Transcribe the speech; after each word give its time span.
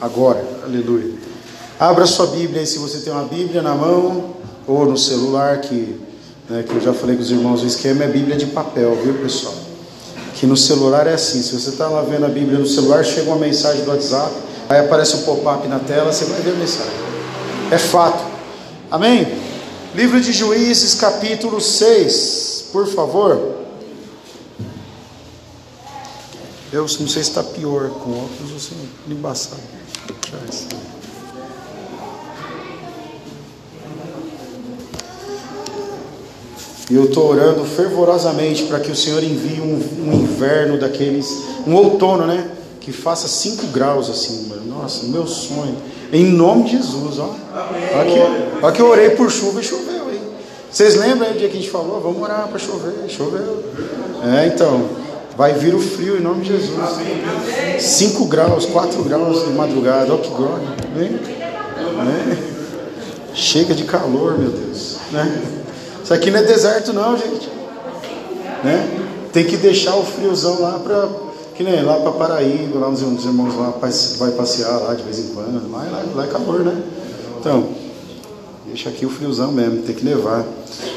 agora. 0.00 0.44
Aleluia. 0.64 1.12
Abra 1.78 2.06
sua 2.06 2.26
Bíblia 2.26 2.60
aí, 2.60 2.66
se 2.66 2.78
você 2.78 2.98
tem 2.98 3.12
uma 3.12 3.24
Bíblia 3.24 3.62
na 3.62 3.74
mão 3.74 4.36
ou 4.66 4.86
no 4.86 4.98
celular, 4.98 5.60
que, 5.60 5.98
né, 6.48 6.62
que 6.62 6.74
eu 6.74 6.80
já 6.80 6.92
falei 6.92 7.16
com 7.16 7.22
os 7.22 7.30
irmãos, 7.30 7.62
o 7.62 7.66
esquema 7.66 8.04
é 8.04 8.08
Bíblia 8.08 8.36
de 8.36 8.46
papel, 8.46 8.98
viu 9.02 9.14
pessoal? 9.14 9.54
Que 10.34 10.46
no 10.46 10.56
celular 10.56 11.06
é 11.06 11.14
assim, 11.14 11.42
se 11.42 11.58
você 11.58 11.70
está 11.70 11.88
lá 11.88 12.02
vendo 12.02 12.26
a 12.26 12.28
Bíblia 12.28 12.58
no 12.58 12.66
celular, 12.66 13.04
chega 13.04 13.30
uma 13.30 13.38
mensagem 13.38 13.84
do 13.84 13.90
WhatsApp, 13.90 14.32
aí 14.68 14.78
aparece 14.78 15.16
um 15.16 15.22
pop-up 15.22 15.66
na 15.68 15.78
tela, 15.78 16.12
você 16.12 16.24
vai 16.26 16.40
ver 16.40 16.52
a 16.52 16.56
mensagem. 16.56 16.92
É 17.70 17.78
fato. 17.78 18.22
Amém? 18.90 19.26
Livro 19.94 20.20
de 20.20 20.32
Juízes, 20.32 20.94
capítulo 20.94 21.60
6, 21.60 22.68
por 22.72 22.86
favor. 22.86 23.56
Eu 26.72 26.82
não 26.82 26.88
sei 26.88 27.06
se 27.06 27.18
está 27.18 27.42
pior 27.42 27.88
com 27.88 28.10
óculos 28.12 28.52
ou 28.52 28.58
se 28.58 28.70
E 36.90 36.94
eu 36.94 37.04
estou 37.04 37.30
orando 37.30 37.64
fervorosamente 37.64 38.64
para 38.64 38.80
que 38.80 38.90
o 38.90 38.96
Senhor 38.96 39.22
envie 39.22 39.60
um, 39.60 40.08
um, 40.08 40.12
inverno 40.12 40.76
daqueles, 40.76 41.44
um 41.64 41.74
outono, 41.74 42.26
né? 42.26 42.50
Que 42.80 42.90
faça 42.90 43.28
5 43.28 43.68
graus 43.68 44.10
assim, 44.10 44.48
mano. 44.48 44.62
Nossa, 44.66 45.06
meu 45.06 45.24
sonho. 45.26 45.76
Em 46.12 46.24
nome 46.24 46.64
de 46.64 46.72
Jesus, 46.72 47.20
ó. 47.20 47.32
Olha 47.94 48.10
que, 48.10 48.64
olha 48.64 48.72
que 48.72 48.82
eu 48.82 48.88
orei 48.88 49.10
por 49.10 49.30
chuva 49.30 49.60
e 49.60 49.64
choveu, 49.64 50.10
hein? 50.10 50.20
Vocês 50.68 50.96
lembram 50.96 51.28
aí 51.28 51.34
do 51.34 51.38
dia 51.38 51.48
que 51.48 51.56
a 51.56 51.60
gente 51.60 51.70
falou? 51.70 52.00
Vamos 52.00 52.20
orar 52.20 52.48
para 52.48 52.58
chover, 52.58 53.08
choveu. 53.08 53.62
É, 54.24 54.48
então, 54.48 54.88
vai 55.36 55.54
vir 55.54 55.74
o 55.74 55.80
frio 55.80 56.18
em 56.18 56.20
nome 56.20 56.42
de 56.42 56.48
Jesus. 56.48 56.78
5 57.78 58.24
graus, 58.26 58.66
4 58.66 59.02
graus 59.04 59.44
de 59.46 59.52
madrugada, 59.52 60.12
olha 60.12 60.22
que 60.22 60.28
glória. 60.30 60.68
Né? 60.94 61.20
né? 62.04 62.38
Chega 63.34 63.74
de 63.74 63.84
calor, 63.84 64.38
meu 64.38 64.50
Deus. 64.50 64.96
Né? 65.12 65.42
Isso 66.02 66.12
aqui 66.12 66.30
não 66.30 66.40
é 66.40 66.42
deserto 66.42 66.92
não, 66.92 67.16
gente. 67.16 67.48
Né? 68.64 69.06
Tem 69.32 69.44
que 69.44 69.56
deixar 69.56 69.96
o 69.96 70.04
friozão 70.04 70.60
lá 70.60 70.78
para 70.78 71.08
que 71.60 71.64
nem 71.64 71.82
lá 71.82 72.00
para 72.00 72.12
Paraíba, 72.12 72.78
lá 72.78 72.88
os 72.88 73.02
irmãos 73.02 73.54
lá 73.54 73.74
vai 74.18 74.30
passear 74.30 74.78
lá 74.78 74.94
de 74.94 75.02
vez 75.02 75.18
em 75.18 75.34
quando. 75.34 75.70
Lá, 75.70 75.82
lá, 75.82 76.02
lá 76.14 76.24
é 76.24 76.26
calor, 76.26 76.60
né? 76.60 76.82
Então, 77.38 77.68
deixa 78.64 78.88
aqui 78.88 79.04
o 79.04 79.10
friozão 79.10 79.52
mesmo, 79.52 79.82
tem 79.82 79.94
que 79.94 80.02
levar. 80.02 80.44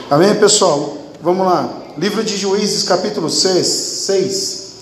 Amém, 0.10 0.34
pessoal? 0.36 0.98
Vamos 1.22 1.46
lá. 1.46 1.83
Livro 1.98 2.24
de 2.24 2.36
Juízes, 2.36 2.84
capítulo 2.84 3.30
6. 3.30 3.68
6. 3.68 4.74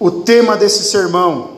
O 0.00 0.10
tema 0.10 0.56
desse 0.56 0.82
sermão 0.84 1.50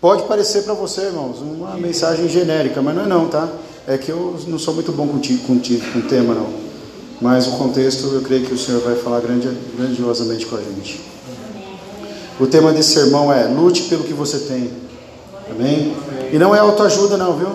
pode 0.00 0.24
parecer 0.24 0.64
para 0.64 0.74
você, 0.74 1.02
irmãos, 1.02 1.38
uma 1.40 1.76
mensagem 1.76 2.28
genérica, 2.28 2.82
mas 2.82 2.96
não 2.96 3.04
é 3.04 3.06
não, 3.06 3.28
tá? 3.28 3.48
É 3.86 3.96
que 3.96 4.10
eu 4.10 4.36
não 4.48 4.58
sou 4.58 4.74
muito 4.74 4.90
bom 4.90 5.06
com, 5.06 5.20
com, 5.20 5.60
com 5.60 6.00
tema, 6.08 6.34
não. 6.34 6.48
Mas 7.20 7.46
o 7.46 7.52
contexto, 7.52 8.08
eu 8.08 8.20
creio 8.22 8.44
que 8.44 8.54
o 8.54 8.58
Senhor 8.58 8.80
vai 8.80 8.96
falar 8.96 9.20
grandiosamente 9.20 10.46
com 10.46 10.56
a 10.56 10.60
gente. 10.60 11.00
O 12.40 12.46
tema 12.46 12.72
desse 12.72 12.94
sermão 12.94 13.32
é: 13.32 13.44
lute 13.44 13.82
pelo 13.82 14.02
que 14.02 14.12
você 14.12 14.38
tem. 14.40 14.70
Amém? 15.50 15.96
E 16.32 16.38
não 16.38 16.54
é 16.54 16.58
autoajuda, 16.58 17.16
não, 17.16 17.36
viu? 17.36 17.48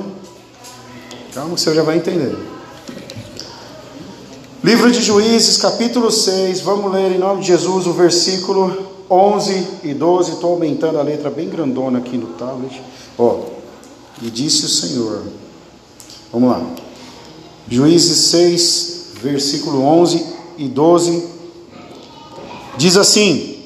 Calma 1.33 1.55
que 1.55 1.61
você 1.61 1.73
já 1.73 1.83
vai 1.83 1.97
entender. 1.97 2.35
Livro 4.63 4.89
de 4.89 5.01
Juízes, 5.01 5.57
capítulo 5.57 6.09
6. 6.09 6.61
Vamos 6.61 6.89
ler 6.89 7.11
em 7.11 7.17
nome 7.17 7.41
de 7.41 7.47
Jesus 7.47 7.85
o 7.85 7.91
versículo 7.91 8.93
11 9.09 9.67
e 9.83 9.93
12. 9.93 10.31
Estou 10.31 10.53
aumentando 10.53 10.97
a 10.97 11.01
letra 11.03 11.29
bem 11.29 11.49
grandona 11.49 11.99
aqui 11.99 12.15
no 12.15 12.27
tablet. 12.27 12.81
Ó, 13.19 13.41
e 14.21 14.29
disse 14.29 14.65
o 14.65 14.69
Senhor. 14.69 15.23
Vamos 16.31 16.49
lá. 16.49 16.65
Juízes 17.67 18.29
6, 18.29 19.07
versículo 19.21 19.83
11 19.83 20.25
e 20.57 20.69
12, 20.69 21.27
diz 22.77 22.95
assim: 22.95 23.65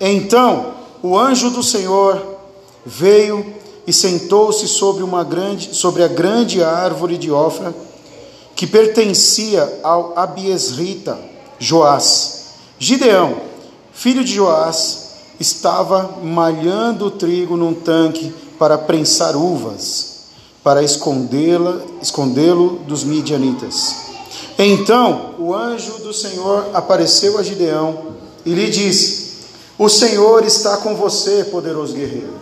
Então 0.00 0.72
o 1.02 1.18
anjo 1.18 1.50
do 1.50 1.62
Senhor 1.62 2.38
veio 2.86 3.44
e 3.86 3.92
sentou-se 3.92 4.66
sobre 4.68 5.02
uma 5.02 5.22
grande 5.22 5.74
sobre 5.74 6.02
a 6.02 6.08
grande 6.08 6.64
árvore 6.64 7.18
de 7.18 7.30
Ofra 7.30 7.74
que 8.60 8.66
pertencia 8.66 9.80
ao 9.82 10.12
Abiesrita 10.18 11.18
Joás. 11.58 12.48
Gideão, 12.78 13.40
filho 13.90 14.22
de 14.22 14.34
Joás, 14.34 15.12
estava 15.40 16.16
malhando 16.22 17.06
o 17.06 17.10
trigo 17.10 17.56
num 17.56 17.72
tanque 17.72 18.30
para 18.58 18.76
prensar 18.76 19.34
uvas, 19.34 20.24
para 20.62 20.82
escondê-la, 20.82 21.80
escondê-lo 22.02 22.80
dos 22.86 23.02
midianitas. 23.02 23.96
Então 24.58 25.36
o 25.38 25.54
anjo 25.54 25.94
do 26.00 26.12
Senhor 26.12 26.68
apareceu 26.74 27.38
a 27.38 27.42
Gideão 27.42 28.08
e 28.44 28.52
lhe 28.52 28.68
disse: 28.68 29.36
O 29.78 29.88
Senhor 29.88 30.44
está 30.44 30.76
com 30.76 30.94
você, 30.94 31.44
poderoso 31.44 31.94
guerreiro. 31.94 32.34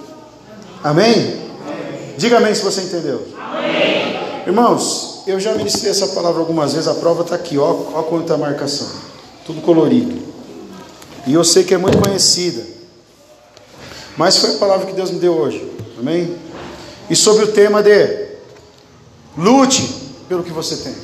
Amém? 0.83 1.12
amém. 1.15 2.15
Diga 2.19 2.39
amém 2.39 2.57
se 2.57 2.65
você 2.65 2.81
entendeu. 2.81 3.25
Amém. 3.39 4.19
Irmãos, 4.49 5.08
eu 5.31 5.39
já 5.39 5.55
ministrei 5.55 5.91
essa 5.91 6.09
palavra 6.09 6.41
algumas 6.41 6.72
vezes, 6.72 6.89
a 6.89 6.94
prova 6.94 7.22
está 7.22 7.34
aqui, 7.34 7.59
ó, 7.59 7.71
ó 7.94 8.03
quanta 8.03 8.37
marcação, 8.37 8.89
tudo 9.44 9.61
colorido. 9.61 10.22
E 11.27 11.34
eu 11.34 11.44
sei 11.44 11.65
que 11.65 11.75
é 11.75 11.78
muito 11.78 11.99
conhecida, 11.99 12.65
mas 14.16 14.39
foi 14.39 14.55
a 14.55 14.59
palavra 14.59 14.87
que 14.87 14.93
Deus 14.93 15.11
me 15.11 15.19
deu 15.19 15.34
hoje. 15.34 15.71
Amém? 15.99 16.37
E 17.11 17.16
sobre 17.16 17.44
o 17.44 17.53
tema 17.53 17.83
de 17.83 18.28
lute 19.37 19.83
pelo 20.28 20.43
que 20.43 20.53
você 20.53 20.77
tem. 20.77 20.94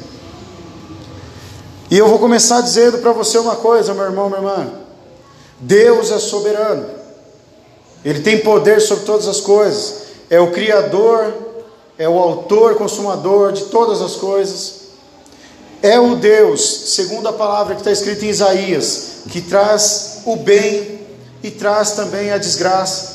E 1.91 1.99
eu 1.99 2.09
vou 2.09 2.19
começar 2.19 2.61
dizendo 2.61 2.99
para 2.99 3.13
você 3.13 3.39
uma 3.39 3.57
coisa, 3.57 3.95
meu 3.95 4.05
irmão, 4.05 4.29
minha 4.29 4.41
irmã. 4.41 4.71
Deus 5.61 6.11
é 6.11 6.19
soberano. 6.19 6.89
Ele 8.05 8.21
tem 8.21 8.41
poder 8.41 8.81
sobre 8.81 9.05
todas 9.05 9.29
as 9.29 9.41
coisas. 9.41 10.03
É 10.29 10.41
o 10.41 10.51
Criador, 10.51 11.33
é 11.99 12.09
o 12.09 12.19
autor, 12.19 12.75
consumador 12.77 13.53
de 13.53 13.65
todas 13.67 14.01
as 14.01 14.17
coisas. 14.17 14.85
É 15.83 15.99
o 15.99 16.17
Deus, 16.17 16.95
segundo 16.95 17.29
a 17.29 17.33
palavra 17.33 17.75
que 17.75 17.81
está 17.81 17.93
escrita 17.93 18.25
em 18.25 18.29
Isaías, 18.29 19.25
que 19.31 19.41
traz 19.41 20.23
o 20.25 20.37
bem 20.37 21.01
e 21.43 21.51
traz 21.51 21.93
também 21.93 22.31
a 22.31 22.39
desgraça. 22.39 23.15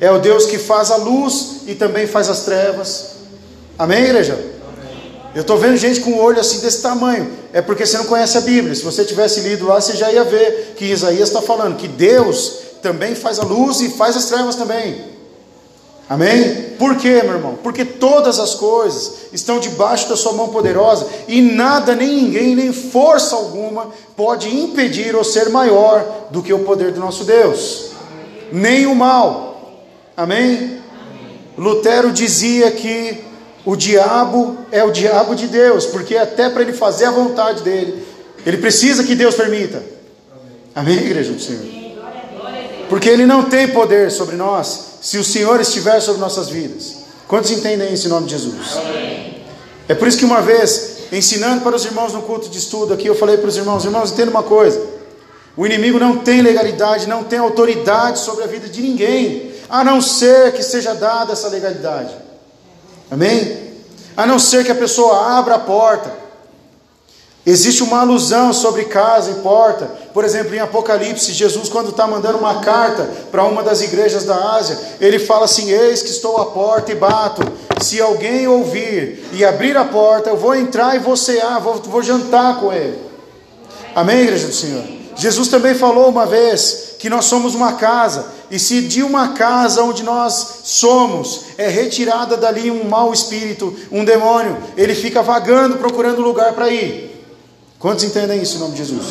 É 0.00 0.10
o 0.10 0.18
Deus 0.18 0.46
que 0.46 0.58
faz 0.58 0.90
a 0.90 0.96
luz 0.96 1.60
e 1.66 1.74
também 1.74 2.06
faz 2.06 2.28
as 2.28 2.40
trevas. 2.40 3.10
Amém, 3.78 4.04
igreja? 4.04 4.38
Eu 5.34 5.42
estou 5.42 5.58
vendo 5.58 5.76
gente 5.76 6.00
com 6.00 6.12
o 6.12 6.18
olho 6.18 6.40
assim 6.40 6.60
desse 6.60 6.80
tamanho. 6.80 7.30
É 7.52 7.60
porque 7.60 7.84
você 7.84 7.98
não 7.98 8.06
conhece 8.06 8.38
a 8.38 8.40
Bíblia. 8.40 8.74
Se 8.74 8.82
você 8.82 9.04
tivesse 9.04 9.40
lido 9.40 9.66
lá, 9.66 9.80
você 9.80 9.94
já 9.94 10.10
ia 10.10 10.24
ver 10.24 10.74
que 10.76 10.86
Isaías 10.86 11.28
está 11.28 11.42
falando 11.42 11.76
que 11.76 11.86
Deus 11.86 12.54
também 12.82 13.14
faz 13.14 13.38
a 13.38 13.44
luz 13.44 13.80
e 13.80 13.90
faz 13.90 14.16
as 14.16 14.24
trevas 14.26 14.56
também. 14.56 15.17
Amém? 16.08 16.74
Por 16.78 16.96
quê, 16.96 17.22
meu 17.22 17.34
irmão? 17.34 17.58
Porque 17.62 17.84
todas 17.84 18.38
as 18.38 18.54
coisas 18.54 19.26
estão 19.32 19.60
debaixo 19.60 20.08
da 20.08 20.16
sua 20.16 20.32
mão 20.32 20.48
poderosa 20.48 21.06
e 21.28 21.42
nada, 21.42 21.94
nem 21.94 22.08
ninguém, 22.08 22.56
nem 22.56 22.72
força 22.72 23.36
alguma 23.36 23.88
pode 24.16 24.48
impedir 24.48 25.14
ou 25.14 25.22
ser 25.22 25.50
maior 25.50 26.28
do 26.30 26.42
que 26.42 26.52
o 26.52 26.60
poder 26.60 26.92
do 26.92 27.00
nosso 27.00 27.24
Deus. 27.24 27.90
Nem 28.50 28.86
o 28.86 28.94
mal. 28.94 29.84
Amém? 30.16 30.78
Lutero 31.58 32.10
dizia 32.10 32.70
que 32.70 33.18
o 33.66 33.76
diabo 33.76 34.56
é 34.72 34.82
o 34.82 34.90
diabo 34.90 35.34
de 35.34 35.46
Deus, 35.46 35.84
porque 35.84 36.16
até 36.16 36.48
para 36.48 36.62
ele 36.62 36.72
fazer 36.72 37.04
a 37.04 37.10
vontade 37.10 37.62
dele, 37.62 38.02
ele 38.46 38.56
precisa 38.56 39.04
que 39.04 39.14
Deus 39.14 39.34
permita. 39.34 39.82
Amém, 40.74 40.96
igreja 40.96 41.32
do 41.32 41.40
Senhor? 41.40 41.77
Porque 42.88 43.08
ele 43.08 43.26
não 43.26 43.44
tem 43.44 43.68
poder 43.68 44.10
sobre 44.10 44.36
nós 44.36 44.98
se 45.00 45.18
o 45.18 45.24
Senhor 45.24 45.60
estiver 45.60 46.00
sobre 46.00 46.20
nossas 46.20 46.48
vidas. 46.48 46.96
Quantos 47.26 47.50
entendem 47.50 47.92
isso 47.92 48.06
em 48.06 48.10
nome 48.10 48.26
de 48.26 48.32
Jesus? 48.32 48.78
É 49.86 49.94
por 49.94 50.08
isso 50.08 50.18
que 50.18 50.24
uma 50.24 50.40
vez, 50.40 50.98
ensinando 51.12 51.62
para 51.62 51.76
os 51.76 51.84
irmãos 51.84 52.12
no 52.12 52.22
culto 52.22 52.48
de 52.48 52.58
estudo 52.58 52.94
aqui, 52.94 53.06
eu 53.06 53.14
falei 53.14 53.36
para 53.36 53.48
os 53.48 53.56
irmãos: 53.56 53.84
irmãos, 53.84 54.12
entenda 54.12 54.30
uma 54.30 54.42
coisa. 54.42 54.80
O 55.56 55.66
inimigo 55.66 55.98
não 55.98 56.18
tem 56.18 56.40
legalidade, 56.40 57.08
não 57.08 57.24
tem 57.24 57.38
autoridade 57.38 58.20
sobre 58.20 58.44
a 58.44 58.46
vida 58.46 58.68
de 58.68 58.80
ninguém, 58.80 59.52
a 59.68 59.82
não 59.82 60.00
ser 60.00 60.52
que 60.52 60.62
seja 60.62 60.94
dada 60.94 61.32
essa 61.32 61.48
legalidade. 61.48 62.14
Amém? 63.10 63.68
A 64.16 64.26
não 64.26 64.38
ser 64.38 64.64
que 64.64 64.70
a 64.70 64.74
pessoa 64.74 65.38
abra 65.38 65.56
a 65.56 65.58
porta. 65.58 66.27
Existe 67.48 67.82
uma 67.82 68.00
alusão 68.00 68.52
sobre 68.52 68.84
casa 68.84 69.30
e 69.30 69.34
porta. 69.36 69.86
Por 70.12 70.22
exemplo, 70.22 70.54
em 70.54 70.58
Apocalipse, 70.58 71.32
Jesus, 71.32 71.70
quando 71.70 71.88
está 71.88 72.06
mandando 72.06 72.36
uma 72.36 72.60
carta 72.60 73.08
para 73.30 73.42
uma 73.44 73.62
das 73.62 73.80
igrejas 73.80 74.24
da 74.24 74.52
Ásia, 74.54 74.78
ele 75.00 75.18
fala 75.18 75.46
assim: 75.46 75.70
Eis 75.70 76.02
que 76.02 76.10
estou 76.10 76.36
à 76.36 76.44
porta 76.44 76.92
e 76.92 76.94
bato. 76.94 77.40
Se 77.80 78.02
alguém 78.02 78.46
ouvir 78.46 79.26
e 79.32 79.46
abrir 79.46 79.78
a 79.78 79.86
porta, 79.86 80.28
eu 80.28 80.36
vou 80.36 80.54
entrar 80.54 80.94
e 80.94 80.98
vou 80.98 81.16
cear, 81.16 81.58
vou, 81.58 81.76
vou 81.76 82.02
jantar 82.02 82.60
com 82.60 82.70
ele. 82.70 82.98
Amém, 83.94 84.24
igreja 84.24 84.46
do 84.46 84.54
Senhor? 84.54 84.84
Jesus 85.16 85.48
também 85.48 85.74
falou 85.74 86.10
uma 86.10 86.26
vez 86.26 86.96
que 86.98 87.08
nós 87.08 87.24
somos 87.24 87.54
uma 87.54 87.72
casa 87.72 88.26
E 88.50 88.58
se 88.58 88.82
de 88.82 89.02
uma 89.02 89.28
casa 89.28 89.82
onde 89.82 90.02
nós 90.02 90.60
somos 90.64 91.44
é 91.56 91.66
retirada 91.68 92.36
dali 92.36 92.70
um 92.70 92.84
mau 92.84 93.10
espírito, 93.10 93.74
um 93.90 94.04
demônio, 94.04 94.54
ele 94.76 94.94
fica 94.94 95.22
vagando 95.22 95.78
procurando 95.78 96.20
lugar 96.20 96.52
para 96.52 96.68
ir. 96.68 97.17
Quantos 97.78 98.04
entendem 98.04 98.42
isso 98.42 98.56
em 98.56 98.60
nome 98.60 98.72
de 98.72 98.78
Jesus? 98.78 99.06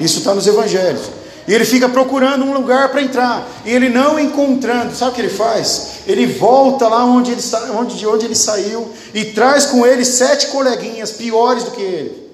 Isso 0.00 0.18
está 0.18 0.34
nos 0.34 0.46
evangelhos. 0.46 1.02
E 1.46 1.54
ele 1.54 1.64
fica 1.64 1.88
procurando 1.88 2.44
um 2.44 2.52
lugar 2.52 2.90
para 2.90 3.02
entrar. 3.02 3.48
E 3.64 3.70
ele 3.70 3.88
não 3.88 4.18
encontrando, 4.18 4.94
sabe 4.94 5.12
o 5.12 5.14
que 5.14 5.20
ele 5.20 5.28
faz? 5.28 6.00
Ele 6.06 6.26
volta 6.26 6.88
lá 6.88 7.04
onde 7.04 7.32
ele, 7.32 7.42
onde, 7.76 7.96
de 7.96 8.06
onde 8.06 8.24
ele 8.24 8.34
saiu 8.34 8.88
e 9.14 9.26
traz 9.26 9.66
com 9.66 9.86
ele 9.86 10.04
sete 10.04 10.48
coleguinhas 10.48 11.12
piores 11.12 11.64
do 11.64 11.70
que 11.70 11.82
ele. 11.82 12.30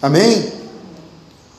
Amém? 0.00 0.52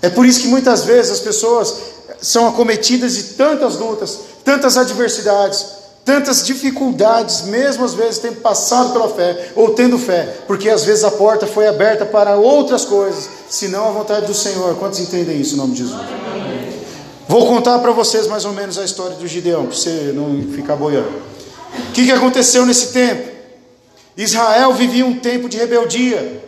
É 0.01 0.09
por 0.09 0.25
isso 0.25 0.41
que 0.41 0.47
muitas 0.47 0.83
vezes 0.83 1.12
as 1.12 1.19
pessoas 1.19 1.75
são 2.21 2.47
acometidas 2.47 3.15
de 3.15 3.24
tantas 3.24 3.77
lutas, 3.77 4.19
tantas 4.44 4.77
adversidades, 4.77 5.65
tantas 6.03 6.45
dificuldades, 6.45 7.44
mesmo 7.44 7.86
às 7.86 7.94
vezes 7.94 8.19
tendo 8.19 8.42
passado 8.42 8.92
pela 8.92 9.09
fé 9.09 9.51
ou 9.56 9.71
tendo 9.71 9.98
fé, 9.98 10.38
porque 10.48 10.69
às 10.69 10.83
vezes 10.83 11.03
a 11.03 11.12
porta 11.12 11.45
foi 11.45 11.68
aberta 11.68 12.06
para 12.06 12.36
outras 12.36 12.83
coisas, 12.83 13.30
senão 13.50 13.88
a 13.88 13.92
vontade 13.92 14.25
do 14.25 14.33
Senhor. 14.33 14.75
Quantos 14.75 15.00
entendem 15.00 15.39
isso 15.39 15.53
em 15.53 15.57
nome 15.57 15.74
de 15.74 15.83
Jesus? 15.83 16.01
Vou 17.27 17.48
contar 17.48 17.80
para 17.80 17.92
vocês 17.92 18.27
mais 18.27 18.45
ou 18.45 18.51
menos 18.51 18.77
a 18.77 18.83
história 18.83 19.15
do 19.15 19.27
Gideão, 19.27 19.65
para 19.68 19.75
você 19.75 20.12
não 20.13 20.51
ficar 20.53 20.75
boiando. 20.75 21.31
O 21.89 21.92
que, 21.94 22.06
que 22.06 22.12
aconteceu 22.12 22.65
nesse 22.65 22.88
tempo? 22.88 23.31
Israel 24.18 24.74
vivia 24.74 25.06
um 25.06 25.18
tempo 25.18 25.48
de 25.48 25.57
rebeldia, 25.57 26.44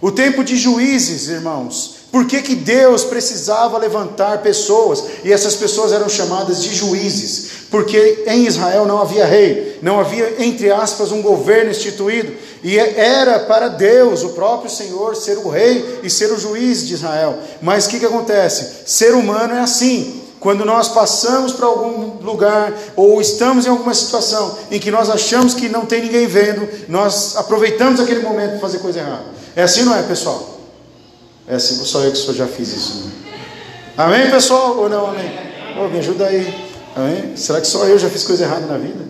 o 0.00 0.12
tempo 0.12 0.44
de 0.44 0.56
juízes, 0.56 1.28
irmãos. 1.28 1.96
Por 2.14 2.26
que, 2.26 2.42
que 2.42 2.54
Deus 2.54 3.02
precisava 3.02 3.76
levantar 3.76 4.40
pessoas? 4.40 5.02
E 5.24 5.32
essas 5.32 5.56
pessoas 5.56 5.90
eram 5.90 6.08
chamadas 6.08 6.62
de 6.62 6.72
juízes, 6.72 7.66
porque 7.68 8.22
em 8.28 8.46
Israel 8.46 8.86
não 8.86 9.00
havia 9.00 9.26
rei, 9.26 9.80
não 9.82 9.98
havia, 9.98 10.36
entre 10.38 10.70
aspas, 10.70 11.10
um 11.10 11.20
governo 11.20 11.72
instituído, 11.72 12.32
e 12.62 12.78
era 12.78 13.40
para 13.40 13.66
Deus, 13.66 14.22
o 14.22 14.28
próprio 14.28 14.70
Senhor, 14.70 15.16
ser 15.16 15.38
o 15.38 15.48
rei 15.48 15.98
e 16.04 16.08
ser 16.08 16.30
o 16.30 16.38
juiz 16.38 16.86
de 16.86 16.94
Israel. 16.94 17.36
Mas 17.60 17.86
o 17.86 17.88
que, 17.88 17.98
que 17.98 18.06
acontece? 18.06 18.86
Ser 18.86 19.12
humano 19.12 19.52
é 19.52 19.60
assim. 19.62 20.22
Quando 20.38 20.64
nós 20.64 20.86
passamos 20.86 21.52
para 21.52 21.66
algum 21.66 22.24
lugar 22.24 22.72
ou 22.94 23.20
estamos 23.20 23.66
em 23.66 23.70
alguma 23.70 23.92
situação 23.92 24.56
em 24.70 24.78
que 24.78 24.92
nós 24.92 25.10
achamos 25.10 25.52
que 25.52 25.68
não 25.68 25.84
tem 25.84 26.02
ninguém 26.02 26.28
vendo, 26.28 26.68
nós 26.88 27.34
aproveitamos 27.36 27.98
aquele 27.98 28.20
momento 28.20 28.50
para 28.50 28.60
fazer 28.60 28.78
coisa 28.78 29.00
errada. 29.00 29.24
É 29.56 29.64
assim, 29.64 29.82
não 29.82 29.96
é, 29.96 30.02
pessoal? 30.04 30.53
É 31.46 31.56
assim, 31.56 31.84
só 31.84 32.02
eu 32.02 32.12
que 32.12 32.18
só 32.18 32.32
já 32.32 32.46
fiz 32.46 32.68
isso. 32.74 33.04
Né? 33.04 33.12
Amém, 33.96 34.30
pessoal? 34.30 34.78
Ou 34.78 34.88
não, 34.88 35.06
amém? 35.06 35.30
Oh, 35.78 35.88
me 35.88 35.98
ajuda 35.98 36.26
aí. 36.26 36.54
Amém? 36.96 37.36
Será 37.36 37.60
que 37.60 37.66
só 37.66 37.84
eu 37.86 37.98
já 37.98 38.08
fiz 38.08 38.24
coisa 38.24 38.44
errada 38.44 38.66
na 38.66 38.78
vida? 38.78 39.04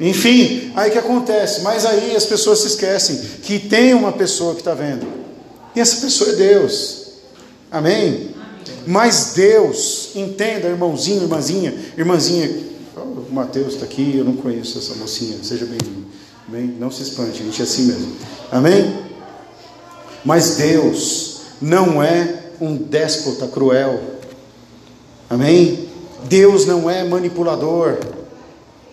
Enfim, 0.00 0.72
aí 0.76 0.90
que 0.90 0.98
acontece? 0.98 1.62
Mas 1.62 1.84
aí 1.84 2.14
as 2.14 2.24
pessoas 2.24 2.60
se 2.60 2.68
esquecem 2.68 3.16
que 3.42 3.58
tem 3.58 3.94
uma 3.94 4.12
pessoa 4.12 4.54
que 4.54 4.60
está 4.60 4.74
vendo. 4.74 5.06
E 5.74 5.80
essa 5.80 6.00
pessoa 6.00 6.30
é 6.30 6.34
Deus. 6.34 7.06
Amém? 7.70 8.34
Mas 8.86 9.32
Deus, 9.34 10.10
entenda, 10.14 10.68
irmãozinho, 10.68 11.22
irmãzinha, 11.22 11.74
irmãzinha, 11.96 12.50
o 12.96 13.26
Mateus 13.32 13.74
está 13.74 13.84
aqui, 13.84 14.16
eu 14.16 14.24
não 14.24 14.34
conheço 14.34 14.78
essa 14.78 14.94
mocinha, 14.94 15.36
seja 15.42 15.66
bem-vindo. 15.66 16.06
Bem, 16.46 16.74
não 16.78 16.90
se 16.90 17.02
espante, 17.02 17.42
a 17.42 17.44
gente 17.44 17.60
é 17.60 17.64
assim 17.64 17.82
mesmo. 17.82 18.12
Amém? 18.50 18.98
Mas 20.24 20.56
Deus, 20.56 21.37
não 21.60 22.02
é 22.02 22.52
um 22.60 22.76
déspota 22.76 23.46
cruel. 23.46 24.00
Amém? 25.30 25.88
Deus 26.24 26.66
não 26.66 26.88
é 26.88 27.04
manipulador. 27.04 27.98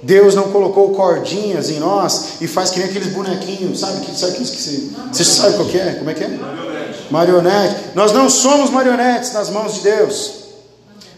Deus 0.03 0.35
não 0.35 0.51
colocou 0.51 0.93
cordinhas 0.93 1.69
em 1.69 1.79
nós 1.79 2.41
e 2.41 2.47
faz 2.47 2.69
que 2.69 2.79
nem 2.79 2.89
aqueles 2.89 3.07
bonequinhos, 3.07 3.79
sabe? 3.79 4.05
Que, 4.05 4.17
sabe 4.17 4.33
que, 4.33 4.45
você, 4.45 4.89
você 5.11 5.23
sabe 5.23 5.55
qual 5.55 5.67
que 5.67 5.79
é? 5.79 5.93
Como 5.93 6.09
é 6.09 6.13
que 6.13 6.23
é? 6.23 6.27
Marionete. 6.27 7.07
Marionete. 7.09 7.75
Nós 7.95 8.11
não 8.11 8.29
somos 8.29 8.69
marionetes 8.69 9.33
nas 9.33 9.49
mãos 9.49 9.75
de 9.75 9.81
Deus. 9.81 10.33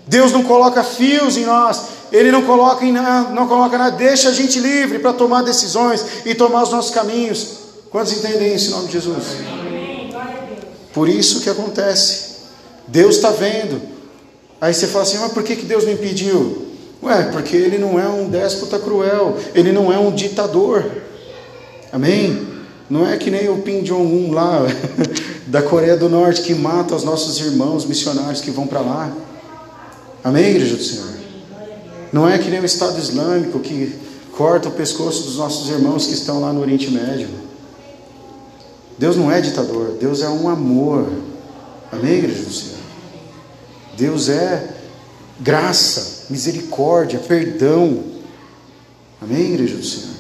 Deus 0.06 0.32
não 0.32 0.44
coloca 0.44 0.84
fios 0.84 1.36
em 1.36 1.46
nós. 1.46 1.98
Ele 2.12 2.32
não 2.32 2.44
coloca 2.44 2.86
em 2.86 2.94
nada, 2.94 3.32
não 3.32 3.48
coloca 3.48 3.78
nada, 3.78 3.98
deixa 3.98 4.30
a 4.30 4.32
gente 4.32 4.60
livre 4.60 5.00
para 5.00 5.12
tomar 5.12 5.44
decisões 5.44 6.06
e 6.26 6.34
tomar 6.34 6.64
os 6.64 6.72
nossos 6.72 6.92
caminhos. 6.92 7.48
Quantos 7.90 8.14
entendem 8.14 8.56
isso 8.56 8.70
em 8.70 8.72
nome 8.72 8.88
de 8.88 8.94
Jesus? 8.94 9.24
Por 10.98 11.08
isso 11.08 11.42
que 11.42 11.50
acontece. 11.52 12.38
Deus 12.88 13.18
está 13.18 13.30
vendo. 13.30 13.80
Aí 14.60 14.74
você 14.74 14.88
fala 14.88 15.04
assim, 15.04 15.20
mas 15.20 15.32
por 15.32 15.44
que, 15.44 15.56
que 15.56 15.64
Deus 15.68 15.86
me 15.86 15.94
impediu? 15.94 16.66
Ué, 17.04 17.26
porque 17.32 17.56
ele 17.56 17.78
não 17.78 18.00
é 18.00 18.10
um 18.10 18.28
déspota 18.28 18.80
cruel, 18.80 19.38
ele 19.54 19.72
não 19.72 19.94
é 19.94 20.00
um 20.00 20.12
ditador. 20.12 20.84
Amém? 21.92 22.48
Não 22.90 23.08
é 23.08 23.16
que 23.16 23.30
nem 23.30 23.48
o 23.48 23.62
Kim 23.62 23.84
Jong-un 23.84 24.32
lá 24.32 24.66
da 25.46 25.62
Coreia 25.62 25.96
do 25.96 26.10
Norte 26.10 26.42
que 26.42 26.56
mata 26.56 26.96
os 26.96 27.04
nossos 27.04 27.40
irmãos 27.42 27.86
missionários 27.86 28.42
que 28.42 28.50
vão 28.50 28.66
para 28.66 28.82
lá. 28.82 29.12
Amém, 30.24 30.50
igreja 30.50 30.78
do 30.78 30.84
Senhor? 30.84 31.14
Não 32.12 32.28
é 32.28 32.40
que 32.40 32.50
nem 32.50 32.60
o 32.60 32.66
Estado 32.66 32.98
Islâmico 32.98 33.60
que 33.60 33.94
corta 34.36 34.68
o 34.68 34.72
pescoço 34.72 35.26
dos 35.26 35.38
nossos 35.38 35.70
irmãos 35.70 36.08
que 36.08 36.16
estão 36.16 36.42
lá 36.42 36.52
no 36.52 36.62
Oriente 36.62 36.90
Médio. 36.90 37.46
Deus 38.98 39.16
não 39.16 39.32
é 39.32 39.40
ditador, 39.40 39.98
Deus 40.00 40.22
é 40.22 40.30
um 40.30 40.50
amor. 40.50 41.08
Amém, 41.92 42.16
igreja 42.16 42.44
do 42.44 42.54
Senhor? 42.54 42.78
Deus 43.96 44.30
é 44.30 44.76
graça, 45.40 46.26
misericórdia, 46.30 47.20
perdão. 47.20 48.04
Amém, 49.22 49.54
igreja 49.54 49.76
do 49.76 49.84
Senhor? 49.84 50.16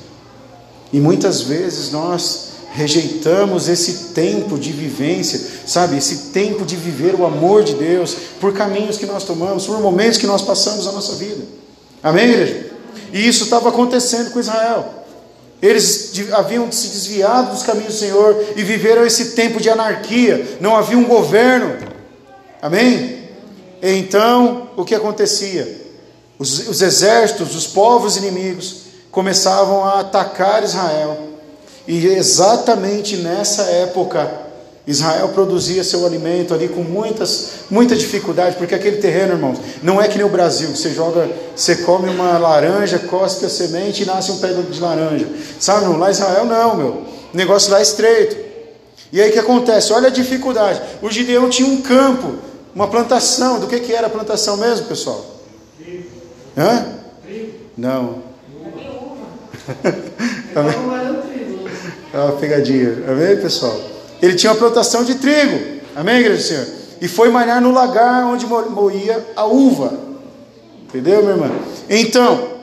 E 0.93 0.99
muitas 0.99 1.41
vezes 1.41 1.91
nós 1.91 2.47
rejeitamos 2.71 3.67
esse 3.67 4.13
tempo 4.13 4.57
de 4.57 4.71
vivência, 4.71 5.41
sabe? 5.65 5.97
Esse 5.97 6.29
tempo 6.31 6.63
de 6.63 6.75
viver 6.75 7.15
o 7.15 7.25
amor 7.25 7.63
de 7.63 7.73
Deus 7.73 8.15
por 8.39 8.53
caminhos 8.53 8.97
que 8.97 9.05
nós 9.05 9.23
tomamos, 9.23 9.65
por 9.65 9.79
momentos 9.81 10.17
que 10.17 10.27
nós 10.27 10.43
passamos 10.43 10.85
na 10.85 10.91
nossa 10.91 11.15
vida. 11.15 11.43
Amém, 12.03 12.29
igreja? 12.29 12.71
E 13.11 13.27
isso 13.27 13.45
estava 13.45 13.69
acontecendo 13.69 14.31
com 14.31 14.39
Israel. 14.39 15.06
Eles 15.61 16.11
haviam 16.33 16.71
se 16.71 16.89
desviado 16.89 17.51
dos 17.51 17.63
caminhos 17.63 17.93
do 17.93 17.99
Senhor 17.99 18.45
e 18.55 18.63
viveram 18.63 19.05
esse 19.05 19.31
tempo 19.31 19.59
de 19.59 19.69
anarquia, 19.69 20.57
não 20.59 20.75
havia 20.75 20.97
um 20.97 21.05
governo. 21.05 21.77
Amém? 22.61 23.29
Então, 23.81 24.69
o 24.75 24.85
que 24.85 24.93
acontecia? 24.93 25.85
Os, 26.37 26.67
os 26.67 26.81
exércitos, 26.81 27.55
os 27.55 27.65
povos 27.65 28.17
inimigos 28.17 28.81
começavam 29.09 29.83
a 29.83 30.01
atacar 30.01 30.63
Israel. 30.63 31.17
E 31.87 32.05
exatamente 32.05 33.17
nessa 33.17 33.63
época, 33.63 34.46
Israel 34.87 35.27
produzia 35.29 35.83
seu 35.83 36.05
alimento 36.05 36.53
ali 36.53 36.69
com 36.69 36.81
muitas, 36.81 37.49
muita 37.69 37.93
dificuldade, 37.93 38.55
porque 38.55 38.73
aquele 38.73 38.97
terreno, 38.97 39.33
irmãos, 39.33 39.59
não 39.83 40.01
é 40.01 40.07
que 40.07 40.17
nem 40.17 40.25
o 40.25 40.29
Brasil, 40.29 40.71
que 40.71 40.77
você 40.77 40.91
joga, 40.91 41.29
você 41.53 41.75
come 41.75 42.09
uma 42.09 42.37
laranja, 42.37 42.97
cospe 42.97 43.45
a 43.45 43.49
semente 43.49 44.03
e 44.03 44.05
nasce 44.05 44.31
um 44.31 44.37
pé 44.37 44.53
de 44.53 44.79
laranja. 44.79 45.27
Sabe, 45.59 45.83
não? 45.83 45.97
Lá 45.97 46.07
em 46.07 46.11
Israel 46.11 46.45
não, 46.45 46.77
meu. 46.77 46.87
O 46.87 47.05
negócio 47.33 47.69
lá 47.69 47.79
é 47.79 47.81
estreito. 47.81 48.37
E 49.11 49.21
aí 49.21 49.29
o 49.29 49.33
que 49.33 49.39
acontece? 49.39 49.91
Olha 49.91 50.07
a 50.07 50.11
dificuldade. 50.11 50.81
O 51.01 51.11
Gideão 51.11 51.49
tinha 51.49 51.67
um 51.67 51.81
campo, 51.81 52.35
uma 52.73 52.87
plantação. 52.87 53.59
Do 53.59 53.67
que, 53.67 53.81
que 53.81 53.93
era 53.93 54.07
a 54.07 54.09
plantação 54.09 54.55
mesmo, 54.55 54.85
pessoal? 54.87 55.25
Trigo. 55.77 56.05
Hã? 56.57 56.85
Trigo. 57.25 57.51
Não. 57.77 58.23
É 62.13 62.19
uma 62.19 62.31
pegadinha. 62.31 63.03
Amém, 63.07 63.37
pessoal? 63.37 63.79
Ele 64.21 64.35
tinha 64.35 64.51
uma 64.51 64.59
plantação 64.59 65.03
de 65.03 65.15
trigo. 65.15 65.77
Amém, 65.95 66.19
igreja 66.19 66.37
do 66.37 66.43
Senhor? 66.43 66.67
E 67.01 67.07
foi 67.07 67.29
malhar 67.29 67.61
no 67.61 67.71
lagar 67.71 68.25
onde 68.25 68.45
moía 68.45 69.25
a 69.35 69.45
uva. 69.45 69.93
Entendeu, 70.87 71.21
minha 71.21 71.33
irmã? 71.33 71.51
Então, 71.89 72.57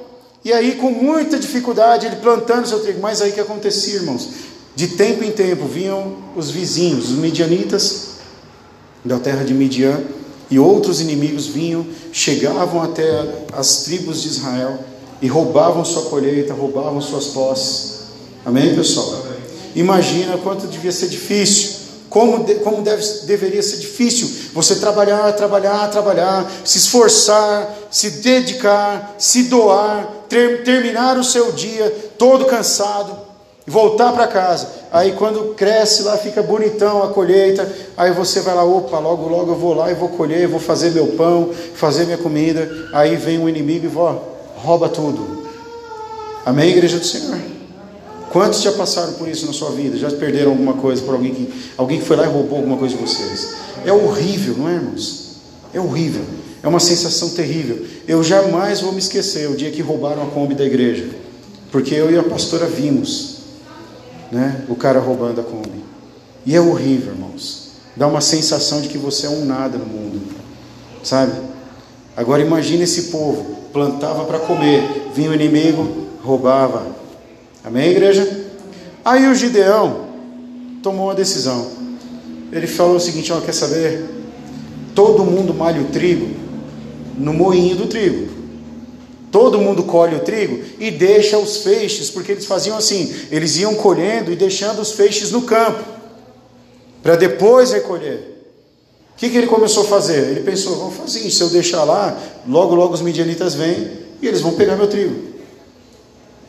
e 0.44 0.52
aí 0.52 0.76
com 0.76 0.90
muita 0.90 1.38
dificuldade 1.38 2.06
ele 2.06 2.16
plantando 2.16 2.66
seu 2.66 2.80
trigo. 2.80 3.00
Mas 3.00 3.22
aí 3.22 3.32
que 3.32 3.40
acontecia, 3.40 3.94
irmãos? 3.94 4.28
De 4.74 4.88
tempo 4.88 5.22
em 5.22 5.30
tempo 5.30 5.66
vinham 5.66 6.16
os 6.34 6.50
vizinhos, 6.50 7.10
os 7.10 7.16
midianitas 7.18 8.14
da 9.04 9.18
terra 9.18 9.44
de 9.44 9.54
Midian 9.54 10.00
e 10.50 10.58
outros 10.58 11.00
inimigos 11.00 11.46
vinham, 11.46 11.86
chegavam 12.12 12.82
até 12.82 13.46
as 13.52 13.84
tribos 13.84 14.22
de 14.22 14.28
Israel 14.28 14.78
e 15.22 15.28
roubavam 15.28 15.84
sua 15.84 16.02
colheita, 16.02 16.52
roubavam 16.52 17.00
suas 17.00 17.28
posses. 17.28 18.00
Amém, 18.44 18.74
pessoal? 18.74 19.23
Imagina 19.74 20.38
quanto 20.38 20.66
devia 20.66 20.92
ser 20.92 21.08
difícil, 21.08 21.84
como, 22.08 22.44
de, 22.44 22.54
como 22.56 22.80
deve, 22.82 23.02
deveria 23.26 23.62
ser 23.62 23.78
difícil 23.78 24.30
você 24.52 24.76
trabalhar, 24.76 25.32
trabalhar, 25.32 25.90
trabalhar, 25.90 26.48
se 26.64 26.78
esforçar, 26.78 27.74
se 27.90 28.10
dedicar, 28.10 29.16
se 29.18 29.44
doar, 29.44 30.08
ter, 30.28 30.62
terminar 30.62 31.18
o 31.18 31.24
seu 31.24 31.50
dia 31.50 31.90
todo 32.16 32.44
cansado, 32.44 33.24
e 33.66 33.70
voltar 33.70 34.12
para 34.12 34.26
casa. 34.26 34.68
Aí 34.92 35.12
quando 35.12 35.54
cresce 35.54 36.02
lá, 36.02 36.16
fica 36.16 36.42
bonitão 36.42 37.02
a 37.02 37.08
colheita, 37.08 37.68
aí 37.96 38.12
você 38.12 38.40
vai 38.40 38.54
lá, 38.54 38.62
opa, 38.62 38.98
logo 38.98 39.28
logo 39.28 39.52
eu 39.52 39.56
vou 39.56 39.74
lá 39.74 39.90
e 39.90 39.94
vou 39.94 40.10
colher, 40.10 40.46
vou 40.46 40.60
fazer 40.60 40.90
meu 40.90 41.08
pão, 41.08 41.50
fazer 41.74 42.04
minha 42.04 42.18
comida. 42.18 42.68
Aí 42.92 43.16
vem 43.16 43.42
o 43.42 43.48
inimigo 43.48 43.86
e 43.86 43.88
vó, 43.88 44.22
rouba 44.56 44.88
tudo. 44.88 45.48
Amém, 46.44 46.70
igreja 46.70 46.98
do 46.98 47.06
Senhor? 47.06 47.53
Quantos 48.34 48.60
já 48.60 48.72
passaram 48.72 49.14
por 49.14 49.26
isso 49.26 49.46
na 49.46 49.54
sua 49.54 49.70
vida? 49.70 49.96
Já 49.96 50.10
perderam 50.10 50.50
alguma 50.50 50.74
coisa 50.74 51.00
por 51.00 51.14
alguém 51.14 51.32
que 51.32 51.72
alguém 51.78 52.00
que 52.00 52.04
foi 52.04 52.16
lá 52.16 52.24
e 52.24 52.28
roubou 52.28 52.58
alguma 52.58 52.76
coisa 52.76 52.94
de 52.94 53.00
vocês? 53.00 53.54
É 53.86 53.92
horrível, 53.92 54.56
não 54.58 54.68
é, 54.68 54.74
irmãos? 54.74 55.36
É 55.72 55.80
horrível. 55.80 56.24
É 56.62 56.68
uma 56.68 56.80
sensação 56.80 57.30
terrível. 57.30 57.86
Eu 58.06 58.22
jamais 58.22 58.82
vou 58.82 58.92
me 58.92 58.98
esquecer 58.98 59.48
o 59.48 59.56
dia 59.56 59.70
que 59.70 59.80
roubaram 59.80 60.22
a 60.22 60.26
Kombi 60.26 60.54
da 60.54 60.64
igreja. 60.64 61.08
Porque 61.72 61.94
eu 61.94 62.10
e 62.10 62.18
a 62.18 62.22
pastora 62.22 62.66
vimos 62.66 63.34
né? 64.34 64.64
O 64.68 64.74
cara 64.74 64.98
roubando 64.98 65.40
a 65.40 65.44
Kombi. 65.44 65.84
E 66.44 66.54
é 66.54 66.60
horrível, 66.60 67.12
irmãos. 67.12 67.68
Dá 67.96 68.06
uma 68.08 68.20
sensação 68.20 68.80
de 68.80 68.88
que 68.88 68.98
você 68.98 69.26
é 69.26 69.30
um 69.30 69.44
nada 69.44 69.78
no 69.78 69.86
mundo, 69.86 70.20
sabe? 71.04 71.32
Agora 72.16 72.42
imagine 72.42 72.82
esse 72.82 73.04
povo, 73.04 73.56
plantava 73.72 74.24
para 74.24 74.40
comer, 74.40 75.10
vinha 75.14 75.30
o 75.30 75.34
inimigo, 75.34 76.08
roubava. 76.22 76.84
Amém, 77.64 77.92
igreja? 77.92 78.44
Aí 79.02 79.26
o 79.26 79.34
Gideão 79.34 80.06
tomou 80.82 81.06
uma 81.06 81.14
decisão. 81.14 81.66
Ele 82.52 82.66
falou 82.66 82.96
o 82.96 83.00
seguinte: 83.00 83.32
ó, 83.32 83.40
quer 83.40 83.54
saber? 83.54 84.04
Todo 84.94 85.24
mundo 85.24 85.54
malha 85.54 85.80
o 85.80 85.86
trigo 85.86 86.28
no 87.16 87.32
moinho 87.32 87.74
do 87.74 87.86
trigo. 87.86 88.34
Todo 89.32 89.58
mundo 89.58 89.82
colhe 89.84 90.14
o 90.14 90.20
trigo 90.20 90.62
e 90.78 90.90
deixa 90.90 91.38
os 91.38 91.56
feixes, 91.56 92.10
porque 92.10 92.32
eles 92.32 92.44
faziam 92.44 92.76
assim: 92.76 93.12
eles 93.30 93.56
iam 93.56 93.74
colhendo 93.74 94.30
e 94.30 94.36
deixando 94.36 94.80
os 94.80 94.92
feixes 94.92 95.30
no 95.30 95.42
campo, 95.42 95.82
para 97.02 97.16
depois 97.16 97.72
recolher. 97.72 98.32
O 99.14 99.16
que, 99.16 99.30
que 99.30 99.38
ele 99.38 99.46
começou 99.46 99.84
a 99.84 99.86
fazer? 99.86 100.18
Ele 100.18 100.40
pensou: 100.40 100.76
vamos 100.76 100.96
fazer 100.96 101.20
isso, 101.20 101.38
se 101.38 101.42
eu 101.42 101.48
deixar 101.48 101.82
lá, 101.84 102.14
logo, 102.46 102.74
logo 102.74 102.92
os 102.92 103.00
midianitas 103.00 103.54
vêm 103.54 103.90
e 104.20 104.28
eles 104.28 104.42
vão 104.42 104.52
pegar 104.52 104.76
meu 104.76 104.86
trigo. 104.86 105.33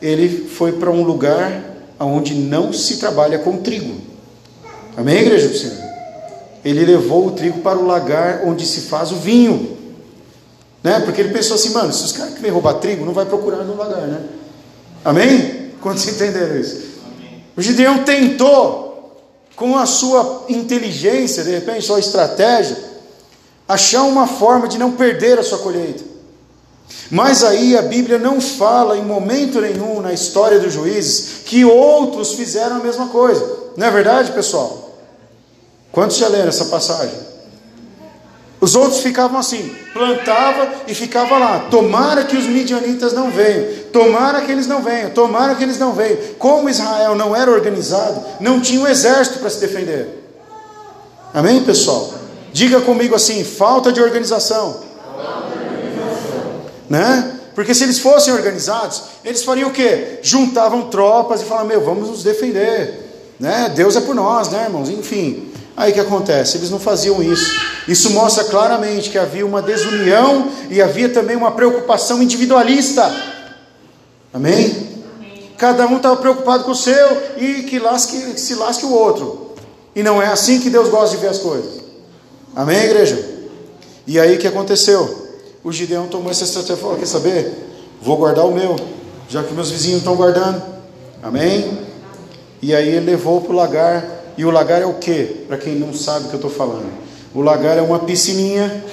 Ele 0.00 0.48
foi 0.48 0.72
para 0.72 0.90
um 0.90 1.02
lugar 1.02 1.62
onde 1.98 2.34
não 2.34 2.72
se 2.72 2.98
trabalha 2.98 3.38
com 3.38 3.58
trigo. 3.58 3.94
Amém, 4.96 5.18
igreja 5.18 5.48
do 5.48 5.56
Senhor? 5.56 5.86
Ele 6.64 6.84
levou 6.84 7.26
o 7.26 7.30
trigo 7.30 7.60
para 7.60 7.78
o 7.78 7.86
lagar 7.86 8.42
onde 8.44 8.66
se 8.66 8.82
faz 8.82 9.12
o 9.12 9.16
vinho. 9.16 9.76
Né? 10.82 11.00
Porque 11.00 11.20
ele 11.20 11.32
pensou 11.32 11.54
assim, 11.56 11.70
mano, 11.70 11.92
se 11.92 12.04
os 12.04 12.12
caras 12.12 12.34
que 12.34 12.40
vêm 12.40 12.50
roubar 12.50 12.74
trigo, 12.74 13.04
não 13.04 13.12
vai 13.12 13.24
procurar 13.26 13.64
no 13.64 13.72
lugar, 13.74 14.06
né? 14.06 14.22
Amém? 15.04 15.72
Quantos 15.80 16.06
entenderam 16.06 16.58
isso? 16.58 16.82
Amém. 17.04 17.44
O 17.56 17.62
Gideão 17.62 18.04
tentou, 18.04 19.16
com 19.54 19.76
a 19.76 19.86
sua 19.86 20.44
inteligência, 20.48 21.44
de 21.44 21.50
repente, 21.50 21.86
sua 21.86 22.00
estratégia, 22.00 22.76
achar 23.68 24.02
uma 24.02 24.26
forma 24.26 24.68
de 24.68 24.78
não 24.78 24.92
perder 24.92 25.38
a 25.38 25.42
sua 25.42 25.58
colheita. 25.58 26.04
Mas 27.10 27.44
aí 27.44 27.76
a 27.76 27.82
Bíblia 27.82 28.18
não 28.18 28.40
fala 28.40 28.96
em 28.96 29.04
momento 29.04 29.60
nenhum 29.60 30.00
na 30.00 30.12
história 30.12 30.58
dos 30.58 30.72
juízes 30.72 31.42
que 31.44 31.64
outros 31.64 32.32
fizeram 32.32 32.76
a 32.76 32.80
mesma 32.80 33.08
coisa. 33.08 33.48
Não 33.76 33.86
é 33.86 33.90
verdade, 33.90 34.32
pessoal? 34.32 34.96
Quantos 35.92 36.16
já 36.16 36.28
leram 36.28 36.48
essa 36.48 36.66
passagem? 36.66 37.26
Os 38.60 38.74
outros 38.74 39.00
ficavam 39.00 39.38
assim, 39.38 39.74
plantava 39.92 40.68
e 40.88 40.94
ficava 40.94 41.38
lá. 41.38 41.66
Tomara 41.70 42.24
que 42.24 42.36
os 42.36 42.46
midianitas 42.46 43.12
não 43.12 43.30
venham, 43.30 43.66
tomara 43.92 44.40
que 44.40 44.50
eles 44.50 44.66
não 44.66 44.82
venham, 44.82 45.10
tomara 45.10 45.54
que 45.54 45.62
eles 45.62 45.78
não 45.78 45.92
venham. 45.92 46.18
Como 46.38 46.68
Israel 46.68 47.14
não 47.14 47.36
era 47.36 47.50
organizado, 47.50 48.22
não 48.40 48.60
tinha 48.60 48.80
um 48.80 48.86
exército 48.86 49.38
para 49.38 49.50
se 49.50 49.60
defender. 49.60 50.24
Amém, 51.34 51.62
pessoal? 51.62 52.12
Diga 52.52 52.80
comigo 52.80 53.14
assim: 53.14 53.44
falta 53.44 53.92
de 53.92 54.00
organização. 54.00 54.80
Organização. 55.14 55.45
Né? 56.88 57.32
Porque 57.54 57.74
se 57.74 57.84
eles 57.84 57.98
fossem 57.98 58.32
organizados, 58.32 59.02
eles 59.24 59.42
fariam 59.42 59.70
o 59.70 59.72
quê? 59.72 60.18
Juntavam 60.22 60.88
tropas 60.88 61.40
e 61.40 61.44
falavam: 61.44 61.68
Meu, 61.68 61.84
vamos 61.84 62.08
nos 62.08 62.22
defender. 62.22 63.34
Né? 63.40 63.72
Deus 63.74 63.96
é 63.96 64.00
por 64.00 64.14
nós, 64.14 64.50
né, 64.50 64.64
irmãos? 64.64 64.88
Enfim. 64.88 65.50
Aí 65.76 65.92
que 65.92 66.00
acontece? 66.00 66.56
Eles 66.56 66.70
não 66.70 66.78
faziam 66.78 67.22
isso. 67.22 67.60
Isso 67.86 68.10
mostra 68.10 68.44
claramente 68.44 69.10
que 69.10 69.18
havia 69.18 69.44
uma 69.44 69.60
desunião 69.60 70.50
e 70.70 70.80
havia 70.80 71.08
também 71.08 71.36
uma 71.36 71.52
preocupação 71.52 72.22
individualista. 72.22 73.14
Amém? 74.32 74.86
Cada 75.58 75.86
um 75.86 75.96
estava 75.96 76.16
preocupado 76.16 76.64
com 76.64 76.70
o 76.70 76.74
seu 76.74 77.22
e 77.36 77.62
que, 77.62 77.78
lasque, 77.78 78.32
que 78.32 78.40
se 78.40 78.54
lasque 78.54 78.84
o 78.84 78.92
outro. 78.92 79.54
E 79.94 80.02
não 80.02 80.20
é 80.20 80.26
assim 80.26 80.60
que 80.60 80.68
Deus 80.70 80.88
gosta 80.88 81.16
de 81.16 81.22
ver 81.22 81.28
as 81.28 81.38
coisas. 81.38 81.80
Amém, 82.54 82.84
igreja? 82.84 83.22
E 84.06 84.20
aí 84.20 84.36
o 84.36 84.38
que 84.38 84.46
aconteceu? 84.46 85.25
O 85.66 85.72
Gideão 85.72 86.06
tomou 86.06 86.30
essa 86.30 86.44
estratégia 86.44 86.74
e 86.74 86.76
falou: 86.76 86.96
Quer 86.96 87.08
saber? 87.08 87.52
Vou 88.00 88.16
guardar 88.16 88.46
o 88.46 88.52
meu, 88.52 88.76
já 89.28 89.42
que 89.42 89.52
meus 89.52 89.68
vizinhos 89.68 89.98
estão 89.98 90.14
guardando. 90.14 90.62
Amém? 91.20 91.68
E 92.62 92.72
aí 92.72 92.88
ele 92.88 93.06
levou 93.06 93.40
para 93.40 93.52
o 93.52 93.56
lagar 93.56 94.34
e 94.38 94.44
o 94.44 94.50
lagar 94.52 94.80
é 94.80 94.86
o 94.86 94.94
que? 94.94 95.24
Para 95.48 95.56
quem 95.58 95.74
não 95.74 95.92
sabe 95.92 96.26
o 96.26 96.28
que 96.28 96.34
eu 96.34 96.38
estou 96.38 96.52
falando. 96.52 96.86
O 97.34 97.42
lagar 97.42 97.76
é 97.76 97.82
uma 97.82 97.98
piscininha, 97.98 98.84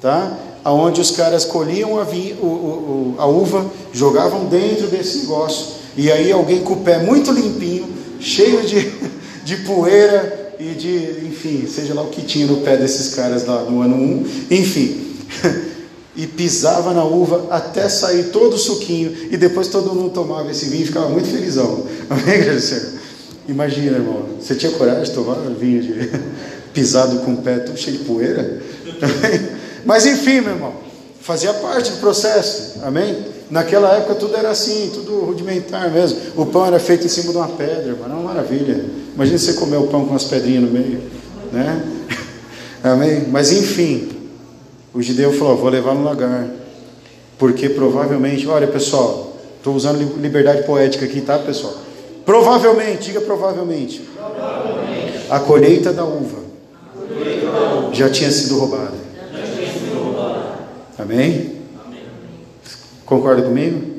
tá? 0.00 0.34
Onde 0.64 0.98
os 0.98 1.10
caras 1.10 1.44
colhiam 1.44 2.00
a, 2.00 2.04
vi, 2.04 2.34
o, 2.40 2.46
o, 2.46 3.14
a 3.18 3.26
uva, 3.26 3.70
jogavam 3.92 4.46
dentro 4.46 4.86
desse 4.86 5.18
negócio, 5.18 5.74
e 5.94 6.10
aí 6.10 6.32
alguém 6.32 6.62
com 6.62 6.72
o 6.72 6.80
pé 6.80 7.00
muito 7.00 7.30
limpinho, 7.32 7.86
cheio 8.18 8.62
de, 8.62 8.90
de 9.44 9.56
poeira 9.58 10.54
e 10.58 10.70
de, 10.70 11.26
enfim, 11.26 11.66
seja 11.66 11.92
lá 11.92 12.00
o 12.00 12.08
que 12.08 12.22
tinha 12.22 12.46
no 12.46 12.62
pé 12.62 12.78
desses 12.78 13.14
caras 13.14 13.44
lá 13.44 13.60
no 13.64 13.82
ano 13.82 13.94
1, 13.94 14.26
enfim, 14.50 15.16
e 16.16 16.26
pisava 16.26 16.92
na 16.92 17.04
uva 17.04 17.46
até 17.50 17.88
sair 17.88 18.24
todo 18.24 18.54
o 18.54 18.58
suquinho, 18.58 19.12
e 19.30 19.36
depois 19.36 19.68
todo 19.68 19.94
mundo 19.94 20.10
tomava 20.10 20.50
esse 20.50 20.66
vinho 20.66 20.82
e 20.82 20.86
ficava 20.86 21.08
muito 21.08 21.28
felizão. 21.28 21.84
Amém, 22.08 22.34
igreja? 22.34 22.92
Imagina, 23.48 23.98
irmão, 23.98 24.22
você 24.40 24.54
tinha 24.54 24.72
coragem 24.72 25.04
de 25.04 25.12
tomar 25.12 25.34
vinho 25.58 25.82
de 25.82 26.10
pisado 26.72 27.18
com 27.20 27.34
o 27.34 27.36
pé 27.38 27.58
todo 27.58 27.76
cheio 27.76 27.98
de 27.98 28.04
poeira? 28.04 28.62
Mas 29.84 30.06
enfim, 30.06 30.40
meu 30.40 30.52
irmão, 30.52 30.72
fazia 31.20 31.52
parte 31.54 31.90
do 31.90 31.98
processo, 31.98 32.80
amém? 32.82 33.16
Naquela 33.50 33.94
época 33.96 34.14
tudo 34.14 34.36
era 34.36 34.50
assim, 34.50 34.90
tudo 34.94 35.20
rudimentar 35.20 35.90
mesmo. 35.90 36.18
O 36.36 36.46
pão 36.46 36.64
era 36.64 36.78
feito 36.78 37.04
em 37.04 37.08
cima 37.08 37.32
de 37.32 37.36
uma 37.36 37.48
pedra, 37.48 37.96
era 38.02 38.14
uma 38.14 38.22
maravilha. 38.22 38.84
Imagina 39.14 39.38
você 39.38 39.52
comer 39.54 39.76
o 39.76 39.88
pão 39.88 40.06
com 40.06 40.14
as 40.14 40.24
pedrinhas 40.24 40.62
no 40.64 40.70
meio, 40.70 41.00
né? 41.52 41.84
Amém? 42.82 43.26
Mas 43.30 43.52
enfim, 43.52 44.13
o 44.94 45.02
Gideão 45.02 45.32
falou: 45.32 45.56
vou 45.56 45.68
levar 45.68 45.94
no 45.94 46.04
lagar, 46.04 46.48
porque 47.36 47.68
provavelmente, 47.68 48.46
olha 48.46 48.68
pessoal, 48.68 49.36
estou 49.56 49.74
usando 49.74 49.98
liberdade 50.20 50.62
poética 50.62 51.04
aqui, 51.04 51.20
tá 51.20 51.38
pessoal? 51.38 51.74
Provavelmente, 52.24 53.06
diga 53.06 53.20
provavelmente. 53.20 54.00
provavelmente. 54.16 55.26
A 55.28 55.40
colheita 55.40 55.92
da 55.92 56.04
uva. 56.04 56.44
Já, 57.92 58.08
tinha 58.08 58.30
sido 58.30 58.58
roubada. 58.58 58.94
Tinha 59.30 59.72
sido 59.72 60.02
roubada. 60.02 60.58
Amém? 60.98 61.60
Amém? 61.84 62.00
Concorda 63.04 63.42
comigo? 63.42 63.94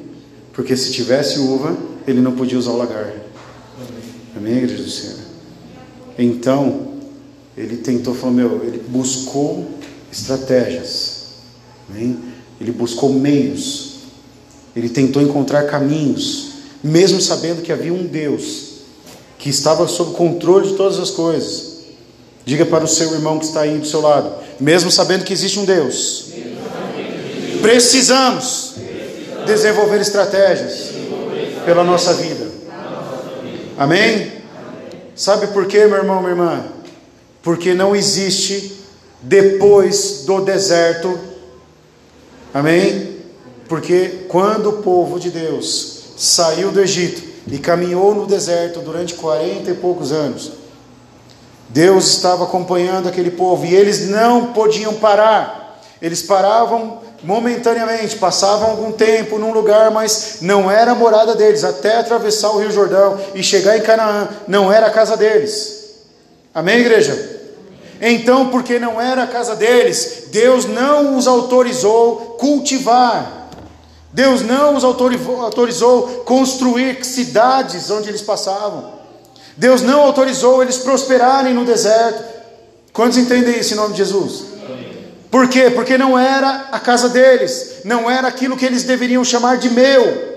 Porque 0.53 0.75
se 0.75 0.91
tivesse 0.91 1.39
uva, 1.39 1.75
ele 2.07 2.19
não 2.19 2.31
podia 2.31 2.57
usar 2.57 2.71
o 2.71 2.77
lagar. 2.77 3.13
Amém, 4.35 4.57
igreja 4.57 4.83
do 4.83 4.89
Senhor? 4.89 5.19
Então, 6.17 6.93
ele 7.57 7.77
tentou, 7.77 8.13
falou, 8.15 8.35
meu, 8.35 8.61
ele 8.63 8.83
buscou 8.87 9.65
estratégias. 10.19 11.25
Amém? 11.89 12.17
Ele 12.59 12.71
buscou 12.71 13.11
meios. 13.13 13.95
Ele 14.75 14.89
tentou 14.89 15.21
encontrar 15.21 15.63
caminhos 15.63 16.55
mesmo 16.85 17.19
sabendo 17.19 17.63
que 17.63 17.71
havia 17.71 17.91
um 17.91 18.05
Deus 18.05 18.75
que 19.39 19.49
estava 19.49 19.87
sob 19.87 20.13
controle 20.13 20.69
de 20.69 20.75
todas 20.75 20.99
as 20.99 21.09
coisas. 21.09 21.77
Diga 22.45 22.63
para 22.63 22.83
o 22.83 22.87
seu 22.87 23.11
irmão 23.13 23.39
que 23.39 23.45
está 23.45 23.61
aí 23.61 23.79
do 23.79 23.87
seu 23.87 24.01
lado, 24.01 24.31
mesmo 24.59 24.91
sabendo 24.91 25.25
que 25.25 25.33
existe 25.33 25.57
um 25.57 25.65
Deus, 25.65 26.27
precisamos 27.59 28.75
desenvolver 29.47 29.99
estratégias 29.99 30.91
pela 31.65 31.83
nossa 31.83 32.13
vida. 32.13 32.45
Amém? 33.75 34.31
Sabe 35.15 35.47
por 35.47 35.65
quê, 35.65 35.87
meu 35.87 35.97
irmão, 35.97 36.19
minha 36.19 36.33
irmã? 36.33 36.65
Porque 37.41 37.73
não 37.73 37.95
existe 37.95 38.73
depois 39.21 40.23
do 40.25 40.41
deserto. 40.41 41.19
Amém? 42.53 43.17
Porque 43.67 44.25
quando 44.27 44.69
o 44.69 44.83
povo 44.83 45.19
de 45.19 45.29
Deus 45.29 46.03
saiu 46.17 46.71
do 46.71 46.81
Egito 46.81 47.21
e 47.47 47.57
caminhou 47.57 48.13
no 48.15 48.25
deserto 48.25 48.79
durante 48.79 49.15
quarenta 49.15 49.71
e 49.71 49.75
poucos 49.75 50.11
anos. 50.11 50.51
Deus 51.69 52.07
estava 52.07 52.43
acompanhando 52.45 53.09
aquele 53.09 53.31
povo 53.31 53.65
e 53.65 53.75
eles 53.75 54.07
não 54.07 54.53
podiam 54.53 54.93
parar. 54.93 55.81
Eles 56.01 56.21
paravam 56.21 56.99
momentaneamente, 57.23 58.17
passavam 58.17 58.69
algum 58.69 58.91
tempo 58.91 59.39
num 59.39 59.51
lugar, 59.51 59.89
mas 59.89 60.37
não 60.41 60.69
era 60.69 60.91
a 60.91 60.95
morada 60.95 61.33
deles, 61.33 61.63
até 61.63 61.97
atravessar 61.97 62.51
o 62.51 62.59
Rio 62.59 62.71
Jordão 62.71 63.19
e 63.33 63.41
chegar 63.41 63.77
em 63.77 63.81
Canaã, 63.81 64.29
não 64.47 64.71
era 64.71 64.87
a 64.87 64.91
casa 64.91 65.17
deles. 65.17 65.95
Amém, 66.53 66.77
igreja? 66.77 67.34
Então, 68.01 68.49
porque 68.49 68.77
não 68.77 68.99
era 68.99 69.23
a 69.23 69.27
casa 69.27 69.55
deles, 69.55 70.25
Deus 70.31 70.65
não 70.65 71.17
os 71.17 71.27
autorizou 71.27 72.37
cultivar. 72.39 73.49
Deus 74.11 74.41
não 74.41 74.75
os 74.75 74.83
autorizou 74.83 76.23
construir 76.25 77.03
cidades 77.03 77.89
onde 77.89 78.07
eles 78.07 78.21
passavam. 78.21 78.93
Deus 79.57 79.81
não 79.81 80.01
autorizou 80.01 80.61
eles 80.61 80.77
prosperarem 80.77 81.53
no 81.53 81.65
deserto. 81.65 82.23
Quantos 82.93 83.17
entendem 83.17 83.59
isso 83.59 83.73
em 83.73 83.77
nome 83.77 83.91
de 83.91 83.97
Jesus? 83.97 84.45
Por 85.29 85.49
quê? 85.49 85.69
Porque 85.69 85.97
não 85.97 86.17
era 86.17 86.69
a 86.71 86.79
casa 86.79 87.09
deles, 87.09 87.81
não 87.83 88.09
era 88.09 88.27
aquilo 88.27 88.55
que 88.55 88.65
eles 88.65 88.83
deveriam 88.83 89.23
chamar 89.23 89.57
de 89.57 89.69
meu. 89.69 90.34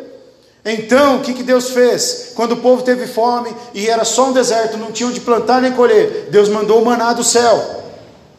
Então, 0.70 1.16
o 1.16 1.20
que, 1.20 1.32
que 1.32 1.42
Deus 1.42 1.70
fez? 1.70 2.32
Quando 2.34 2.52
o 2.52 2.56
povo 2.58 2.82
teve 2.82 3.06
fome 3.06 3.54
e 3.72 3.88
era 3.88 4.04
só 4.04 4.28
um 4.28 4.32
deserto, 4.32 4.76
não 4.76 4.92
tinham 4.92 5.10
de 5.10 5.20
plantar 5.20 5.62
nem 5.62 5.72
colher, 5.72 6.28
Deus 6.30 6.50
mandou 6.50 6.82
o 6.82 6.84
maná 6.84 7.14
do 7.14 7.24
céu. 7.24 7.84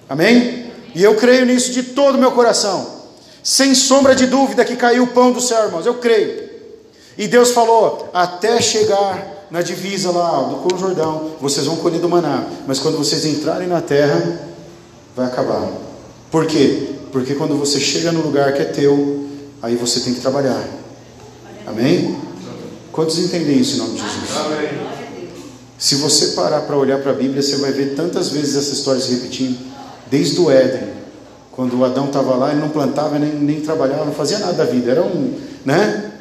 Amém? 0.07 0.71
E 0.93 1.03
eu 1.03 1.15
creio 1.15 1.45
nisso 1.45 1.71
de 1.71 1.81
todo 1.81 2.15
o 2.15 2.19
meu 2.19 2.31
coração. 2.31 2.99
Sem 3.41 3.73
sombra 3.73 4.13
de 4.13 4.27
dúvida 4.27 4.63
que 4.63 4.75
caiu 4.75 5.05
o 5.05 5.07
pão 5.07 5.31
do 5.31 5.41
céu, 5.41 5.65
irmãos, 5.65 5.87
eu 5.87 5.95
creio. 5.95 6.49
E 7.17 7.27
Deus 7.27 7.51
falou: 7.51 8.09
até 8.13 8.61
chegar 8.61 9.47
na 9.49 9.63
divisa 9.63 10.11
lá 10.11 10.43
do 10.43 10.57
com 10.57 10.77
Jordão, 10.77 11.31
vocês 11.41 11.65
vão 11.65 11.77
colher 11.77 11.99
do 11.99 12.07
maná, 12.07 12.43
mas 12.67 12.77
quando 12.77 12.97
vocês 12.97 13.25
entrarem 13.25 13.67
na 13.67 13.81
terra, 13.81 14.39
vai 15.15 15.25
acabar. 15.25 15.67
Por 16.29 16.45
quê? 16.45 16.89
Porque 17.11 17.33
quando 17.33 17.57
você 17.57 17.79
chega 17.79 18.11
no 18.11 18.21
lugar 18.21 18.53
que 18.53 18.61
é 18.61 18.65
teu, 18.65 19.25
aí 19.61 19.75
você 19.75 19.99
tem 20.01 20.13
que 20.13 20.21
trabalhar. 20.21 20.63
Amém? 21.69 22.17
Quantos 22.91 23.19
entendem 23.19 23.59
isso 23.59 23.75
em 23.75 23.77
nome 23.77 23.91
de 23.93 24.01
Jesus? 24.01 24.29
Se 25.77 25.95
você 25.95 26.27
parar 26.29 26.61
para 26.61 26.75
olhar 26.75 26.99
para 26.99 27.11
a 27.11 27.15
Bíblia, 27.15 27.41
você 27.41 27.57
vai 27.57 27.71
ver 27.71 27.95
tantas 27.95 28.29
vezes 28.29 28.55
essa 28.55 28.73
história 28.73 28.99
se 28.99 29.11
repetindo, 29.11 29.57
desde 30.09 30.39
o 30.39 30.49
Éden, 30.49 30.89
quando 31.51 31.85
Adão 31.85 32.05
estava 32.07 32.35
lá, 32.35 32.51
ele 32.51 32.59
não 32.59 32.69
plantava, 32.69 33.19
nem, 33.19 33.33
nem 33.35 33.61
trabalhava, 33.61 34.03
não 34.03 34.13
fazia 34.13 34.39
nada 34.39 34.53
da 34.53 34.65
vida, 34.65 34.91
era 34.91 35.03
um, 35.03 35.33
né? 35.63 36.11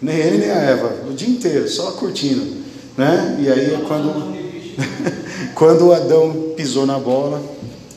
Nem 0.00 0.16
ele 0.16 0.38
nem 0.38 0.50
a 0.50 0.60
Eva, 0.60 0.92
o 1.08 1.14
dia 1.14 1.28
inteiro, 1.28 1.68
só 1.68 1.92
curtindo, 1.92 2.58
né? 2.96 3.36
E 3.40 3.48
aí 3.48 3.84
quando, 3.88 4.36
quando 5.54 5.92
Adão 5.92 6.52
pisou 6.56 6.86
na 6.86 6.98
bola, 6.98 7.42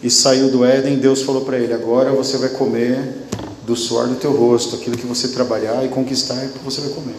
e 0.04 0.10
saiu 0.10 0.50
do 0.50 0.66
Éden, 0.66 0.98
Deus 0.98 1.22
falou 1.22 1.46
para 1.46 1.58
ele: 1.58 1.74
Agora 1.74 2.12
você 2.12 2.38
vai 2.38 2.50
comer 2.50 3.23
do 3.66 3.76
suor 3.76 4.08
do 4.08 4.16
teu 4.16 4.32
rosto, 4.32 4.76
aquilo 4.76 4.98
que 4.98 5.06
você 5.06 5.30
trabalhar 5.30 5.84
e 5.86 5.90
conquistar, 5.90 6.36
é 6.36 6.48
que 6.48 6.60
você 6.60 6.82
vai 6.82 6.90
comer. 6.92 7.16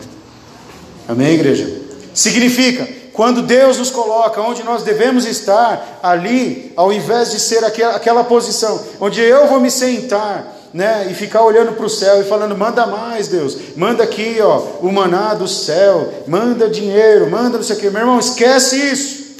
Amém, 1.08 1.34
igreja? 1.34 1.82
Significa, 2.12 2.86
quando 3.12 3.42
Deus 3.42 3.78
nos 3.78 3.90
coloca 3.90 4.40
onde 4.40 4.62
nós 4.62 4.82
devemos 4.82 5.24
estar, 5.24 6.00
ali, 6.02 6.72
ao 6.76 6.92
invés 6.92 7.30
de 7.30 7.40
ser 7.40 7.64
aquela, 7.64 7.96
aquela 7.96 8.24
posição 8.24 8.80
onde 9.00 9.20
eu 9.20 9.46
vou 9.48 9.60
me 9.60 9.70
sentar, 9.70 10.52
né, 10.72 11.06
e 11.08 11.14
ficar 11.14 11.42
olhando 11.42 11.72
para 11.72 11.86
o 11.86 11.90
céu 11.90 12.20
e 12.20 12.24
falando: 12.24 12.56
manda 12.56 12.84
mais, 12.86 13.28
Deus, 13.28 13.56
manda 13.76 14.02
aqui, 14.02 14.38
ó, 14.40 14.58
o 14.80 14.92
maná 14.92 15.32
do 15.32 15.46
céu, 15.46 16.24
manda 16.26 16.68
dinheiro, 16.68 17.30
manda 17.30 17.56
não 17.56 17.64
sei 17.64 17.76
o 17.76 17.78
que, 17.78 17.90
meu 17.90 18.00
irmão, 18.00 18.18
esquece 18.18 18.76
isso. 18.76 19.36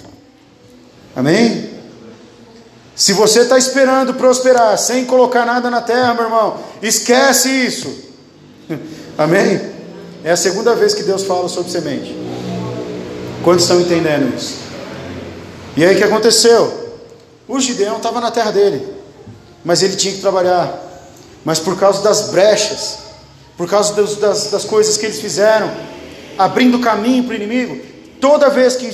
Amém? 1.17 1.74
Se 2.97 3.13
você 3.13 3.41
está 3.41 3.59
esperando 3.59 4.15
prosperar 4.15 4.79
sem 4.79 5.05
colocar 5.05 5.45
nada 5.45 5.69
na 5.69 5.81
terra, 5.81 6.15
meu 6.15 6.25
irmão, 6.25 6.59
esquece 6.81 7.49
isso. 7.49 7.93
Amém? 9.19 9.61
É 10.23 10.31
a 10.31 10.37
segunda 10.37 10.75
vez 10.75 10.95
que 10.95 11.03
Deus 11.03 11.25
fala 11.25 11.49
sobre 11.49 11.71
semente. 11.71 12.17
Quantos 13.43 13.65
estão 13.65 13.81
entendendo 13.81 14.35
isso? 14.35 14.59
E 15.77 15.85
aí 15.85 15.95
o 15.95 15.99
que 15.99 16.05
aconteceu? 16.05 16.85
O 17.49 17.61
Gideão 17.61 17.97
estava 17.97 18.21
na 18.21 18.31
terra 18.31 18.51
dele, 18.51 18.87
mas 19.65 19.83
ele 19.83 19.97
tinha 19.97 20.15
que 20.15 20.21
trabalhar. 20.21 20.81
Mas 21.45 21.59
por 21.59 21.79
causa 21.79 22.03
das 22.03 22.31
brechas, 22.31 22.99
por 23.57 23.69
causa 23.69 23.93
das, 23.95 24.47
das, 24.51 24.65
coisas 24.65 24.97
que 24.97 25.05
eles 25.05 25.21
fizeram, 25.21 25.71
abrindo 26.39 26.79
caminho 26.79 27.25
para 27.25 27.33
o 27.33 27.37
inimigo, 27.37 27.79
toda 28.21 28.49
vez 28.49 28.77
que 28.77 28.91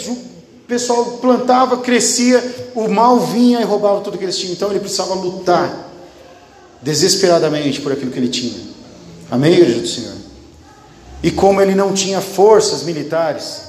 pessoal 0.70 1.04
plantava, 1.20 1.78
crescia, 1.78 2.70
o 2.76 2.88
mal 2.88 3.18
vinha 3.18 3.60
e 3.60 3.64
roubava 3.64 4.00
tudo 4.00 4.16
que 4.16 4.24
eles 4.24 4.38
tinham. 4.38 4.52
Então 4.52 4.70
ele 4.70 4.78
precisava 4.78 5.14
lutar 5.14 5.90
desesperadamente 6.80 7.80
por 7.80 7.92
aquilo 7.92 8.12
que 8.12 8.18
ele 8.18 8.28
tinha. 8.28 8.58
Amém, 9.28 9.54
igreja 9.54 9.80
do 9.80 9.88
Senhor? 9.88 10.14
E 11.22 11.30
como 11.30 11.60
ele 11.60 11.74
não 11.74 11.92
tinha 11.92 12.20
forças 12.20 12.84
militares, 12.84 13.62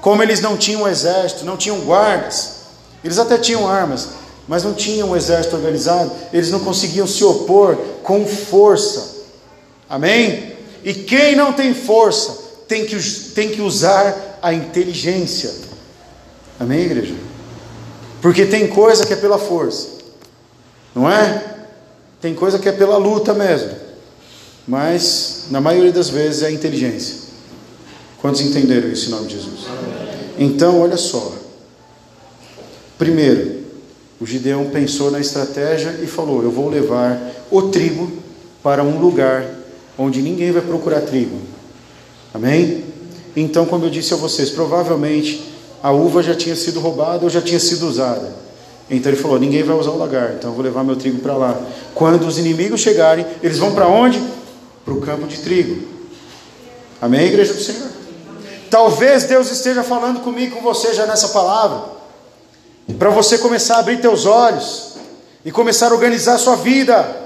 como 0.00 0.20
eles 0.22 0.40
não 0.40 0.56
tinham 0.56 0.86
exército, 0.86 1.44
não 1.44 1.56
tinham 1.56 1.78
guardas, 1.80 2.56
eles 3.04 3.18
até 3.18 3.38
tinham 3.38 3.68
armas, 3.68 4.08
mas 4.48 4.64
não 4.64 4.74
tinham 4.74 5.10
um 5.10 5.16
exército 5.16 5.54
organizado, 5.54 6.10
eles 6.32 6.50
não 6.50 6.60
conseguiam 6.60 7.06
se 7.06 7.22
opor 7.22 7.76
com 8.02 8.26
força. 8.26 9.22
Amém? 9.88 10.56
E 10.82 10.92
quem 10.92 11.36
não 11.36 11.52
tem 11.52 11.72
força 11.72 12.36
tem 12.66 12.84
que, 12.84 12.96
tem 13.34 13.50
que 13.50 13.60
usar 13.60 14.38
a 14.42 14.52
inteligência. 14.52 15.71
Amém, 16.62 16.82
igreja? 16.82 17.14
Porque 18.20 18.46
tem 18.46 18.68
coisa 18.68 19.04
que 19.04 19.12
é 19.12 19.16
pela 19.16 19.36
força, 19.36 19.88
não 20.94 21.10
é? 21.10 21.42
Tem 22.20 22.36
coisa 22.36 22.56
que 22.56 22.68
é 22.68 22.72
pela 22.72 22.96
luta 22.96 23.34
mesmo, 23.34 23.72
mas 24.66 25.46
na 25.50 25.60
maioria 25.60 25.90
das 25.90 26.08
vezes 26.08 26.44
é 26.44 26.52
inteligência. 26.52 27.16
Quantos 28.20 28.40
entenderam 28.42 28.88
isso 28.88 29.08
em 29.08 29.10
nome 29.10 29.26
de 29.26 29.34
Jesus? 29.34 29.66
Então, 30.38 30.80
olha 30.80 30.96
só. 30.96 31.32
Primeiro, 32.96 33.62
o 34.20 34.24
Gideão 34.24 34.70
pensou 34.70 35.10
na 35.10 35.18
estratégia 35.18 35.98
e 36.00 36.06
falou: 36.06 36.44
Eu 36.44 36.52
vou 36.52 36.68
levar 36.68 37.20
o 37.50 37.62
trigo 37.62 38.12
para 38.62 38.84
um 38.84 39.00
lugar 39.00 39.44
onde 39.98 40.22
ninguém 40.22 40.52
vai 40.52 40.62
procurar 40.62 41.00
trigo. 41.00 41.40
Amém? 42.32 42.84
Então, 43.34 43.66
como 43.66 43.84
eu 43.84 43.90
disse 43.90 44.14
a 44.14 44.16
vocês, 44.16 44.48
provavelmente 44.48 45.51
a 45.82 45.90
uva 45.90 46.22
já 46.22 46.34
tinha 46.34 46.54
sido 46.54 46.78
roubada 46.80 47.24
ou 47.24 47.30
já 47.30 47.42
tinha 47.42 47.58
sido 47.58 47.88
usada. 47.88 48.32
Então 48.88 49.10
ele 49.10 49.20
falou: 49.20 49.38
ninguém 49.38 49.62
vai 49.62 49.76
usar 49.76 49.90
o 49.90 49.98
lagar, 49.98 50.34
então 50.34 50.50
eu 50.50 50.54
vou 50.54 50.64
levar 50.64 50.84
meu 50.84 50.96
trigo 50.96 51.18
para 51.20 51.34
lá. 51.34 51.60
Quando 51.94 52.26
os 52.26 52.38
inimigos 52.38 52.80
chegarem, 52.80 53.26
eles 53.42 53.58
vão 53.58 53.74
para 53.74 53.88
onde? 53.88 54.22
Para 54.84 54.94
o 54.94 55.00
campo 55.00 55.26
de 55.26 55.38
trigo. 55.38 55.88
Amém, 57.00 57.26
igreja 57.26 57.54
do 57.54 57.60
Senhor? 57.60 57.88
Talvez 58.70 59.24
Deus 59.24 59.50
esteja 59.50 59.82
falando 59.82 60.20
comigo, 60.20 60.56
com 60.56 60.62
você 60.62 60.94
já 60.94 61.04
nessa 61.04 61.28
palavra, 61.28 61.84
para 62.98 63.10
você 63.10 63.38
começar 63.38 63.76
a 63.76 63.78
abrir 63.80 64.00
teus 64.00 64.24
olhos 64.24 64.94
e 65.44 65.50
começar 65.50 65.88
a 65.88 65.94
organizar 65.94 66.34
a 66.34 66.38
sua 66.38 66.56
vida. 66.56 67.16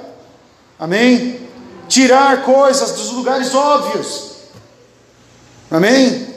Amém? 0.78 1.40
Tirar 1.88 2.42
coisas 2.42 2.92
dos 2.92 3.12
lugares 3.12 3.54
óbvios. 3.54 4.30
Amém? 5.70 6.35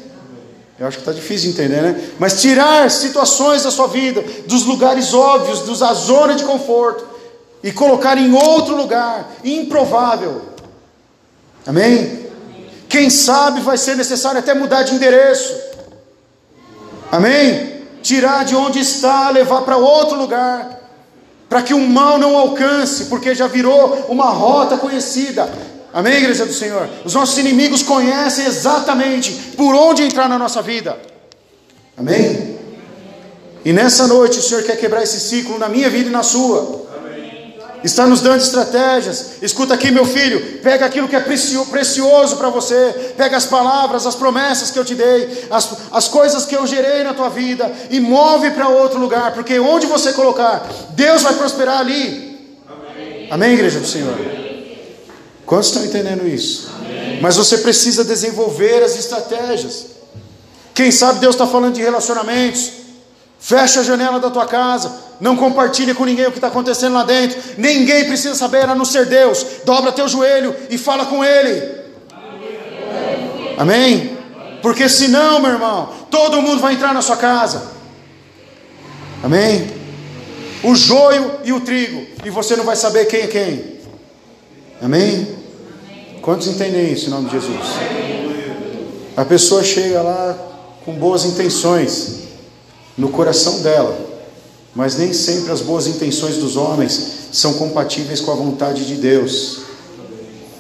Eu 0.80 0.88
acho 0.88 0.98
que 0.98 1.02
está 1.02 1.12
difícil 1.12 1.52
de 1.52 1.58
entender, 1.58 1.82
né? 1.82 2.10
Mas 2.18 2.42
tirar 2.42 2.90
situações 2.90 3.64
da 3.64 3.72
sua 3.72 3.88
vida, 3.88 4.24
dos 4.48 4.66
lugares 4.66 5.14
óbvios, 5.14 5.78
da 5.78 5.94
zona 5.94 6.36
de 6.36 6.46
conforto, 6.46 7.06
e 7.62 7.72
colocar 7.72 8.18
em 8.18 8.34
outro 8.34 8.78
lugar, 8.78 9.30
improvável. 9.44 10.42
Amém? 11.68 12.28
Quem 12.88 13.10
sabe 13.10 13.60
vai 13.60 13.78
ser 13.78 13.98
necessário 13.98 14.40
até 14.40 14.54
mudar 14.54 14.84
de 14.84 14.96
endereço. 14.96 15.54
Amém? 17.12 17.84
Tirar 18.02 18.46
de 18.46 18.56
onde 18.56 18.80
está, 18.80 19.30
levar 19.30 19.64
para 19.64 19.76
outro 19.76 20.18
lugar, 20.18 20.80
para 21.50 21.62
que 21.62 21.74
o 21.74 21.80
mal 21.80 22.18
não 22.18 22.38
alcance, 22.38 23.06
porque 23.06 23.36
já 23.36 23.48
virou 23.48 24.06
uma 24.08 24.30
rota 24.30 24.78
conhecida. 24.78 25.52
Amém, 25.94 26.18
igreja 26.18 26.46
do 26.46 26.54
Senhor? 26.54 26.88
Os 27.04 27.14
nossos 27.14 27.38
inimigos 27.38 27.82
conhecem 27.82 28.46
exatamente 28.46 29.32
por 29.58 29.74
onde 29.74 30.04
entrar 30.04 30.30
na 30.30 30.38
nossa 30.38 30.62
vida. 30.62 30.98
Amém? 31.98 32.58
E 33.66 33.74
nessa 33.74 34.08
noite 34.08 34.40
o 34.40 34.42
Senhor 34.42 34.64
quer 34.64 34.78
quebrar 34.78 35.04
esse 35.04 35.20
ciclo 35.20 35.58
na 35.58 35.68
minha 35.68 35.90
vida 35.90 36.10
e 36.10 36.12
na 36.12 36.24
sua. 36.24 36.88
Está 37.84 38.06
nos 38.06 38.22
dando 38.22 38.42
estratégias. 38.42 39.42
Escuta 39.42 39.74
aqui, 39.74 39.90
meu 39.90 40.06
filho. 40.06 40.60
Pega 40.62 40.86
aquilo 40.86 41.08
que 41.08 41.16
é 41.16 41.20
precioso 41.20 42.36
para 42.38 42.50
você. 42.50 43.14
Pega 43.16 43.38
as 43.38 43.46
palavras, 43.46 44.06
as 44.06 44.16
promessas 44.16 44.70
que 44.70 44.78
eu 44.78 44.86
te 44.86 44.96
dei, 44.96 45.48
as, 45.50 45.70
as 45.92 46.08
coisas 46.08 46.46
que 46.46 46.56
eu 46.56 46.68
gerei 46.68 47.04
na 47.04 47.14
tua 47.14 47.30
vida 47.30 47.72
e 47.90 48.00
move 48.00 48.52
para 48.52 48.68
outro 48.68 49.00
lugar, 49.00 49.34
porque 49.34 49.60
onde 49.60 49.88
você 49.88 50.12
colocar, 50.12 50.68
Deus 50.92 51.24
vai 51.24 51.34
prosperar 51.34 51.80
ali. 51.80 52.38
Amém, 52.68 53.28
Amém 53.32 53.54
igreja 53.54 53.80
do 53.80 53.88
Senhor? 53.88 54.49
Quantos 55.50 55.70
estão 55.70 55.84
entendendo 55.84 56.28
isso? 56.28 56.70
Amém. 56.76 57.20
Mas 57.20 57.36
você 57.36 57.58
precisa 57.58 58.04
desenvolver 58.04 58.84
as 58.84 58.96
estratégias. 58.96 59.88
Quem 60.76 60.92
sabe 60.92 61.20
Deus 61.20 61.34
está 61.34 61.48
falando 61.48 61.74
de 61.74 61.82
relacionamentos. 61.82 62.70
Fecha 63.40 63.80
a 63.80 63.84
janela 63.84 64.20
da 64.20 64.30
tua 64.30 64.46
casa, 64.46 64.94
não 65.20 65.36
compartilha 65.36 65.96
com 65.96 66.06
ninguém 66.06 66.28
o 66.28 66.32
que 66.32 66.38
está 66.38 66.50
acontecendo 66.50 66.94
lá 66.94 67.04
dentro. 67.04 67.42
Ninguém 67.58 68.06
precisa 68.06 68.36
saber 68.36 68.70
a 68.70 68.76
não 68.76 68.86
ser 68.86 69.08
Deus. 69.08 69.44
Dobra 69.66 69.92
teu 69.92 70.08
joelho 70.08 70.56
e 70.70 70.78
fala 70.78 71.08
com 71.08 71.26
Ele. 71.26 71.80
Amém? 73.58 74.20
Porque 74.62 74.88
senão, 74.88 75.40
meu 75.40 75.54
irmão, 75.54 75.92
todo 76.12 76.44
mundo 76.44 76.62
vai 76.62 76.76
entrar 76.76 76.94
na 76.94 77.02
sua 77.02 77.18
casa. 77.18 77.72
Amém? 79.24 79.68
O 80.62 80.76
joio 80.76 81.40
e 81.44 81.52
o 81.52 81.62
trigo, 81.62 82.06
e 82.24 82.30
você 82.30 82.56
não 82.56 82.66
vai 82.66 82.76
saber 82.76 83.06
quem 83.06 83.22
é 83.22 83.28
quem. 83.28 83.80
Amém? 84.80 85.39
Quantos 86.22 86.48
entendem 86.48 86.92
isso 86.92 87.08
em 87.08 87.10
nome 87.10 87.30
de 87.30 87.40
Jesus? 87.40 87.66
A 89.16 89.26
pessoa 89.26 89.64
chega 89.64 90.02
lá 90.02 90.38
com 90.86 90.94
boas 90.94 91.26
intenções 91.26 92.20
no 92.98 93.10
coração 93.10 93.60
dela, 93.62 93.98
mas 94.76 94.98
nem 94.98 95.14
sempre 95.14 95.52
as 95.52 95.62
boas 95.62 95.88
intenções 95.88 96.38
dos 96.38 96.56
homens 96.56 97.20
são 97.32 97.54
compatíveis 97.54 98.22
com 98.22 98.32
a 98.32 98.36
vontade 98.36 98.86
de 98.86 98.96
Deus. 98.96 99.60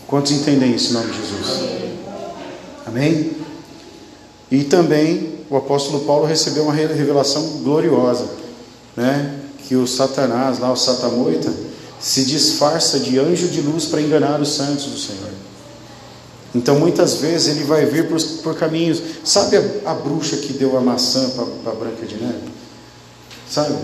Quantos 0.07 0.31
entendem 0.31 0.73
isso 0.73 0.89
em 0.89 0.93
nome 0.93 1.11
de 1.11 1.17
Jesus? 1.17 1.69
Amém? 2.85 3.31
E 4.51 4.63
também 4.63 5.39
o 5.49 5.57
apóstolo 5.57 6.01
Paulo 6.01 6.25
recebeu 6.25 6.63
uma 6.63 6.73
revelação 6.73 7.43
gloriosa, 7.63 8.25
né? 8.95 9.39
Que 9.67 9.75
o 9.75 9.85
Satanás, 9.85 10.57
lá 10.59 10.71
o 10.71 10.75
Satamoita, 10.75 11.53
se 11.99 12.23
disfarça 12.25 12.99
de 12.99 13.19
anjo 13.19 13.47
de 13.47 13.61
luz 13.61 13.85
para 13.85 14.01
enganar 14.01 14.41
os 14.41 14.49
santos 14.49 14.85
do 14.85 14.97
Senhor. 14.97 15.38
Então 16.53 16.79
muitas 16.79 17.15
vezes 17.15 17.55
ele 17.55 17.63
vai 17.63 17.85
vir 17.85 18.07
por, 18.07 18.21
por 18.43 18.55
caminhos. 18.55 19.01
Sabe 19.23 19.57
a, 19.57 19.91
a, 19.91 19.93
bruxa 19.93 20.37
que 20.37 20.53
deu 20.53 20.77
a 20.77 20.81
maçã 20.81 21.29
para 21.63 21.71
a 21.71 21.75
Branca 21.75 22.05
de 22.05 22.15
Neve? 22.15 22.49
Sabe? 23.49 23.75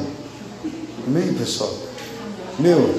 Amém, 1.06 1.34
pessoal? 1.34 1.72
Meu, 2.58 2.96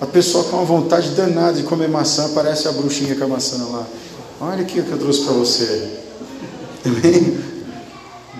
a 0.00 0.06
pessoa 0.06 0.44
com 0.44 0.56
uma 0.56 0.64
vontade 0.64 1.10
danada 1.10 1.54
de 1.54 1.62
comer 1.62 1.88
maçã, 1.88 2.30
parece 2.34 2.66
a 2.66 2.72
bruxinha 2.72 3.14
com 3.14 3.24
a 3.24 3.28
maçã 3.28 3.64
lá. 3.70 3.86
Olha 4.40 4.62
aqui 4.62 4.80
o 4.80 4.84
que 4.84 4.90
eu 4.90 4.98
trouxe 4.98 5.22
para 5.22 5.32
você. 5.34 5.90
Amém? 6.84 7.38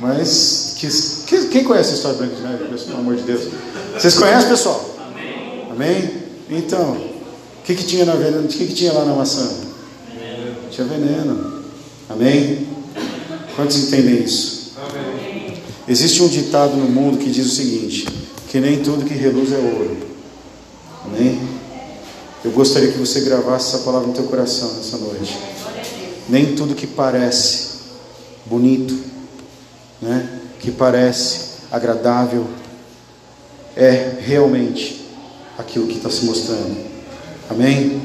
Mas, 0.00 0.74
que, 0.76 1.48
quem 1.48 1.64
conhece 1.64 1.90
a 1.90 1.94
história 1.94 2.18
da 2.18 2.24
Branca 2.24 2.36
de 2.36 2.42
Neve? 2.42 2.84
Pelo 2.84 2.98
amor 2.98 3.16
de 3.16 3.22
Deus. 3.22 3.52
Vocês 3.94 4.14
conhecem, 4.14 4.48
pessoal? 4.48 4.84
Amém? 5.10 5.68
Amém? 5.70 6.22
Então, 6.50 6.92
o 6.92 7.62
que, 7.64 7.74
que, 7.74 7.84
tinha 7.84 8.04
na, 8.04 8.14
que, 8.48 8.66
que 8.66 8.74
tinha 8.74 8.92
lá 8.92 9.04
na 9.04 9.14
maçã? 9.14 9.67
Tinha 10.78 10.86
veneno. 10.86 11.64
Amém? 12.08 12.68
Quantos 13.56 13.76
entendem 13.78 14.22
isso? 14.22 14.74
Amém. 14.76 15.60
Existe 15.88 16.22
um 16.22 16.28
ditado 16.28 16.76
no 16.76 16.88
mundo 16.88 17.18
que 17.18 17.28
diz 17.28 17.46
o 17.46 17.50
seguinte: 17.50 18.06
que 18.48 18.60
nem 18.60 18.80
tudo 18.80 19.04
que 19.04 19.12
reluz 19.12 19.50
é 19.52 19.58
ouro. 19.58 19.96
Amém? 21.04 21.40
Eu 22.44 22.52
gostaria 22.52 22.92
que 22.92 22.98
você 22.98 23.22
gravasse 23.22 23.74
essa 23.74 23.84
palavra 23.84 24.06
no 24.06 24.14
teu 24.14 24.22
coração 24.26 24.72
nessa 24.74 24.98
noite. 24.98 25.36
Nem 26.28 26.54
tudo 26.54 26.76
que 26.76 26.86
parece 26.86 27.80
bonito, 28.46 28.96
né? 30.00 30.42
que 30.60 30.70
parece 30.70 31.40
agradável, 31.72 32.46
é 33.74 34.18
realmente 34.20 35.04
aquilo 35.58 35.88
que 35.88 35.96
está 35.96 36.08
se 36.08 36.24
mostrando. 36.24 36.76
Amém? 37.50 38.00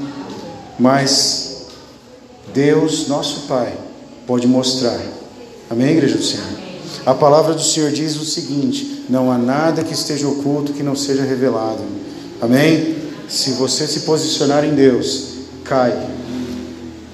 Mas 0.80 1.53
Deus, 2.54 3.08
nosso 3.08 3.42
Pai, 3.48 3.74
pode 4.28 4.48
mostrar. 4.48 5.00
Amém, 5.70 5.92
igreja 5.92 6.18
do 6.18 6.24
Senhor? 6.24 6.46
A 7.06 7.14
palavra 7.14 7.54
do 7.54 7.62
Senhor 7.62 7.92
diz 7.92 8.16
o 8.16 8.26
seguinte: 8.26 9.06
não 9.10 9.32
há 9.32 9.38
nada 9.38 9.84
que 9.84 9.94
esteja 9.94 10.28
oculto 10.28 10.74
que 10.74 10.84
não 10.84 10.96
seja 10.96 11.24
revelado. 11.24 11.82
Amém? 12.42 12.96
Se 13.28 13.52
você 13.52 13.88
se 13.88 14.02
posicionar 14.02 14.64
em 14.64 14.76
Deus, 14.76 15.30
cai. 15.64 15.92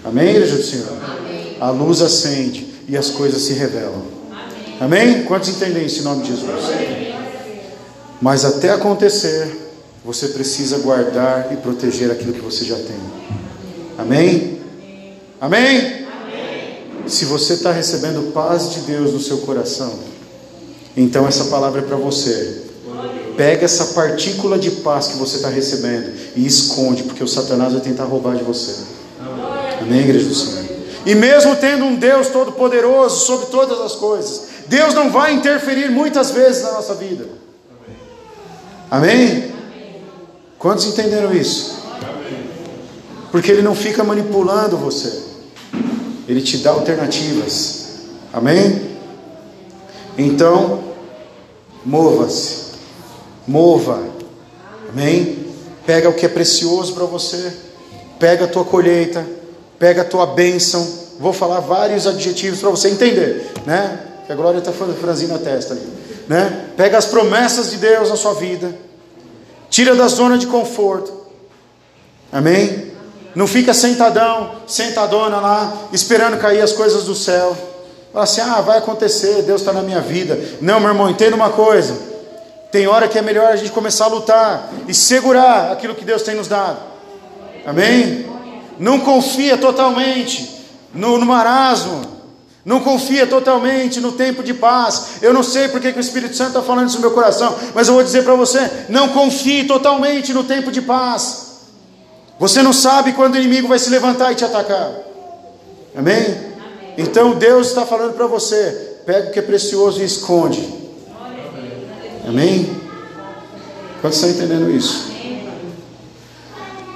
Amém, 0.04 0.30
igreja 0.30 0.58
do 0.58 0.64
Senhor? 0.64 0.98
Amém. 1.04 1.58
A 1.60 1.70
luz 1.70 2.02
acende 2.02 2.68
e 2.88 2.98
as 2.98 3.10
coisas 3.10 3.42
se 3.42 3.54
revelam. 3.54 4.04
Amém? 4.80 5.06
Amém? 5.08 5.24
Quantos 5.24 5.50
entendem 5.50 5.86
isso 5.86 6.02
em 6.02 6.04
nome 6.04 6.24
de 6.24 6.30
Jesus? 6.30 6.50
Mas 8.22 8.44
até 8.44 8.72
acontecer, 8.72 9.72
você 10.04 10.30
precisa 10.30 10.80
guardar 10.80 11.54
e 11.54 11.58
proteger 11.58 12.12
aquilo 12.12 12.34
que 12.34 12.42
você 12.42 12.66
já 12.66 12.76
tem. 12.76 13.00
Amém? 13.98 14.59
Amém? 15.42 16.08
Se 17.08 17.26
você 17.26 17.54
está 17.54 17.72
recebendo 17.72 18.32
paz 18.34 18.72
de 18.72 18.82
Deus 18.82 19.14
no 19.14 19.20
seu 19.20 19.40
coração, 19.40 19.94
então 20.96 21.28
essa 21.28 21.46
palavra 21.46 21.82
é 21.82 21.84
para 21.84 21.98
você. 21.98 22.64
Pega 23.38 23.64
essa 23.64 23.86
partícula 23.94 24.60
de 24.60 24.70
paz 24.70 25.08
que 25.08 25.18
você 25.18 25.38
está 25.38 25.48
recebendo 25.50 26.14
e 26.36 26.46
esconde, 26.46 27.04
porque 27.04 27.24
o 27.24 27.28
Satanás 27.28 27.72
vai 27.72 27.82
tentar 27.82 28.04
roubar 28.04 28.36
de 28.36 28.44
você. 28.44 28.84
Amém, 29.82 30.02
igreja 30.02 30.28
do 30.28 30.36
Senhor? 30.36 30.66
E 31.06 31.16
mesmo 31.16 31.56
tendo 31.56 31.86
um 31.86 31.96
Deus 31.96 32.28
todo-poderoso 32.28 33.26
sobre 33.26 33.46
todas 33.46 33.80
as 33.80 33.96
coisas, 33.96 34.42
Deus 34.68 34.94
não 34.94 35.10
vai 35.10 35.34
interferir 35.34 35.90
muitas 35.90 36.32
vezes 36.32 36.64
na 36.64 36.74
nossa 36.74 36.94
vida. 36.96 37.26
Amém? 38.92 39.52
Quantos 40.58 40.86
entenderam 40.86 41.34
isso? 41.34 41.80
Porque 43.32 43.52
Ele 43.52 43.62
não 43.62 43.74
fica 43.74 44.04
manipulando 44.04 44.76
você, 44.76 45.29
Ele 46.30 46.42
te 46.42 46.60
dá 46.60 46.70
alternativas. 46.70 47.88
Amém? 48.32 48.98
Então, 50.18 50.82
mova-se, 51.86 52.76
mova. 53.46 54.02
Amém? 54.88 55.48
Pega 55.86 56.08
o 56.08 56.14
que 56.14 56.26
é 56.26 56.30
precioso 56.30 56.94
para 56.94 57.04
você, 57.04 57.52
pega 58.18 58.46
a 58.46 58.48
tua 58.48 58.64
colheita 58.64 59.40
pega 59.80 60.02
a 60.02 60.06
tua 60.06 60.28
bênção. 60.28 60.86
Vou 61.18 61.34
falar 61.34 61.62
vários 61.62 62.06
adjetivos 62.06 62.60
para 62.60 62.70
você 62.70 62.90
entender, 62.90 63.52
né? 63.66 64.00
Que 64.28 64.32
a 64.32 64.36
glória 64.36 64.60
está 64.60 64.72
franzindo 64.72 65.34
a 65.34 65.40
testa 65.40 65.74
ali, 65.74 65.88
né? 66.28 66.68
Pega 66.78 66.98
as 66.98 67.06
promessas 67.06 67.72
de 67.72 67.78
Deus 67.78 68.10
na 68.10 68.16
sua 68.16 68.34
vida, 68.34 68.76
tira 69.70 69.96
da 69.96 70.08
zona 70.08 70.38
de 70.38 70.46
conforto, 70.46 71.12
amém? 72.32 72.89
Não 73.36 73.48
fica 73.48 73.74
sentadão, 73.74 74.52
sentadona 74.68 75.38
lá, 75.38 75.74
esperando 75.94 76.38
cair 76.38 76.62
as 76.62 76.74
coisas 76.74 77.04
do 77.04 77.16
céu. 77.16 77.56
Fala 78.12 78.24
assim, 78.24 78.42
ah, 78.42 78.62
vai 78.62 78.80
acontecer, 78.80 79.44
Deus 79.44 79.62
está 79.62 79.72
na 79.72 79.82
minha 79.82 80.02
vida. 80.02 80.40
Não, 80.62 80.80
meu 80.80 80.90
irmão, 80.90 81.10
entenda 81.10 81.36
uma 81.36 81.50
coisa. 81.50 81.96
Tem 82.72 82.88
hora 82.88 83.08
que 83.08 83.18
é 83.18 83.22
melhor 83.22 83.52
a 83.52 83.56
gente 83.56 83.72
começar 83.72 84.06
a 84.06 84.10
lutar 84.10 84.70
e 84.88 84.94
segurar 84.94 85.72
aquilo 85.72 85.96
que 85.96 86.06
Deus 86.06 86.24
tem 86.24 86.36
nos 86.36 86.48
dado. 86.48 86.78
Amém? 87.66 88.30
não 88.80 89.00
confia 89.02 89.58
totalmente 89.58 90.50
no, 90.94 91.18
no 91.18 91.26
marasmo, 91.26 92.02
não 92.64 92.80
confia 92.80 93.28
totalmente 93.28 94.00
no 94.00 94.14
tempo 94.14 94.42
de 94.42 94.54
paz. 94.54 95.18
Eu 95.22 95.34
não 95.34 95.44
sei 95.44 95.68
porque 95.68 95.92
que 95.92 96.00
o 96.00 96.02
Espírito 96.02 96.36
Santo 96.36 96.50
está 96.50 96.62
falando 96.62 96.88
isso 96.88 96.98
no 96.98 97.02
meu 97.02 97.12
coração, 97.12 97.56
mas 97.76 97.88
eu 97.88 97.94
vou 97.94 98.04
dizer 98.04 98.24
para 98.24 98.36
você: 98.36 98.86
não 98.88 99.10
confie 99.10 99.66
totalmente 99.66 100.34
no 100.34 100.44
tempo 100.44 100.72
de 100.72 100.82
paz. 100.82 101.49
Você 102.40 102.64
não 102.64 102.72
sabe 102.72 103.12
quando 103.12 103.36
o 103.36 103.38
inimigo 103.38 103.68
vai 103.68 103.78
se 103.78 103.90
levantar 103.90 104.32
e 104.32 104.36
te 104.36 104.46
atacar. 104.46 104.92
Amém? 105.96 106.16
Amém. 106.16 106.38
Então 106.98 107.36
Deus 107.36 107.68
está 107.68 107.86
falando 107.86 108.14
para 108.14 108.28
você: 108.28 109.02
pega 109.06 109.30
o 109.30 109.32
que 109.32 109.40
é 109.40 109.42
precioso 109.42 110.02
e 110.02 110.06
esconde. 110.06 110.68
Amém? 112.26 112.80
Quantos 114.02 114.18
estão 114.18 114.30
entendendo 114.30 114.72
isso? 114.72 115.10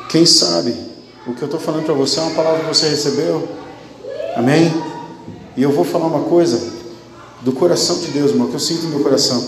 Quem 0.10 0.26
sabe 0.26 0.74
o 1.28 1.34
que 1.34 1.42
eu 1.42 1.48
estou 1.48 1.60
falando 1.60 1.86
para 1.86 1.94
você 1.94 2.20
é 2.20 2.24
uma 2.24 2.36
palavra 2.36 2.62
que 2.62 2.68
você 2.68 2.88
recebeu. 2.88 3.48
Amém? 4.36 4.74
E 5.58 5.64
eu 5.64 5.72
vou 5.72 5.84
falar 5.84 6.08
uma 6.08 6.24
coisa 6.24 6.72
do 7.42 7.52
coração 7.52 8.00
de 8.00 8.08
Deus, 8.08 8.32
irmão, 8.32 8.48
que 8.48 8.54
eu 8.54 8.60
sinto 8.60 8.84
no 8.84 8.90
meu 8.90 9.00
coração. 9.02 9.46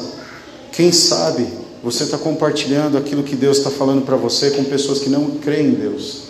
Quem 0.72 0.92
sabe 0.92 1.48
você 1.86 2.04
está 2.04 2.18
compartilhando 2.18 2.98
aquilo 2.98 3.22
que 3.22 3.36
Deus 3.36 3.60
está 3.60 3.70
falando 3.70 4.04
para 4.04 4.16
você 4.16 4.50
com 4.50 4.64
pessoas 4.64 4.98
que 4.98 5.08
não 5.08 5.38
creem 5.38 5.68
em 5.68 5.74
Deus. 5.76 6.24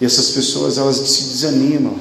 E 0.00 0.04
essas 0.04 0.30
pessoas, 0.30 0.78
elas 0.78 0.94
se 0.94 1.24
desanimam. 1.24 1.96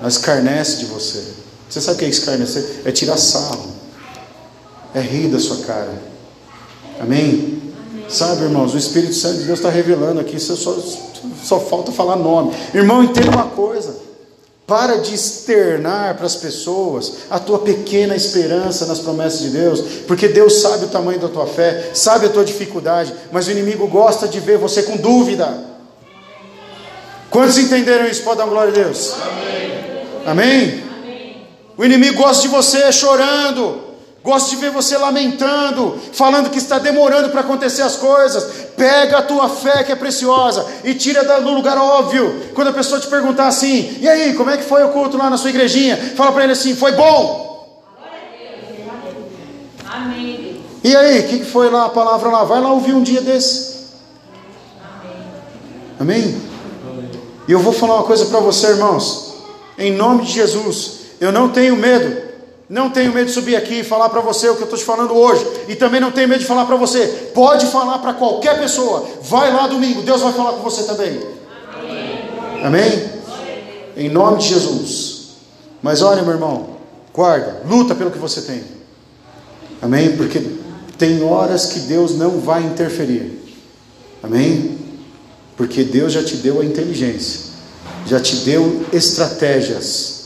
Elas 0.00 0.14
escarnecem 0.14 0.80
de 0.80 0.86
você. 0.86 1.22
Você 1.70 1.80
sabe 1.80 1.94
o 1.94 1.98
que 2.00 2.04
é 2.06 2.08
escarnecer? 2.08 2.82
É 2.84 2.90
tirar 2.90 3.16
sarro. 3.18 3.70
É 4.92 5.00
rir 5.00 5.28
da 5.28 5.38
sua 5.38 5.58
cara. 5.58 6.02
Amém? 6.98 7.62
Sabe, 8.08 8.42
irmãos, 8.42 8.74
o 8.74 8.76
Espírito 8.76 9.14
Santo 9.14 9.38
de 9.38 9.44
Deus 9.44 9.60
está 9.60 9.70
revelando 9.70 10.18
aqui, 10.18 10.40
só, 10.40 10.56
só 10.56 11.60
falta 11.60 11.92
falar 11.92 12.16
nome. 12.16 12.52
Irmão, 12.74 13.04
entenda 13.04 13.30
uma 13.30 13.46
coisa. 13.46 13.94
Para 14.72 14.96
de 14.96 15.14
externar 15.14 16.14
para 16.14 16.24
as 16.24 16.34
pessoas 16.34 17.12
a 17.28 17.38
tua 17.38 17.58
pequena 17.58 18.16
esperança 18.16 18.86
nas 18.86 19.00
promessas 19.00 19.40
de 19.40 19.50
Deus, 19.50 19.82
porque 20.08 20.28
Deus 20.28 20.62
sabe 20.62 20.86
o 20.86 20.88
tamanho 20.88 21.20
da 21.20 21.28
tua 21.28 21.46
fé, 21.46 21.90
sabe 21.92 22.24
a 22.24 22.30
tua 22.30 22.42
dificuldade, 22.42 23.12
mas 23.30 23.46
o 23.46 23.50
inimigo 23.50 23.86
gosta 23.86 24.26
de 24.26 24.40
ver 24.40 24.56
você 24.56 24.82
com 24.84 24.96
dúvida. 24.96 25.62
Quantos 27.28 27.58
entenderam 27.58 28.06
isso? 28.06 28.22
Pode 28.22 28.38
dar 28.38 28.46
glória 28.46 28.70
a 28.70 28.74
Deus? 28.74 29.12
Amém? 29.12 30.04
Amém? 30.24 30.84
Amém? 31.02 31.46
O 31.76 31.84
inimigo 31.84 32.16
gosta 32.16 32.40
de 32.40 32.48
você 32.48 32.90
chorando, 32.90 33.81
Gosto 34.22 34.50
de 34.50 34.56
ver 34.56 34.70
você 34.70 34.96
lamentando, 34.96 35.98
falando 36.12 36.48
que 36.48 36.58
está 36.58 36.78
demorando 36.78 37.30
para 37.30 37.40
acontecer 37.40 37.82
as 37.82 37.96
coisas. 37.96 38.68
Pega 38.76 39.18
a 39.18 39.22
tua 39.22 39.48
fé 39.48 39.82
que 39.82 39.90
é 39.90 39.96
preciosa 39.96 40.64
e 40.84 40.94
tira 40.94 41.24
do 41.40 41.50
lugar 41.50 41.76
óbvio. 41.76 42.50
Quando 42.54 42.68
a 42.68 42.72
pessoa 42.72 43.00
te 43.00 43.08
perguntar 43.08 43.48
assim: 43.48 43.98
"E 44.00 44.08
aí, 44.08 44.34
como 44.34 44.50
é 44.50 44.56
que 44.56 44.62
foi 44.62 44.84
o 44.84 44.90
culto 44.90 45.16
lá 45.16 45.28
na 45.28 45.36
sua 45.36 45.50
igrejinha?" 45.50 45.96
Fala 46.16 46.30
para 46.30 46.44
ele 46.44 46.52
assim: 46.52 46.76
"Foi 46.76 46.92
bom." 46.92 47.50
E 50.84 50.96
aí, 50.96 51.20
o 51.20 51.28
que 51.28 51.44
foi 51.44 51.68
lá 51.68 51.86
a 51.86 51.90
palavra 51.90 52.28
lá? 52.28 52.44
Vai 52.44 52.60
lá 52.60 52.72
ouvir 52.72 52.92
um 52.92 53.02
dia 53.02 53.20
desse. 53.20 53.72
Amém? 55.98 56.40
E 57.48 57.52
eu 57.52 57.58
vou 57.58 57.72
falar 57.72 57.96
uma 57.96 58.04
coisa 58.04 58.26
para 58.26 58.40
você, 58.40 58.68
irmãos. 58.68 59.34
Em 59.76 59.92
nome 59.92 60.24
de 60.24 60.32
Jesus, 60.32 61.00
eu 61.20 61.32
não 61.32 61.48
tenho 61.48 61.76
medo 61.76 62.31
não 62.72 62.88
tenho 62.88 63.12
medo 63.12 63.26
de 63.26 63.32
subir 63.32 63.54
aqui 63.54 63.80
e 63.80 63.84
falar 63.84 64.08
para 64.08 64.22
você 64.22 64.48
o 64.48 64.56
que 64.56 64.62
eu 64.62 64.64
estou 64.64 64.78
te 64.78 64.84
falando 64.86 65.14
hoje. 65.14 65.46
E 65.68 65.76
também 65.76 66.00
não 66.00 66.10
tenho 66.10 66.26
medo 66.26 66.40
de 66.40 66.46
falar 66.46 66.64
para 66.64 66.74
você. 66.74 67.06
Pode 67.34 67.66
falar 67.66 67.98
para 67.98 68.14
qualquer 68.14 68.58
pessoa. 68.58 69.06
Vai 69.20 69.52
lá 69.52 69.66
domingo, 69.66 70.00
Deus 70.00 70.22
vai 70.22 70.32
falar 70.32 70.52
com 70.52 70.62
você 70.62 70.84
também. 70.84 71.20
Amém? 72.64 72.64
Amém? 72.64 73.10
Em 73.94 74.08
nome 74.08 74.38
de 74.38 74.48
Jesus. 74.48 75.32
Mas 75.82 76.00
olha, 76.00 76.22
meu 76.22 76.32
irmão, 76.32 76.78
guarda, 77.12 77.60
luta 77.68 77.94
pelo 77.94 78.10
que 78.10 78.18
você 78.18 78.40
tem. 78.40 78.64
Amém? 79.82 80.16
Porque 80.16 80.40
tem 80.96 81.22
horas 81.22 81.66
que 81.66 81.80
Deus 81.80 82.16
não 82.16 82.40
vai 82.40 82.62
interferir. 82.62 83.38
Amém? 84.22 84.78
Porque 85.58 85.84
Deus 85.84 86.10
já 86.10 86.24
te 86.24 86.36
deu 86.36 86.62
a 86.62 86.64
inteligência, 86.64 87.50
já 88.06 88.18
te 88.18 88.36
deu 88.36 88.82
estratégias. 88.94 90.22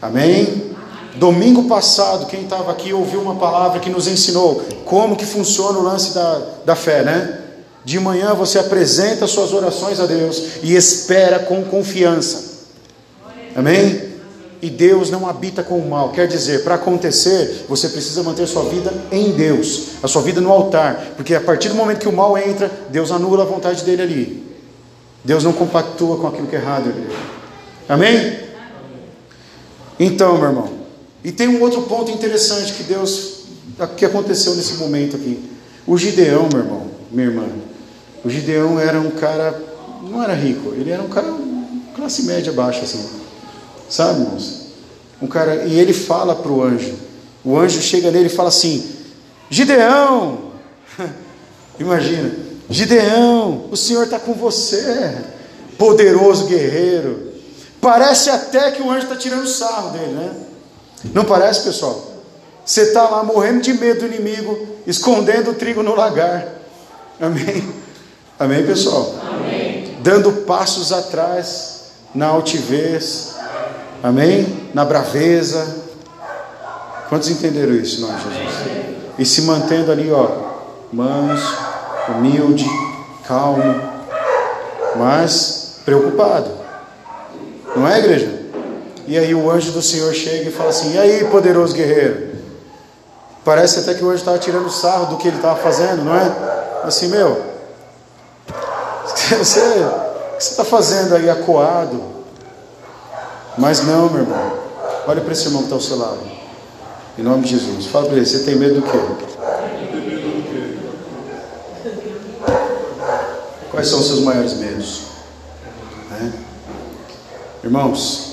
Amém? 0.00 0.73
Domingo 1.16 1.64
passado, 1.64 2.26
quem 2.26 2.42
estava 2.42 2.72
aqui 2.72 2.92
ouviu 2.92 3.20
uma 3.20 3.36
palavra 3.36 3.78
que 3.78 3.88
nos 3.88 4.08
ensinou 4.08 4.64
como 4.84 5.16
que 5.16 5.24
funciona 5.24 5.78
o 5.78 5.82
lance 5.82 6.12
da, 6.12 6.42
da 6.64 6.74
fé, 6.74 7.02
né? 7.02 7.40
De 7.84 8.00
manhã 8.00 8.34
você 8.34 8.58
apresenta 8.58 9.26
suas 9.26 9.52
orações 9.52 10.00
a 10.00 10.06
Deus 10.06 10.42
e 10.62 10.74
espera 10.74 11.38
com 11.38 11.62
confiança. 11.64 12.54
Amém? 13.54 14.14
E 14.60 14.70
Deus 14.70 15.10
não 15.10 15.28
habita 15.28 15.62
com 15.62 15.78
o 15.78 15.88
mal. 15.88 16.08
Quer 16.08 16.26
dizer, 16.26 16.64
para 16.64 16.76
acontecer, 16.76 17.66
você 17.68 17.88
precisa 17.90 18.22
manter 18.22 18.48
sua 18.48 18.64
vida 18.64 18.92
em 19.12 19.32
Deus, 19.32 19.88
a 20.02 20.08
sua 20.08 20.22
vida 20.22 20.40
no 20.40 20.50
altar, 20.50 21.12
porque 21.16 21.34
a 21.34 21.40
partir 21.40 21.68
do 21.68 21.74
momento 21.74 22.00
que 22.00 22.08
o 22.08 22.12
mal 22.12 22.36
entra, 22.38 22.70
Deus 22.88 23.12
anula 23.12 23.42
a 23.42 23.46
vontade 23.46 23.84
dele 23.84 24.02
ali. 24.02 24.54
Deus 25.22 25.44
não 25.44 25.52
compactua 25.52 26.16
com 26.16 26.26
aquilo 26.26 26.46
que 26.46 26.56
é 26.56 26.58
errado. 26.58 26.92
Amém? 27.88 28.38
Então, 30.00 30.38
meu 30.38 30.48
irmão, 30.48 30.73
e 31.24 31.32
tem 31.32 31.48
um 31.48 31.62
outro 31.62 31.82
ponto 31.82 32.10
interessante 32.10 32.74
que 32.74 32.82
Deus, 32.82 33.44
que 33.96 34.04
aconteceu 34.04 34.54
nesse 34.54 34.74
momento 34.74 35.16
aqui. 35.16 35.42
O 35.86 35.96
Gideão, 35.96 36.50
meu 36.52 36.62
irmão, 36.62 36.86
minha 37.10 37.28
irmã, 37.28 37.46
o 38.22 38.28
Gideão 38.28 38.78
era 38.78 39.00
um 39.00 39.10
cara, 39.10 39.58
não 40.02 40.22
era 40.22 40.34
rico, 40.34 40.74
ele 40.74 40.90
era 40.90 41.02
um 41.02 41.08
cara 41.08 41.34
classe 41.96 42.24
média 42.24 42.52
baixa 42.52 42.82
assim, 42.82 43.02
sabe, 43.88 44.20
irmãos? 44.20 44.64
Um 45.22 45.26
cara, 45.26 45.64
e 45.64 45.78
ele 45.78 45.94
fala 45.94 46.34
para 46.34 46.52
o 46.52 46.62
anjo, 46.62 46.94
o 47.42 47.56
anjo 47.56 47.80
chega 47.80 48.10
nele 48.10 48.26
e 48.26 48.30
fala 48.30 48.50
assim: 48.50 48.86
Gideão, 49.48 50.52
imagina, 51.80 52.32
Gideão, 52.68 53.68
o 53.70 53.76
Senhor 53.76 54.04
está 54.04 54.18
com 54.18 54.34
você, 54.34 55.16
poderoso 55.78 56.46
guerreiro. 56.46 57.32
Parece 57.80 58.30
até 58.30 58.70
que 58.70 58.82
o 58.82 58.90
anjo 58.90 59.04
está 59.04 59.16
tirando 59.16 59.46
sarro 59.46 59.90
dele, 59.90 60.12
né? 60.12 60.30
Não 61.12 61.24
parece, 61.24 61.62
pessoal? 61.62 62.14
Você 62.64 62.82
está 62.82 63.08
lá 63.08 63.22
morrendo 63.22 63.60
de 63.60 63.74
medo 63.74 64.00
do 64.00 64.06
inimigo, 64.06 64.66
escondendo 64.86 65.50
o 65.50 65.54
trigo 65.54 65.82
no 65.82 65.94
lagar. 65.94 66.46
Amém? 67.20 67.74
Amém, 68.38 68.64
pessoal? 68.64 69.14
Amém. 69.22 69.98
Dando 70.00 70.32
passos 70.44 70.92
atrás 70.92 71.92
na 72.14 72.26
altivez. 72.26 73.34
Amém? 74.02 74.70
Na 74.72 74.84
braveza. 74.84 75.84
Quantos 77.08 77.30
entenderam 77.30 77.74
isso, 77.74 78.00
nome 78.00 78.14
de 78.18 78.24
Jesus? 78.24 78.84
E 79.18 79.24
se 79.24 79.42
mantendo 79.42 79.92
ali, 79.92 80.10
ó, 80.10 80.28
manso, 80.92 81.56
humilde, 82.08 82.66
calmo, 83.26 83.62
mas 84.96 85.80
preocupado. 85.84 86.50
Não 87.76 87.86
é, 87.86 87.98
igreja? 87.98 88.43
E 89.06 89.18
aí 89.18 89.34
o 89.34 89.50
anjo 89.50 89.72
do 89.72 89.82
Senhor 89.82 90.12
chega 90.14 90.48
e 90.48 90.52
fala 90.52 90.70
assim: 90.70 90.94
E 90.94 90.98
aí, 90.98 91.24
poderoso 91.24 91.74
guerreiro? 91.74 92.34
Parece 93.44 93.80
até 93.80 93.94
que 93.94 94.02
o 94.02 94.08
anjo 94.08 94.18
estava 94.18 94.38
tirando 94.38 94.70
sarro 94.70 95.06
do 95.06 95.16
que 95.18 95.28
ele 95.28 95.36
estava 95.36 95.56
fazendo, 95.60 96.02
não 96.02 96.14
é? 96.16 96.32
Assim, 96.84 97.08
meu, 97.08 97.42
você, 99.38 99.60
o 99.60 100.36
que 100.36 100.44
você 100.44 100.50
está 100.50 100.64
fazendo 100.64 101.14
aí 101.14 101.28
acuado? 101.28 102.02
Mas 103.58 103.84
não, 103.84 104.08
meu 104.08 104.22
irmão. 104.22 104.52
Olha 105.06 105.20
para 105.20 105.32
esse 105.32 105.46
irmão 105.46 105.62
que 105.62 105.66
está 105.66 105.76
ao 105.76 105.80
seu 105.80 105.98
lado. 105.98 106.20
Em 107.18 107.22
nome 107.22 107.44
de 107.44 107.50
Jesus. 107.50 107.86
Fala 107.86 108.06
para 108.06 108.16
ele: 108.16 108.26
Você 108.26 108.40
tem 108.40 108.56
medo 108.56 108.80
do 108.80 108.82
quê? 108.82 108.98
Quais 113.70 113.88
são 113.88 113.98
os 113.98 114.06
seus 114.06 114.20
maiores 114.20 114.54
medos? 114.54 115.02
É? 116.12 116.30
Irmãos, 117.64 118.23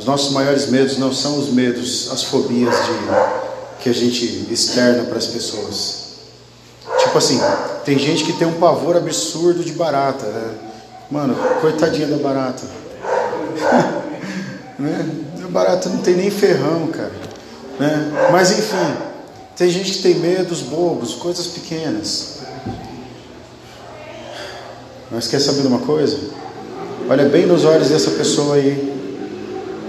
os 0.00 0.06
nossos 0.06 0.32
maiores 0.32 0.70
medos 0.70 0.96
não 0.96 1.12
são 1.12 1.38
os 1.38 1.50
medos, 1.50 2.10
as 2.10 2.22
fobias 2.22 2.74
de, 2.74 3.82
que 3.82 3.90
a 3.90 3.92
gente 3.92 4.46
externa 4.50 5.04
para 5.04 5.18
as 5.18 5.26
pessoas. 5.26 6.04
Tipo 7.00 7.18
assim, 7.18 7.38
tem 7.84 7.98
gente 7.98 8.24
que 8.24 8.32
tem 8.32 8.48
um 8.48 8.54
pavor 8.54 8.96
absurdo 8.96 9.62
de 9.62 9.72
barata, 9.72 10.24
né? 10.24 10.54
Mano, 11.10 11.36
coitadinha 11.60 12.06
da 12.06 12.16
barata. 12.16 12.62
né? 14.78 15.06
A 15.44 15.48
barata 15.48 15.90
não 15.90 15.98
tem 15.98 16.16
nem 16.16 16.30
ferrão, 16.30 16.86
cara. 16.86 17.12
Né? 17.78 18.28
Mas 18.32 18.52
enfim, 18.52 18.96
tem 19.54 19.68
gente 19.68 19.92
que 19.92 20.02
tem 20.02 20.14
medos 20.14 20.62
bobos, 20.62 21.14
coisas 21.14 21.46
pequenas. 21.46 22.38
Mas 25.10 25.28
quer 25.28 25.40
saber 25.40 25.60
de 25.60 25.66
uma 25.66 25.80
coisa? 25.80 26.18
Olha 27.06 27.28
bem 27.28 27.44
nos 27.44 27.66
olhos 27.66 27.90
dessa 27.90 28.12
pessoa 28.12 28.54
aí. 28.54 28.98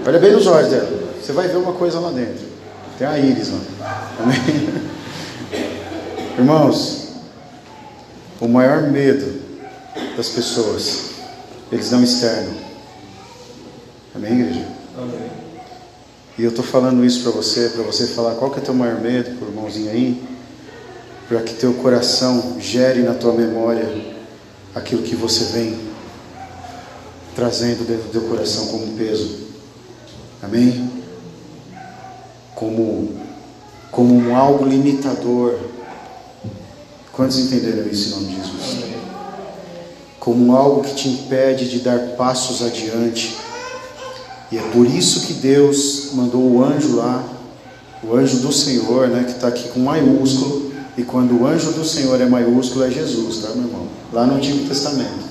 Olha 0.04 0.18
bem 0.18 0.32
nos 0.32 0.46
olhos 0.46 0.70
dela. 0.70 0.88
Você 1.20 1.32
vai 1.32 1.46
ver 1.46 1.56
uma 1.56 1.72
coisa 1.74 2.00
lá 2.00 2.10
dentro. 2.10 2.44
Tem 2.98 3.06
a 3.06 3.18
íris 3.18 3.50
lá. 3.50 4.10
Amém? 4.18 4.92
Irmãos, 6.36 7.08
o 8.40 8.48
maior 8.48 8.82
medo 8.82 9.40
das 10.16 10.28
pessoas, 10.28 11.10
eles 11.70 11.90
não 11.90 12.02
externam. 12.02 12.54
Amém, 14.14 14.40
igreja? 14.40 14.66
Amém. 14.98 15.30
E 16.38 16.42
eu 16.42 16.50
estou 16.50 16.64
falando 16.64 17.04
isso 17.04 17.22
para 17.22 17.30
você, 17.30 17.68
para 17.68 17.82
você 17.82 18.06
falar 18.08 18.34
qual 18.34 18.50
que 18.50 18.58
é 18.58 18.62
teu 18.62 18.74
maior 18.74 19.00
medo, 19.00 19.38
por 19.38 19.48
irmãozinho 19.48 19.90
aí, 19.90 20.22
para 21.28 21.40
que 21.42 21.54
teu 21.54 21.74
coração 21.74 22.56
gere 22.58 23.02
na 23.02 23.14
tua 23.14 23.32
memória 23.32 23.88
aquilo 24.74 25.02
que 25.02 25.14
você 25.14 25.44
vem 25.44 25.78
trazendo 27.36 27.86
dentro 27.86 28.04
do 28.04 28.10
teu 28.10 28.22
coração 28.22 28.66
como 28.66 28.96
peso. 28.96 29.41
Amém? 30.42 30.90
Como, 32.54 33.14
como 33.92 34.14
um 34.14 34.36
algo 34.36 34.64
limitador. 34.64 35.56
Quantos 37.12 37.38
entenderam 37.38 37.88
isso 37.88 38.08
em 38.08 38.10
nome 38.10 38.26
de 38.26 38.36
Jesus? 38.36 38.82
Como 40.18 40.56
algo 40.56 40.82
que 40.82 40.94
te 40.94 41.08
impede 41.08 41.68
de 41.68 41.78
dar 41.78 41.98
passos 42.16 42.62
adiante. 42.62 43.36
E 44.50 44.58
é 44.58 44.62
por 44.72 44.86
isso 44.86 45.26
que 45.26 45.34
Deus 45.34 46.10
mandou 46.12 46.42
o 46.42 46.64
anjo 46.64 46.96
lá, 46.96 47.24
o 48.02 48.14
anjo 48.14 48.38
do 48.38 48.52
Senhor, 48.52 49.08
né, 49.08 49.24
que 49.24 49.32
está 49.32 49.48
aqui 49.48 49.68
com 49.68 49.80
maiúsculo. 49.80 50.72
E 50.96 51.02
quando 51.02 51.40
o 51.40 51.46
anjo 51.46 51.72
do 51.72 51.84
Senhor 51.84 52.20
é 52.20 52.26
maiúsculo, 52.26 52.84
é 52.84 52.90
Jesus, 52.90 53.38
tá, 53.38 53.50
meu 53.50 53.64
irmão? 53.64 53.86
Lá 54.12 54.26
no 54.26 54.34
Antigo 54.34 54.68
Testamento. 54.68 55.22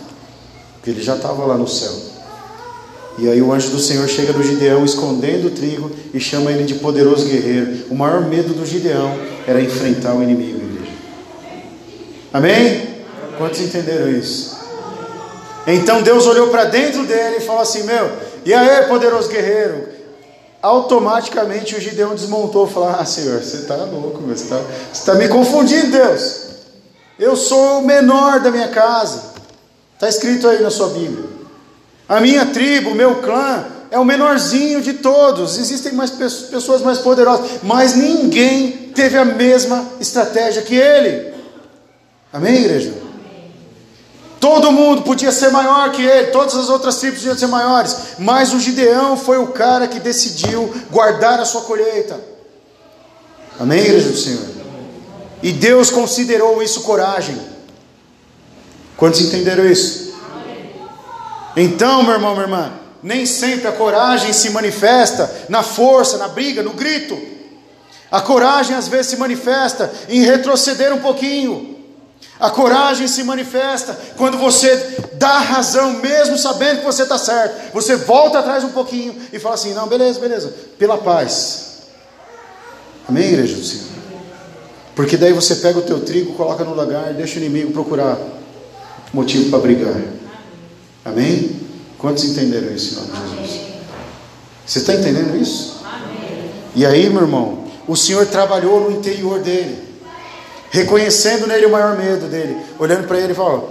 Porque 0.74 0.90
ele 0.90 1.04
já 1.04 1.16
estava 1.16 1.46
lá 1.46 1.56
no 1.56 1.68
céu. 1.68 2.11
E 3.18 3.30
aí 3.30 3.42
o 3.42 3.52
anjo 3.52 3.70
do 3.70 3.80
Senhor 3.80 4.08
chega 4.08 4.34
no 4.34 4.44
Gideão 4.44 4.86
escondendo 4.86 5.48
o 5.48 5.52
trigo 5.52 5.92
e 6.14 6.20
chama 6.20 6.52
ele 6.52 6.64
de 6.64 6.76
poderoso 6.76 7.26
guerreiro. 7.26 7.86
O 7.90 7.96
maior 7.96 8.22
medo 8.22 8.54
do 8.54 8.66
Gideão 8.66 9.18
era 9.46 9.62
enfrentar 9.62 10.16
o 10.16 10.24
inimigo, 10.24 10.60
igreja. 10.60 10.92
Amém? 12.34 12.88
Quantos 13.38 13.60
entenderam 13.60 14.10
isso? 14.10 14.60
Então 15.68 16.02
Deus 16.02 16.26
olhou 16.26 16.48
para 16.48 16.66
dentro 16.66 17.06
dele 17.06 17.38
e 17.38 17.42
falou 17.42 17.62
assim: 17.62 17.84
Meu, 17.84 18.12
e 18.46 18.54
aí, 18.54 18.88
poderoso 18.88 19.30
guerreiro? 19.30 19.90
Automaticamente 20.62 21.76
o 21.76 21.82
Gideão 21.82 22.16
desmontou 22.16 22.68
e 22.68 22.72
falou: 22.72 22.90
Ah, 22.90 23.06
Senhor, 23.06 23.40
você 23.42 23.58
está 23.58 23.76
louco, 23.76 24.20
você 24.22 24.44
está 24.44 25.14
tá 25.14 25.16
me 25.16 25.28
confundindo, 25.28 25.92
Deus. 25.92 26.52
Eu 27.20 27.36
sou 27.36 27.80
o 27.80 27.86
menor 27.86 28.40
da 28.40 28.50
minha 28.50 28.70
casa. 28.70 29.32
Está 29.94 30.10
escrito 30.10 30.48
aí 30.48 30.62
na 30.64 30.72
sua 30.72 30.88
Bíblia. 30.90 31.41
A 32.12 32.20
minha 32.20 32.46
tribo, 32.46 32.90
o 32.90 32.94
meu 32.94 33.22
clã, 33.22 33.66
é 33.90 33.98
o 33.98 34.04
menorzinho 34.04 34.82
de 34.82 34.96
todos. 34.96 35.58
Existem 35.58 35.94
mais 35.94 36.12
pessoas 36.12 36.82
mais 36.82 36.98
poderosas, 36.98 37.62
mas 37.64 37.96
ninguém 37.96 38.92
teve 38.94 39.18
a 39.18 39.24
mesma 39.24 39.88
estratégia 39.98 40.62
que 40.62 40.76
ele. 40.76 41.34
Amém, 42.34 42.66
igreja? 42.66 42.94
Todo 44.42 44.74
mundo 44.74 45.04
podia 45.04 45.32
ser 45.32 45.52
maior 45.52 45.90
que 45.94 46.02
ele, 46.02 46.32
todas 46.32 46.54
as 46.56 46.68
outras 46.68 46.98
tribos 46.98 47.20
podiam 47.20 47.38
ser 47.38 47.48
maiores, 47.48 47.96
mas 48.20 48.54
o 48.54 48.60
Gideão 48.60 49.16
foi 49.16 49.38
o 49.38 49.48
cara 49.48 49.88
que 49.88 49.98
decidiu 50.02 50.70
guardar 50.92 51.40
a 51.40 51.46
sua 51.46 51.62
colheita. 51.62 52.20
Amém, 53.58 53.80
igreja 53.80 54.10
do 54.10 54.18
Senhor? 54.18 54.46
E 55.42 55.54
Deus 55.54 55.90
considerou 55.90 56.62
isso 56.62 56.82
coragem. 56.82 57.40
Quantos 58.98 59.22
entenderam 59.22 59.66
isso? 59.66 60.01
Então, 61.56 62.04
meu 62.04 62.14
irmão, 62.14 62.34
minha 62.34 62.46
irmã, 62.46 62.72
nem 63.04 63.26
sempre 63.26 63.68
a 63.68 63.72
coragem 63.72 64.32
se 64.32 64.50
manifesta 64.52 65.30
na 65.50 65.64
força, 65.64 66.18
na 66.18 66.28
briga, 66.28 66.62
no 66.62 66.72
grito. 66.72 67.20
A 68.12 68.22
coragem 68.22 68.76
às 68.76 68.88
vezes 68.88 69.08
se 69.08 69.18
manifesta 69.18 69.92
em 70.10 70.22
retroceder 70.22 70.94
um 70.94 71.00
pouquinho. 71.00 71.80
A 72.40 72.50
coragem 72.50 73.08
se 73.08 73.24
manifesta 73.24 73.98
quando 74.18 74.38
você 74.38 74.76
dá 75.14 75.40
razão, 75.40 75.94
mesmo 75.94 76.38
sabendo 76.38 76.80
que 76.80 76.86
você 76.86 77.04
está 77.04 77.18
certo. 77.18 77.72
Você 77.74 77.96
volta 77.96 78.40
atrás 78.40 78.64
um 78.64 78.72
pouquinho 78.72 79.16
e 79.32 79.40
fala 79.40 79.56
assim: 79.56 79.74
não, 79.74 79.88
beleza, 79.88 80.20
beleza, 80.20 80.54
pela 80.78 80.98
paz. 80.98 81.84
Amém, 83.08 83.26
igreja 83.26 83.56
do 83.56 83.64
Senhor? 83.64 83.92
Porque 84.96 85.18
daí 85.18 85.34
você 85.34 85.56
pega 85.56 85.80
o 85.80 85.84
teu 85.84 86.02
trigo, 86.02 86.34
coloca 86.34 86.64
no 86.64 86.74
lugar, 86.74 87.14
deixa 87.14 87.36
o 87.36 87.38
inimigo 87.38 87.72
procurar 87.72 88.18
motivo 89.14 89.50
para 89.50 89.60
brigar. 89.60 89.96
Amém? 91.04 91.60
Quantos 91.98 92.24
entenderam 92.24 92.74
isso 92.74 92.94
em 92.94 92.98
nome 92.98 93.12
de 93.12 93.42
Jesus? 93.42 93.62
Você 94.66 94.80
está 94.80 94.94
entendendo 94.94 95.36
isso? 95.40 95.82
E 96.76 96.86
aí, 96.86 97.10
meu 97.10 97.22
irmão, 97.22 97.66
o 97.88 97.96
Senhor 97.96 98.26
trabalhou 98.26 98.90
no 98.90 98.98
interior 98.98 99.40
dele, 99.40 99.78
reconhecendo 100.70 101.48
nele 101.48 101.66
o 101.66 101.72
maior 101.72 101.98
medo 101.98 102.28
dele, 102.28 102.58
olhando 102.80 103.08
para 103.08 103.20
ele 103.20 103.34
e 103.34 103.36
falando: 103.36 103.68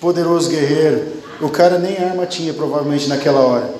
poderoso 0.00 0.50
guerreiro. 0.50 1.22
O 1.40 1.48
cara 1.48 1.78
nem 1.78 1.96
arma 1.98 2.26
tinha, 2.26 2.52
provavelmente, 2.52 3.08
naquela 3.08 3.40
hora. 3.40 3.74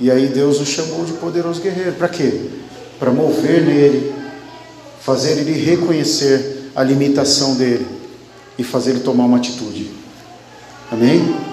E 0.00 0.10
aí 0.10 0.26
Deus 0.26 0.60
o 0.60 0.66
chamou 0.66 1.04
de 1.04 1.12
poderoso 1.14 1.60
guerreiro. 1.60 1.92
Para 1.92 2.08
quê? 2.08 2.50
Para 2.98 3.10
mover 3.10 3.64
nele, 3.64 4.14
fazer 5.00 5.32
ele 5.32 5.52
reconhecer 5.52 6.70
a 6.74 6.82
limitação 6.82 7.54
dele 7.54 7.86
e 8.56 8.64
fazer 8.64 8.90
ele 8.90 9.00
tomar 9.00 9.24
uma 9.24 9.38
atitude. 9.38 9.90
Amém? 10.90 11.47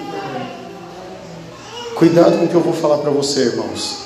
Cuidado 1.96 2.38
com 2.38 2.46
o 2.46 2.48
que 2.50 2.56
eu 2.56 2.62
vou 2.62 2.74
falar 2.74 2.98
para 2.98 3.10
você, 3.10 3.42
irmãos. 3.42 4.00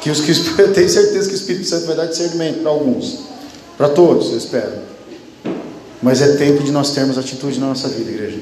Que 0.00 0.10
os 0.10 0.20
que 0.20 0.30
eu 0.62 0.72
tenho 0.72 0.88
certeza 0.88 1.28
que 1.28 1.34
o 1.34 1.36
Espírito 1.36 1.66
Santo 1.66 1.86
vai 1.86 1.96
dar 1.96 2.06
discernimento 2.06 2.60
para 2.62 2.70
alguns, 2.70 3.18
para 3.76 3.88
todos, 3.88 4.30
eu 4.30 4.38
espero. 4.38 4.72
Mas 6.00 6.22
é 6.22 6.36
tempo 6.36 6.62
de 6.62 6.70
nós 6.70 6.92
termos 6.92 7.18
atitude 7.18 7.58
na 7.58 7.66
nossa 7.66 7.88
vida, 7.88 8.08
igreja. 8.08 8.38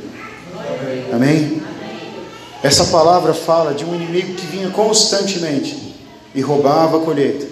Amém? 1.10 1.62
Essa 2.62 2.84
palavra 2.84 3.32
fala 3.32 3.72
de 3.72 3.84
um 3.84 3.94
inimigo 3.94 4.34
que 4.34 4.46
vinha 4.46 4.68
constantemente 4.68 5.94
e 6.34 6.42
roubava 6.42 6.98
a 6.98 7.00
colheita. 7.00 7.46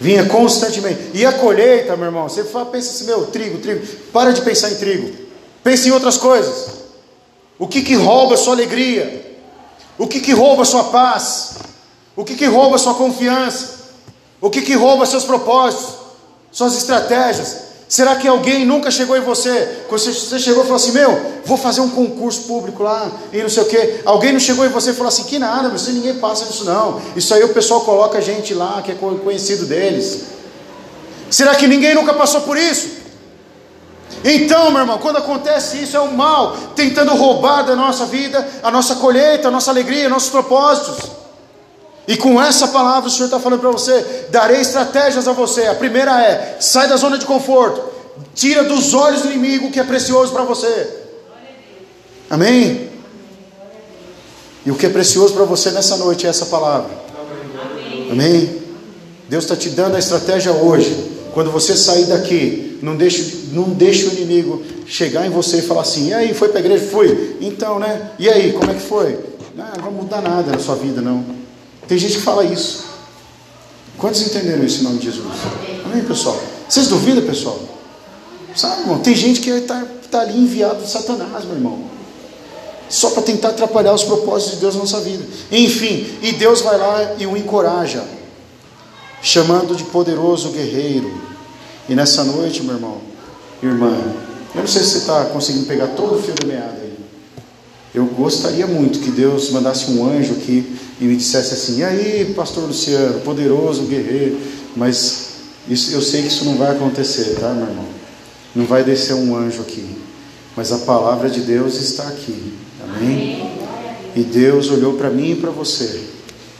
Vinha 0.00 0.26
constantemente. 0.26 1.10
E 1.12 1.26
a 1.26 1.32
colheita, 1.32 1.96
meu 1.96 2.06
irmão, 2.06 2.28
você 2.28 2.44
fala, 2.44 2.66
pensa 2.66 2.90
assim, 2.90 3.06
meu, 3.06 3.26
trigo, 3.26 3.58
trigo. 3.58 3.84
Para 4.12 4.30
de 4.30 4.42
pensar 4.42 4.70
em 4.70 4.76
trigo. 4.76 5.10
Pense 5.64 5.88
em 5.88 5.90
outras 5.90 6.16
coisas. 6.16 6.77
O 7.58 7.66
que 7.66 7.82
que 7.82 7.94
rouba 7.94 8.36
sua 8.36 8.54
alegria? 8.54 9.36
O 9.98 10.06
que 10.06 10.20
que 10.20 10.32
rouba 10.32 10.64
sua 10.64 10.84
paz? 10.84 11.56
O 12.14 12.24
que 12.24 12.34
que 12.34 12.46
rouba 12.46 12.78
sua 12.78 12.94
confiança? 12.94 13.78
O 14.40 14.48
que 14.48 14.62
que 14.62 14.74
rouba 14.74 15.04
seus 15.06 15.24
propósitos? 15.24 15.94
Suas 16.52 16.76
estratégias? 16.76 17.68
Será 17.88 18.16
que 18.16 18.28
alguém 18.28 18.66
nunca 18.66 18.90
chegou 18.90 19.16
em 19.16 19.20
você? 19.20 19.84
Quando 19.88 20.00
você 20.00 20.38
chegou 20.38 20.62
e 20.62 20.66
falou 20.66 20.76
assim: 20.76 20.92
Meu, 20.92 21.40
vou 21.44 21.56
fazer 21.56 21.80
um 21.80 21.88
concurso 21.88 22.42
público 22.42 22.82
lá 22.82 23.10
e 23.32 23.42
não 23.42 23.48
sei 23.48 23.62
o 23.62 23.66
que. 23.66 24.00
Alguém 24.04 24.32
não 24.32 24.38
chegou 24.38 24.64
em 24.66 24.68
você 24.68 24.90
e 24.90 24.94
falou 24.94 25.08
assim: 25.08 25.24
Que 25.24 25.38
nada, 25.38 25.70
você 25.70 25.90
ninguém 25.90 26.14
passa 26.16 26.44
nisso 26.44 26.64
não. 26.64 27.00
Isso 27.16 27.32
aí 27.32 27.42
o 27.42 27.48
pessoal 27.48 27.80
coloca 27.80 28.20
gente 28.20 28.52
lá 28.52 28.82
que 28.82 28.92
é 28.92 28.94
conhecido 28.94 29.64
deles. 29.64 30.24
Será 31.30 31.54
que 31.54 31.66
ninguém 31.66 31.94
nunca 31.94 32.12
passou 32.12 32.42
por 32.42 32.58
isso? 32.58 32.88
Então, 34.24 34.70
meu 34.70 34.80
irmão, 34.80 34.98
quando 34.98 35.16
acontece 35.16 35.82
isso, 35.82 35.96
é 35.96 36.00
o 36.00 36.12
mal 36.12 36.56
tentando 36.74 37.14
roubar 37.14 37.62
da 37.62 37.76
nossa 37.76 38.06
vida 38.06 38.46
a 38.62 38.70
nossa 38.70 38.96
colheita, 38.96 39.48
a 39.48 39.50
nossa 39.50 39.70
alegria, 39.70 40.08
nossos 40.08 40.30
propósitos. 40.30 41.10
E 42.06 42.16
com 42.16 42.42
essa 42.42 42.68
palavra 42.68 43.08
o 43.08 43.12
Senhor 43.12 43.26
está 43.26 43.38
falando 43.38 43.60
para 43.60 43.70
você: 43.70 44.26
darei 44.30 44.60
estratégias 44.60 45.28
a 45.28 45.32
você. 45.32 45.66
A 45.66 45.74
primeira 45.74 46.20
é: 46.22 46.56
sai 46.58 46.88
da 46.88 46.96
zona 46.96 47.18
de 47.18 47.26
conforto, 47.26 47.82
tira 48.34 48.64
dos 48.64 48.94
olhos 48.94 49.22
do 49.22 49.30
inimigo 49.30 49.68
o 49.68 49.70
que 49.70 49.78
é 49.78 49.84
precioso 49.84 50.32
para 50.32 50.42
você. 50.42 50.96
Amém? 52.30 52.90
E 54.64 54.70
o 54.70 54.74
que 54.74 54.86
é 54.86 54.88
precioso 54.90 55.34
para 55.34 55.44
você 55.44 55.70
nessa 55.70 55.96
noite 55.96 56.26
é 56.26 56.30
essa 56.30 56.46
palavra. 56.46 56.90
Amém? 58.10 58.62
Deus 59.28 59.44
está 59.44 59.54
te 59.54 59.70
dando 59.70 59.96
a 59.96 59.98
estratégia 59.98 60.52
hoje. 60.52 61.16
Quando 61.32 61.50
você 61.50 61.76
sair 61.76 62.06
daqui, 62.06 62.67
não 62.82 62.96
deixe, 62.96 63.48
não 63.52 63.64
deixe 63.70 64.06
o 64.06 64.12
inimigo 64.12 64.62
chegar 64.86 65.26
em 65.26 65.30
você 65.30 65.58
e 65.58 65.62
falar 65.62 65.82
assim: 65.82 66.08
e 66.08 66.14
aí, 66.14 66.34
foi 66.34 66.48
para 66.48 66.58
a 66.58 66.60
igreja? 66.60 66.86
Fui. 66.86 67.36
Então, 67.40 67.78
né? 67.78 68.10
E 68.18 68.28
aí, 68.28 68.52
como 68.52 68.70
é 68.70 68.74
que 68.74 68.82
foi? 68.82 69.18
Não, 69.56 69.66
não 69.66 69.82
vai 69.82 69.92
mudar 69.92 70.20
nada 70.22 70.52
na 70.52 70.58
sua 70.58 70.76
vida, 70.76 71.00
não. 71.00 71.24
Tem 71.86 71.98
gente 71.98 72.16
que 72.16 72.22
fala 72.22 72.44
isso. 72.44 72.84
Quantos 73.96 74.22
entenderam 74.22 74.64
isso 74.64 74.80
em 74.80 74.84
nome 74.84 74.98
de 74.98 75.06
Jesus? 75.06 75.26
Amém, 75.84 76.04
pessoal? 76.04 76.40
Vocês 76.68 76.86
duvidam, 76.86 77.24
pessoal? 77.24 77.58
Sabe, 78.54 78.82
irmão? 78.82 79.00
Tem 79.00 79.14
gente 79.14 79.40
que 79.40 79.50
está 79.50 79.84
tá 80.10 80.20
ali 80.20 80.38
enviado 80.38 80.82
de 80.82 80.90
Satanás, 80.90 81.44
meu 81.44 81.54
irmão. 81.54 81.78
Só 82.88 83.10
para 83.10 83.22
tentar 83.22 83.48
atrapalhar 83.48 83.92
os 83.92 84.04
propósitos 84.04 84.54
de 84.54 84.60
Deus 84.60 84.74
na 84.74 84.80
nossa 84.80 85.00
vida. 85.00 85.24
Enfim, 85.50 86.06
e 86.22 86.32
Deus 86.32 86.60
vai 86.60 86.78
lá 86.78 87.14
e 87.18 87.26
o 87.26 87.36
encoraja, 87.36 88.04
chamando 89.20 89.74
de 89.74 89.84
poderoso 89.84 90.50
guerreiro. 90.50 91.27
E 91.88 91.94
nessa 91.94 92.22
noite, 92.22 92.62
meu 92.62 92.74
irmão, 92.74 93.00
irmã, 93.62 93.96
eu 94.54 94.60
não 94.60 94.68
sei 94.68 94.82
se 94.82 94.90
você 94.90 94.98
está 94.98 95.24
conseguindo 95.26 95.66
pegar 95.66 95.88
todo 95.88 96.16
o 96.16 96.22
fio 96.22 96.34
da 96.34 96.46
meada 96.46 96.78
aí. 96.82 96.92
Eu 97.94 98.04
gostaria 98.04 98.66
muito 98.66 98.98
que 98.98 99.10
Deus 99.10 99.50
mandasse 99.50 99.90
um 99.90 100.06
anjo 100.06 100.34
aqui 100.34 100.76
e 101.00 101.04
me 101.04 101.16
dissesse 101.16 101.54
assim: 101.54 101.78
e 101.78 101.84
aí, 101.84 102.32
pastor 102.36 102.64
Luciano, 102.64 103.20
poderoso 103.20 103.84
guerreiro, 103.84 104.38
mas 104.76 105.28
isso, 105.68 105.92
eu 105.92 106.02
sei 106.02 106.22
que 106.22 106.28
isso 106.28 106.44
não 106.44 106.56
vai 106.56 106.72
acontecer, 106.72 107.36
tá, 107.40 107.52
meu 107.52 107.66
irmão? 107.66 107.84
Não 108.54 108.66
vai 108.66 108.84
descer 108.84 109.14
um 109.14 109.34
anjo 109.34 109.62
aqui, 109.62 109.86
mas 110.54 110.72
a 110.72 110.78
palavra 110.78 111.30
de 111.30 111.40
Deus 111.40 111.76
está 111.76 112.08
aqui, 112.08 112.54
amém? 112.82 113.58
E 114.14 114.22
Deus 114.22 114.70
olhou 114.70 114.94
para 114.94 115.08
mim 115.08 115.32
e 115.32 115.36
para 115.36 115.50
você, 115.50 116.02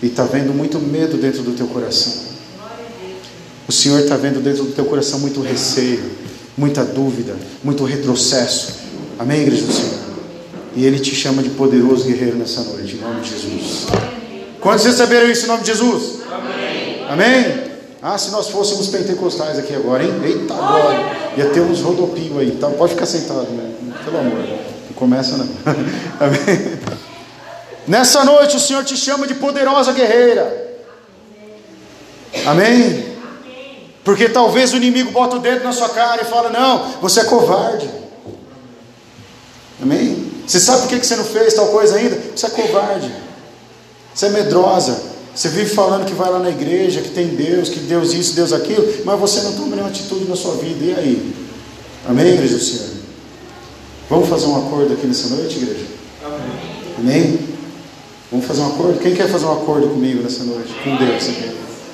e 0.03 0.07
está 0.07 0.25
vendo 0.25 0.55
muito 0.55 0.79
medo 0.79 1.17
dentro 1.19 1.43
do 1.43 1.53
teu 1.53 1.67
coração. 1.67 2.18
O 3.69 3.73
Senhor 3.73 4.01
está 4.01 4.17
vendo 4.17 4.43
dentro 4.43 4.65
do 4.65 4.73
teu 4.73 4.87
coração 4.87 5.19
muito 5.19 5.43
receio, 5.43 6.03
muita 6.57 6.83
dúvida, 6.83 7.37
muito 7.63 7.85
retrocesso, 7.85 8.77
amém, 9.19 9.43
igreja 9.43 9.67
do 9.67 9.73
Senhor? 9.73 9.99
E 10.75 10.87
Ele 10.87 10.99
te 10.99 11.15
chama 11.15 11.43
de 11.43 11.51
poderoso 11.51 12.07
guerreiro 12.07 12.39
nessa 12.39 12.63
noite, 12.63 12.97
em 12.97 13.01
nome 13.01 13.21
de 13.21 13.29
Jesus. 13.29 13.87
Quantos 14.59 14.87
receberam 14.87 15.31
isso 15.31 15.45
em 15.45 15.49
nome 15.49 15.61
de 15.61 15.67
Jesus? 15.67 16.21
Amém. 16.33 17.07
Amém? 17.11 17.69
Ah, 18.01 18.17
se 18.17 18.31
nós 18.31 18.49
fôssemos 18.49 18.87
pentecostais 18.89 19.59
aqui 19.59 19.75
agora, 19.75 20.03
hein? 20.03 20.15
Eita 20.25 20.55
glória! 20.55 21.17
Ia 21.37 21.51
ter 21.51 21.61
uns 21.61 21.83
rodopios 21.83 22.39
aí. 22.39 22.53
Tá? 22.53 22.69
Pode 22.71 22.95
ficar 22.95 23.07
sentado, 23.07 23.51
né? 23.51 23.71
Pelo 24.03 24.19
amor. 24.19 24.39
Não 24.39 24.95
começa 24.95 25.37
não. 25.37 25.49
Amém? 26.19 26.79
Nessa 27.87 28.25
noite 28.25 28.57
o 28.57 28.61
Senhor 28.61 28.83
te 28.85 28.97
chama 28.97 29.27
de 29.27 29.35
poderosa 29.35 29.93
guerreira. 29.93 30.81
Amém? 32.47 33.18
Porque 34.09 34.27
talvez 34.27 34.73
o 34.73 34.79
inimigo 34.79 35.11
bota 35.11 35.37
o 35.37 35.38
dedo 35.38 35.62
na 35.62 35.71
sua 35.71 35.90
cara 35.90 36.23
e 36.23 36.25
fala: 36.25 36.49
Não, 36.49 36.92
você 37.03 37.21
é 37.21 37.25
covarde. 37.25 37.87
Amém? 39.83 40.33
Você 40.47 40.59
sabe 40.59 40.81
por 40.81 40.88
que 40.88 41.05
você 41.05 41.14
não 41.14 41.27
fez 41.27 41.53
tal 41.53 41.66
coisa 41.66 41.97
ainda? 41.97 42.18
Você 42.35 42.47
é 42.47 42.49
covarde. 42.49 43.12
Você 44.14 44.25
é 44.25 44.31
medrosa. 44.31 44.99
Você 45.35 45.51
vive 45.51 45.75
falando 45.75 46.07
que 46.07 46.14
vai 46.14 46.31
lá 46.31 46.38
na 46.38 46.49
igreja, 46.49 47.03
que 47.03 47.11
tem 47.11 47.27
Deus, 47.27 47.68
que 47.68 47.81
Deus 47.81 48.14
isso, 48.14 48.35
Deus 48.35 48.51
aquilo, 48.51 48.83
mas 49.05 49.21
você 49.21 49.42
não 49.42 49.53
toma 49.53 49.77
nenhuma 49.77 49.90
atitude 49.90 50.25
na 50.25 50.37
sua 50.37 50.55
vida. 50.55 50.87
E 50.87 50.94
aí? 50.94 51.35
Amém, 52.09 52.33
igreja 52.33 52.57
do 52.57 52.64
Senhor? 52.64 52.88
Vamos 54.09 54.31
fazer 54.31 54.47
um 54.47 54.57
acordo 54.57 54.94
aqui 54.94 55.07
nessa 55.07 55.28
noite, 55.35 55.59
igreja? 55.59 55.85
Amém? 56.24 56.41
Amém? 56.97 57.49
Vamos 58.30 58.47
fazer 58.47 58.62
um 58.62 58.68
acordo? 58.68 59.01
Quem 59.01 59.14
quer 59.14 59.28
fazer 59.28 59.45
um 59.45 59.53
acordo 59.53 59.87
comigo 59.89 60.22
nessa 60.22 60.45
noite? 60.45 60.72
Com 60.83 60.97
Deus? 60.97 61.24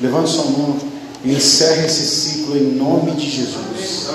Levante 0.01 0.31
sua 0.31 0.45
mão 0.45 0.94
e 1.25 1.33
encerre 1.33 1.87
esse 1.87 2.05
ciclo 2.05 2.57
em 2.57 2.73
nome 2.73 3.13
de 3.13 3.31
Jesus. 3.31 4.09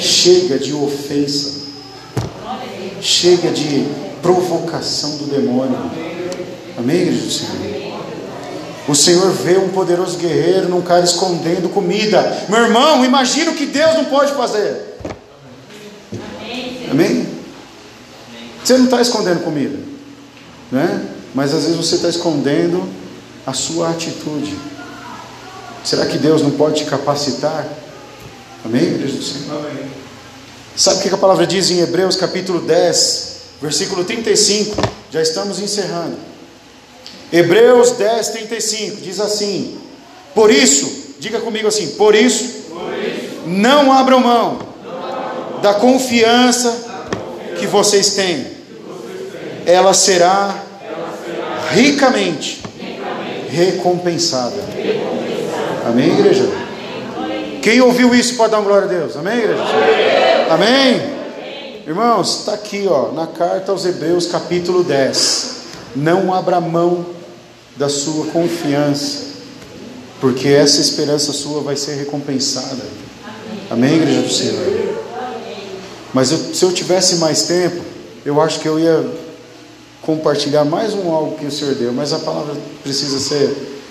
Chega 0.00 0.58
de 0.58 0.72
ofensa. 0.72 1.60
Chega 3.00 3.50
de 3.50 3.86
provocação 4.22 5.18
do 5.18 5.24
demônio. 5.24 5.78
Amém, 6.78 7.12
do 7.12 7.30
Senhor? 7.30 7.70
O 8.88 8.94
Senhor 8.94 9.30
vê 9.30 9.56
um 9.58 9.68
poderoso 9.68 10.18
guerreiro 10.18 10.68
num 10.68 10.82
cara 10.82 11.04
escondendo 11.04 11.68
comida. 11.68 12.44
Meu 12.48 12.64
irmão, 12.64 13.04
imagina 13.04 13.50
o 13.50 13.54
que 13.54 13.66
Deus 13.66 13.94
não 13.94 14.06
pode 14.06 14.32
fazer. 14.32 14.98
Amém? 16.90 17.28
Você 18.64 18.76
não 18.76 18.86
está 18.86 19.00
escondendo 19.00 19.44
comida, 19.44 19.78
né? 20.72 21.06
Mas 21.34 21.54
às 21.54 21.62
vezes 21.62 21.76
você 21.76 21.96
está 21.96 22.08
escondendo 22.08 22.88
a 23.46 23.52
sua 23.52 23.90
atitude. 23.90 24.56
Será 25.84 26.06
que 26.06 26.18
Deus 26.18 26.42
não 26.42 26.50
pode 26.52 26.84
te 26.84 26.84
capacitar? 26.84 27.66
Amém, 28.64 28.82
igreja 28.82 29.16
do 29.16 29.22
Senhor? 29.22 29.58
Amém. 29.58 29.90
Sabe 30.76 31.00
o 31.00 31.02
que 31.02 31.14
a 31.14 31.18
palavra 31.18 31.46
diz 31.46 31.70
em 31.70 31.80
Hebreus 31.80 32.16
capítulo 32.16 32.60
10, 32.60 33.36
versículo 33.60 34.04
35? 34.04 34.76
Já 35.10 35.20
estamos 35.20 35.58
encerrando. 35.58 36.16
Hebreus 37.32 37.92
10, 37.92 38.28
35 38.28 39.00
diz 39.00 39.20
assim: 39.20 39.78
Por 40.34 40.50
isso, 40.50 41.14
diga 41.18 41.40
comigo 41.40 41.68
assim: 41.68 41.88
Por 41.92 42.14
isso, 42.14 42.44
por 42.68 42.92
isso 42.98 43.42
não 43.46 43.92
abram 43.92 44.20
mão, 44.20 44.58
não 44.84 44.98
abram 44.98 45.50
mão 45.50 45.60
da, 45.60 45.74
confiança 45.74 46.70
da 46.70 46.74
confiança 46.74 47.56
que 47.58 47.66
vocês 47.66 48.14
têm, 48.14 48.44
que 48.44 48.50
vocês 48.86 49.32
têm. 49.64 49.74
Ela, 49.74 49.94
será 49.94 50.62
ela 50.82 51.18
será 51.24 51.70
ricamente, 51.72 52.62
ricamente 52.78 53.48
recompensada. 53.50 54.56
recompensada. 54.76 55.19
Amém, 55.90 56.12
igreja? 56.12 56.48
Quem 57.60 57.80
ouviu 57.80 58.14
isso 58.14 58.36
pode 58.36 58.52
dar 58.52 58.60
glória 58.60 58.86
a 58.86 58.88
Deus. 58.88 59.16
Amém, 59.16 59.38
igreja? 59.38 59.62
Amém. 60.48 61.20
Irmãos, 61.84 62.38
está 62.38 62.54
aqui 62.54 62.86
ó, 62.88 63.10
na 63.10 63.26
carta 63.26 63.72
aos 63.72 63.84
Hebreus, 63.84 64.28
capítulo 64.28 64.84
10. 64.84 65.56
Não 65.96 66.32
abra 66.32 66.60
mão 66.60 67.04
da 67.76 67.88
sua 67.88 68.26
confiança, 68.26 69.30
porque 70.20 70.46
essa 70.46 70.80
esperança 70.80 71.32
sua 71.32 71.60
vai 71.60 71.74
ser 71.74 71.96
recompensada. 71.96 72.84
Amém, 73.68 73.96
igreja 73.96 74.22
do 74.22 74.32
Senhor? 74.32 74.96
Mas 76.14 76.30
eu, 76.30 76.38
se 76.38 76.64
eu 76.64 76.72
tivesse 76.72 77.16
mais 77.16 77.42
tempo, 77.42 77.82
eu 78.24 78.40
acho 78.40 78.60
que 78.60 78.68
eu 78.68 78.78
ia 78.78 79.04
compartilhar 80.02 80.64
mais 80.64 80.94
um 80.94 81.12
algo 81.12 81.36
que 81.36 81.46
o 81.46 81.50
Senhor 81.50 81.74
deu, 81.74 81.92
mas 81.92 82.12
a 82.12 82.20
palavra 82.20 82.54
precisa 82.84 83.18
ser 83.18 83.82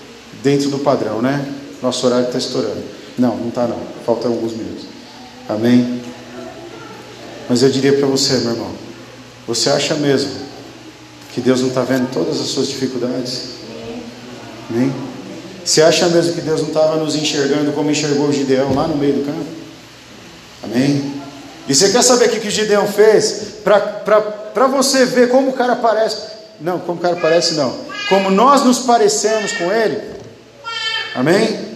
dentro 0.41 0.69
do 0.69 0.79
padrão, 0.79 1.21
né? 1.21 1.58
Nosso 1.81 2.05
horário 2.05 2.27
está 2.27 2.37
estourando. 2.37 2.83
Não, 3.17 3.35
não 3.35 3.49
está 3.49 3.67
não. 3.67 3.79
Faltam 4.05 4.31
alguns 4.31 4.53
minutos. 4.53 4.85
Amém? 5.47 6.01
Mas 7.49 7.63
eu 7.63 7.69
diria 7.69 7.93
para 7.93 8.05
você, 8.05 8.37
meu 8.37 8.51
irmão, 8.51 8.71
você 9.47 9.69
acha 9.69 9.95
mesmo 9.95 10.29
que 11.33 11.41
Deus 11.41 11.61
não 11.61 11.69
está 11.69 11.81
vendo 11.81 12.11
todas 12.11 12.39
as 12.39 12.47
suas 12.47 12.67
dificuldades? 12.67 13.59
Amém? 14.69 14.93
Você 15.65 15.81
acha 15.81 16.07
mesmo 16.09 16.33
que 16.33 16.41
Deus 16.41 16.61
não 16.61 16.67
estava 16.67 16.97
nos 16.97 17.15
enxergando 17.15 17.71
como 17.71 17.89
enxergou 17.89 18.27
o 18.27 18.33
Gideão 18.33 18.73
lá 18.73 18.87
no 18.87 18.95
meio 18.95 19.13
do 19.13 19.25
campo? 19.25 19.45
Amém? 20.63 21.13
E 21.67 21.75
você 21.75 21.89
quer 21.89 22.03
saber 22.03 22.25
o 22.25 22.29
que, 22.29 22.39
que 22.39 22.47
o 22.47 22.51
Gideão 22.51 22.87
fez? 22.87 23.57
Para 23.63 24.67
você 24.67 25.05
ver 25.05 25.29
como 25.29 25.49
o 25.49 25.53
cara 25.53 25.75
parece. 25.75 26.17
Não, 26.59 26.79
como 26.79 26.99
o 26.99 27.01
cara 27.01 27.15
parece, 27.15 27.53
não. 27.53 27.73
Como 28.09 28.29
nós 28.29 28.63
nos 28.63 28.79
parecemos 28.79 29.51
com 29.53 29.71
ele. 29.71 30.01
Amém? 31.15 31.68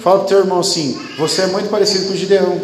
Fala 0.00 0.18
para 0.18 0.24
o 0.24 0.28
teu 0.28 0.38
irmão 0.38 0.60
assim: 0.60 0.98
Você 1.18 1.42
é 1.42 1.46
muito 1.46 1.68
parecido 1.68 2.06
com 2.06 2.12
o 2.12 2.16
Gideão. 2.16 2.60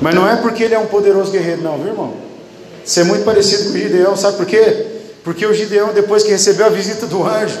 Mas 0.00 0.14
não 0.14 0.28
é 0.28 0.36
porque 0.36 0.62
ele 0.62 0.74
é 0.74 0.78
um 0.78 0.86
poderoso 0.86 1.30
guerreiro, 1.30 1.62
não, 1.62 1.78
viu 1.78 1.88
irmão? 1.88 2.14
Você 2.84 3.00
é 3.00 3.04
muito 3.04 3.24
parecido 3.24 3.64
com 3.64 3.70
o 3.70 3.78
Gideão, 3.78 4.16
sabe 4.16 4.36
por 4.36 4.46
quê? 4.46 4.86
Porque 5.24 5.44
o 5.44 5.52
Gideão, 5.52 5.92
depois 5.92 6.22
que 6.22 6.30
recebeu 6.30 6.66
a 6.66 6.68
visita 6.68 7.06
do 7.06 7.24
anjo, 7.24 7.58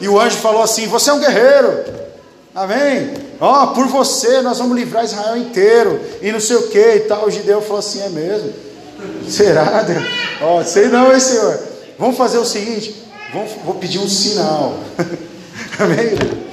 e 0.00 0.08
o 0.08 0.18
anjo 0.18 0.36
falou 0.38 0.62
assim: 0.62 0.86
Você 0.88 1.10
é 1.10 1.12
um 1.12 1.20
guerreiro, 1.20 1.84
amém? 2.54 3.12
Ó, 3.40 3.64
oh, 3.64 3.66
por 3.68 3.86
você 3.86 4.40
nós 4.42 4.58
vamos 4.58 4.76
livrar 4.76 5.04
Israel 5.04 5.36
inteiro, 5.36 6.00
e 6.22 6.32
não 6.32 6.40
sei 6.40 6.56
o 6.56 6.68
que 6.68 6.78
e 6.78 7.00
tal. 7.00 7.26
O 7.26 7.30
Gideão 7.30 7.60
falou 7.60 7.78
assim: 7.78 8.02
É 8.02 8.08
mesmo? 8.08 8.52
Será? 9.28 9.84
Ó, 10.42 10.60
oh, 10.60 10.64
sei 10.64 10.88
não, 10.88 11.12
hein, 11.12 11.20
Senhor? 11.20 11.58
Vamos 11.98 12.16
fazer 12.16 12.38
o 12.38 12.44
seguinte: 12.44 12.94
vamos, 13.32 13.52
vou 13.64 13.74
pedir 13.74 13.98
um 13.98 14.08
sinal, 14.08 14.74
amém? 15.78 16.43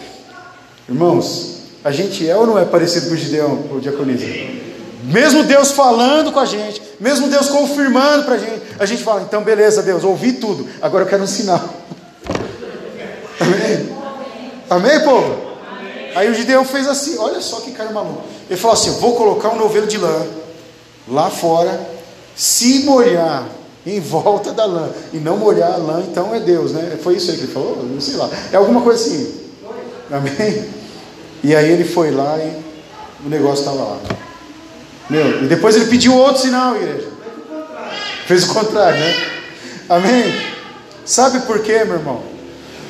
Irmãos, 0.88 1.62
a 1.84 1.92
gente 1.92 2.28
é 2.28 2.36
ou 2.36 2.46
não 2.46 2.60
é 2.60 2.66
parecido 2.66 3.08
com 3.08 3.14
o 3.14 3.18
Gideão, 3.18 3.66
o 3.72 3.80
diaconismo? 3.80 4.62
Mesmo 5.04 5.44
Deus 5.44 5.72
falando 5.72 6.32
com 6.32 6.40
a 6.40 6.46
gente, 6.46 6.82
mesmo 7.00 7.28
Deus 7.28 7.50
confirmando 7.50 8.24
para 8.24 8.36
a 8.36 8.38
gente, 8.38 8.62
a 8.78 8.86
gente 8.86 9.04
fala, 9.04 9.22
então 9.22 9.44
beleza, 9.44 9.82
Deus, 9.82 10.04
ouvi 10.04 10.34
tudo, 10.34 10.68
agora 10.82 11.06
eu 11.06 11.08
quero 11.08 11.24
um 11.24 11.28
sinal. 11.28 11.60
Amém? 13.40 13.90
Amém, 14.70 15.00
povo? 15.04 15.52
Aí 16.16 16.30
o 16.30 16.34
Gideão 16.34 16.64
fez 16.64 16.88
assim, 16.88 17.18
olha 17.18 17.42
só 17.42 17.62
que 17.62 17.72
cara 17.72 17.92
maluco. 17.92 18.24
Ele 18.50 18.60
falou 18.60 18.74
assim: 18.74 18.92
vou 19.00 19.16
colocar 19.16 19.50
um 19.50 19.58
novelo 19.58 19.88
de 19.88 19.98
lã 19.98 20.26
lá 21.08 21.30
fora, 21.30 21.90
se 22.36 22.80
molhar 22.80 23.48
em 23.86 24.00
volta 24.00 24.52
da 24.52 24.66
lã 24.66 24.90
e 25.12 25.18
não 25.18 25.38
molhar 25.38 25.74
a 25.74 25.78
lã, 25.78 26.04
então 26.08 26.34
é 26.36 26.40
Deus, 26.40 26.72
né? 26.72 26.98
Foi 27.02 27.16
isso 27.16 27.32
aí 27.32 27.38
que 27.38 27.44
ele 27.44 27.52
falou? 27.52 27.84
Não 27.84 28.00
sei 28.00 28.16
lá. 28.16 28.30
É 28.52 28.58
alguma 28.58 28.82
coisa 28.82 29.04
assim. 29.04 29.42
Amém? 30.12 30.70
E 31.44 31.56
aí 31.56 31.72
ele 31.72 31.86
foi 31.86 32.12
lá 32.12 32.38
e 32.38 32.62
o 33.26 33.30
negócio 33.30 33.60
estava 33.60 33.82
lá. 33.82 34.00
Meu, 35.10 35.44
e 35.44 35.48
depois 35.48 35.76
ele 35.76 35.86
pediu 35.86 36.16
outro 36.16 36.42
sinal, 36.42 36.76
igreja. 36.76 37.10
Fez 38.28 38.44
o 38.44 38.54
contrário, 38.54 39.00
né? 39.00 39.16
Amém? 39.90 40.52
Sabe 41.06 41.42
por 41.42 41.60
quê, 41.60 41.84
meu 41.84 41.96
irmão? 41.96 42.24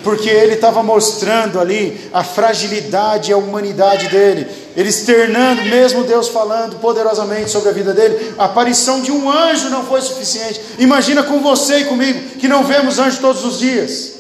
Porque 0.03 0.30
ele 0.30 0.53
estava 0.53 0.82
mostrando 0.82 1.59
ali 1.59 2.09
a 2.11 2.24
fragilidade 2.24 3.30
e 3.30 3.34
a 3.34 3.38
humanidade 3.38 4.07
dele. 4.09 4.47
Ele 4.76 4.89
externando, 4.89 5.63
mesmo 5.63 6.03
Deus 6.03 6.28
falando 6.28 6.80
poderosamente 6.80 7.51
sobre 7.51 7.69
a 7.69 7.72
vida 7.72 7.93
dele, 7.93 8.34
a 8.38 8.45
aparição 8.45 8.99
de 8.99 9.11
um 9.11 9.30
anjo 9.30 9.69
não 9.69 9.86
foi 9.86 10.01
suficiente. 10.01 10.59
Imagina 10.80 11.22
com 11.24 11.39
você 11.39 11.80
e 11.80 11.86
comigo, 11.86 12.19
que 12.39 12.47
não 12.47 12.63
vemos 12.63 12.97
anjo 12.99 13.19
todos 13.19 13.45
os 13.45 13.59
dias. 13.59 14.13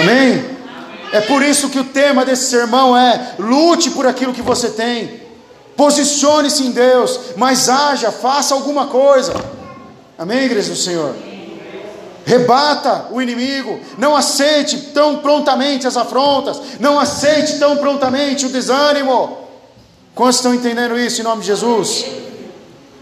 Amém? 0.00 0.57
É 1.12 1.20
por 1.20 1.42
isso 1.42 1.70
que 1.70 1.78
o 1.78 1.84
tema 1.84 2.24
desse 2.24 2.50
sermão 2.50 2.96
é: 2.96 3.34
lute 3.38 3.90
por 3.90 4.06
aquilo 4.06 4.32
que 4.32 4.42
você 4.42 4.70
tem. 4.70 5.20
Posicione-se 5.76 6.64
em 6.64 6.72
Deus, 6.72 7.20
mas 7.36 7.68
haja, 7.68 8.10
faça 8.10 8.52
alguma 8.52 8.88
coisa. 8.88 9.32
Amém, 10.18 10.44
igreja 10.44 10.70
do 10.70 10.76
Senhor? 10.76 11.14
Rebata 12.24 13.06
o 13.10 13.22
inimigo, 13.22 13.80
não 13.96 14.14
aceite 14.14 14.76
tão 14.92 15.18
prontamente 15.18 15.86
as 15.86 15.96
afrontas, 15.96 16.60
não 16.80 16.98
aceite 16.98 17.58
tão 17.58 17.76
prontamente 17.76 18.44
o 18.44 18.50
desânimo. 18.50 19.38
Quantos 20.14 20.36
estão 20.36 20.52
entendendo 20.52 20.98
isso 20.98 21.20
em 21.20 21.24
nome 21.24 21.42
de 21.42 21.46
Jesus? 21.46 22.04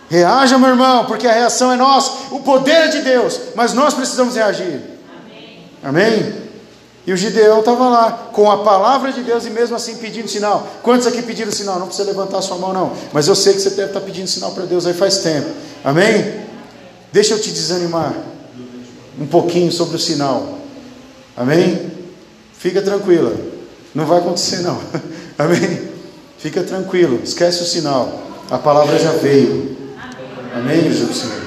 Reaja, 0.08 0.58
meu 0.58 0.68
irmão, 0.68 1.06
porque 1.06 1.26
a 1.26 1.32
reação 1.32 1.72
é 1.72 1.76
nossa, 1.76 2.12
o 2.30 2.40
poder 2.40 2.72
é 2.72 2.88
de 2.88 3.00
Deus, 3.00 3.40
mas 3.56 3.72
nós 3.72 3.94
precisamos 3.94 4.36
reagir. 4.36 4.82
Amém? 5.82 6.12
Amém? 6.22 6.45
E 7.06 7.12
o 7.12 7.16
Gideão 7.16 7.60
estava 7.60 7.88
lá, 7.88 8.30
com 8.32 8.50
a 8.50 8.64
palavra 8.64 9.12
de 9.12 9.22
Deus 9.22 9.46
e 9.46 9.50
mesmo 9.50 9.76
assim 9.76 9.96
pedindo 9.96 10.26
sinal. 10.26 10.66
Quantos 10.82 11.06
aqui 11.06 11.22
pediram 11.22 11.52
sinal? 11.52 11.78
Não 11.78 11.86
precisa 11.86 12.08
levantar 12.08 12.42
sua 12.42 12.58
mão, 12.58 12.72
não. 12.72 12.92
Mas 13.12 13.28
eu 13.28 13.36
sei 13.36 13.54
que 13.54 13.60
você 13.60 13.70
deve 13.70 13.90
estar 13.90 14.00
pedindo 14.00 14.26
sinal 14.26 14.50
para 14.50 14.64
Deus 14.64 14.86
aí 14.86 14.92
faz 14.92 15.18
tempo. 15.18 15.48
Amém? 15.84 16.40
Deixa 17.12 17.34
eu 17.34 17.40
te 17.40 17.52
desanimar 17.52 18.12
um 19.20 19.26
pouquinho 19.26 19.70
sobre 19.70 19.94
o 19.94 20.00
sinal. 20.00 20.58
Amém? 21.36 21.92
Fica 22.58 22.82
tranquila. 22.82 23.36
Não 23.94 24.04
vai 24.04 24.18
acontecer, 24.18 24.62
não. 24.62 24.80
Amém? 25.38 25.88
Fica 26.38 26.64
tranquilo. 26.64 27.20
Esquece 27.22 27.62
o 27.62 27.66
sinal. 27.66 28.20
A 28.50 28.58
palavra 28.58 28.98
já 28.98 29.12
veio. 29.12 29.76
Amém, 30.52 30.82
Jesus 30.82 31.18
Senhor? 31.18 31.42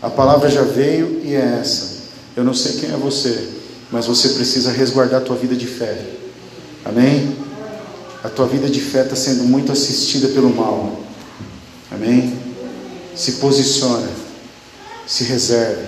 A 0.00 0.10
palavra 0.10 0.48
já 0.48 0.62
veio 0.62 1.22
e 1.24 1.34
é 1.34 1.58
essa. 1.60 1.96
Eu 2.36 2.44
não 2.44 2.54
sei 2.54 2.74
quem 2.74 2.92
é 2.92 2.96
você 2.96 3.55
mas 3.90 4.06
você 4.06 4.30
precisa 4.30 4.70
resguardar 4.70 5.20
a 5.20 5.24
tua 5.24 5.36
vida 5.36 5.54
de 5.54 5.66
fé. 5.66 5.98
Amém? 6.84 7.36
A 8.22 8.28
tua 8.28 8.46
vida 8.46 8.68
de 8.68 8.80
fé 8.80 9.02
está 9.02 9.14
sendo 9.14 9.44
muito 9.44 9.70
assistida 9.70 10.28
pelo 10.28 10.54
mal. 10.54 11.00
Amém? 11.90 12.36
Se 13.14 13.32
posiciona, 13.32 14.08
se 15.06 15.24
reserve. 15.24 15.84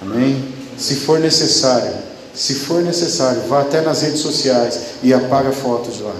Amém? 0.00 0.54
Se 0.78 0.94
for 0.96 1.18
necessário, 1.18 1.92
se 2.34 2.54
for 2.54 2.82
necessário, 2.82 3.42
vá 3.48 3.62
até 3.62 3.80
nas 3.80 4.02
redes 4.02 4.20
sociais 4.20 4.80
e 5.02 5.12
apaga 5.12 5.52
fotos 5.52 6.00
lá. 6.00 6.14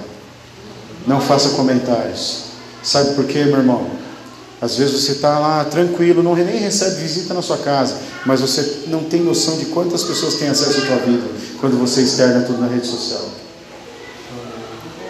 Não 1.07 1.21
faça 1.21 1.51
comentários. 1.51 2.49
Sabe 2.83 3.15
por 3.15 3.25
quê, 3.25 3.45
meu 3.45 3.59
irmão? 3.59 3.98
Às 4.61 4.77
vezes 4.77 5.01
você 5.01 5.13
está 5.13 5.39
lá 5.39 5.65
tranquilo, 5.65 6.23
não 6.23 6.35
nem 6.35 6.59
recebe 6.59 6.97
visita 6.97 7.33
na 7.33 7.43
sua 7.43 7.59
casa, 7.59 7.97
mas 8.27 8.41
você 8.41 8.85
não 8.89 9.05
tem 9.05 9.21
noção 9.23 9.57
de 9.57 9.67
quantas 9.67 10.03
pessoas 10.03 10.35
têm 10.35 10.49
acesso 10.49 10.79
à 10.79 10.87
tua 10.87 10.97
vida 10.97 11.29
quando 11.61 11.79
você 11.79 12.03
externa 12.03 12.45
tudo 12.45 12.61
na 12.61 12.67
rede 12.67 12.87
social. 12.87 13.23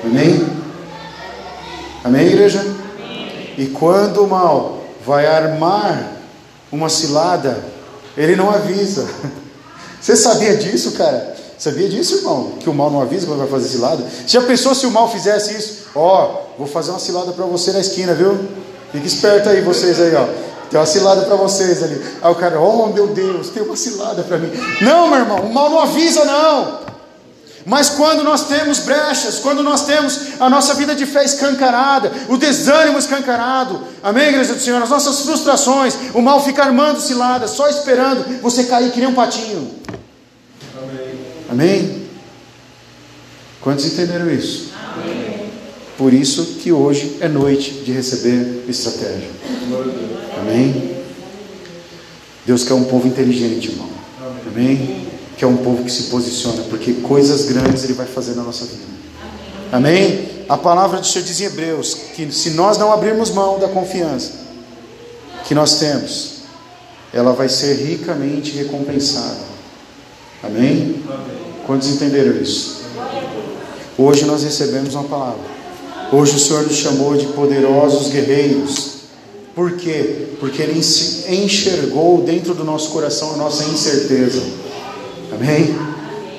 Amém? 0.05 0.47
Amém, 2.05 2.27
igreja? 2.27 2.65
E 3.57 3.67
quando 3.67 4.23
o 4.23 4.29
mal 4.29 4.85
vai 5.05 5.27
armar 5.27 6.19
uma 6.71 6.89
cilada 6.89 7.59
Ele 8.17 8.37
não 8.37 8.51
avisa. 8.51 9.09
Você 10.01 10.15
sabia 10.17 10.57
disso, 10.57 10.93
cara? 10.93 11.37
Sabia 11.59 11.89
disso, 11.89 12.17
irmão? 12.17 12.53
Que 12.61 12.71
o 12.71 12.75
mal 12.75 12.91
não 12.91 13.01
avisa 13.01 13.27
quando 13.27 13.41
vai 13.41 13.49
fazer 13.49 13.69
cilada? 13.69 14.05
Já 14.27 14.43
pensou 14.43 14.75
se 14.75 14.87
o 14.87 14.91
mal 14.91 15.11
fizesse 15.11 15.57
isso? 15.57 15.87
Ó, 15.95 16.25
oh, 16.25 16.59
vou 16.59 16.67
fazer 16.67 16.91
uma 16.91 17.01
cilada 17.01 17.33
para 17.33 17.45
você 17.47 17.73
na 17.73 17.81
esquina, 17.81 18.15
viu? 18.15 18.39
Fique 18.93 19.07
esperto 19.07 19.49
aí, 19.49 19.61
vocês 19.61 20.01
aí, 20.01 20.15
ó. 20.15 20.27
Tem 20.71 20.79
uma 20.79 20.87
cilada 20.87 21.23
para 21.23 21.37
vocês 21.37 21.83
ali. 21.83 22.01
Aí 22.23 22.31
o 22.31 22.35
cara, 22.35 22.61
oh 22.61 22.89
meu 22.89 23.09
Deus, 23.09 23.49
tem 23.51 23.63
uma 23.63 23.77
cilada 23.77 24.23
para 24.23 24.39
mim. 24.39 24.51
Não, 24.81 25.09
meu 25.09 25.19
irmão, 25.19 25.39
o 25.39 25.53
mal 25.53 25.71
não 25.71 25.81
avisa, 25.81 26.25
não. 26.25 26.89
Mas 27.65 27.91
quando 27.91 28.25
nós 28.25 28.49
temos 28.49 28.79
brechas, 28.79 29.41
quando 29.41 29.63
nós 29.63 29.85
temos 29.85 30.41
a 30.41 30.49
nossa 30.49 30.75
vida 30.75 30.95
de 30.95 31.05
fé 31.05 31.23
escancarada, 31.25 32.11
o 32.29 32.39
desânimo 32.39 32.99
escancarado, 32.99 33.83
amém, 34.03 34.29
igreja 34.29 34.55
do 34.55 34.61
Senhor, 34.61 34.83
as 34.83 34.89
nossas 34.89 35.21
frustrações, 35.21 35.95
o 36.15 36.23
mal 36.23 36.43
fica 36.43 36.63
armando 36.63 37.01
ciladas, 37.01 37.51
só 37.51 37.69
esperando 37.69 38.41
você 38.41 38.65
cair 38.65 38.91
que 38.91 39.01
nem 39.01 39.09
um 39.09 39.15
patinho. 39.15 39.75
Amém? 40.81 41.21
amém? 41.51 42.09
Quantos 43.61 43.85
entenderam 43.85 44.31
isso? 44.31 44.73
Amém. 44.95 45.28
Por 45.99 46.15
isso 46.15 46.55
que 46.61 46.73
hoje 46.73 47.19
é 47.21 47.29
noite 47.29 47.73
de 47.85 47.93
receber 47.93 48.65
estratégia. 48.67 49.29
Amém? 50.41 50.97
Deus 52.47 52.65
quer 52.65 52.73
um 52.73 52.85
povo 52.85 53.07
inteligente, 53.07 53.69
irmão. 53.69 53.91
Amém? 54.47 55.09
que 55.39 55.45
é 55.45 55.47
um 55.47 55.57
povo 55.57 55.85
que 55.85 55.93
se 55.93 56.05
posiciona, 56.05 56.65
porque 56.65 56.95
coisas 56.95 57.47
grandes 57.47 57.85
Ele 57.85 57.93
vai 57.93 58.07
fazer 58.07 58.35
na 58.35 58.43
nossa 58.43 58.65
vida. 58.65 58.83
Amém? 59.71 60.29
A 60.49 60.57
palavra 60.57 60.99
do 60.99 61.07
Senhor 61.07 61.25
diz 61.25 61.41
em 61.41 61.45
Hebreus 61.45 61.95
que 61.95 62.33
se 62.33 62.51
nós 62.51 62.77
não 62.77 62.93
abrirmos 62.93 63.31
mão 63.31 63.59
da 63.61 63.69
confiança 63.69 64.33
que 65.47 65.55
nós 65.55 65.79
temos, 65.79 66.39
ela 67.13 67.33
vai 67.33 67.49
ser 67.49 67.75
ricamente 67.75 68.51
recompensada. 68.51 69.39
Amém? 70.43 71.05
Quantos 71.65 71.89
entenderam 71.89 72.33
isso? 72.33 72.83
Hoje 73.97 74.25
nós 74.25 74.43
recebemos 74.43 74.95
uma 74.95 75.05
palavra. 75.05 75.58
Hoje 76.11 76.37
o 76.37 76.39
Senhor 76.39 76.63
nos 76.63 76.77
chamou 76.77 77.15
de 77.17 77.27
poderosos 77.27 78.09
guerreiros. 78.09 78.93
Por 79.55 79.73
quê? 79.73 80.29
Porque 80.41 80.63
Ele 80.63 80.79
enxergou 80.79 82.23
dentro 82.23 82.55
do 82.55 82.65
nosso 82.65 82.91
coração 82.91 83.35
a 83.35 83.37
nossa 83.37 83.65
incerteza. 83.65 84.41
Amém? 85.31 85.77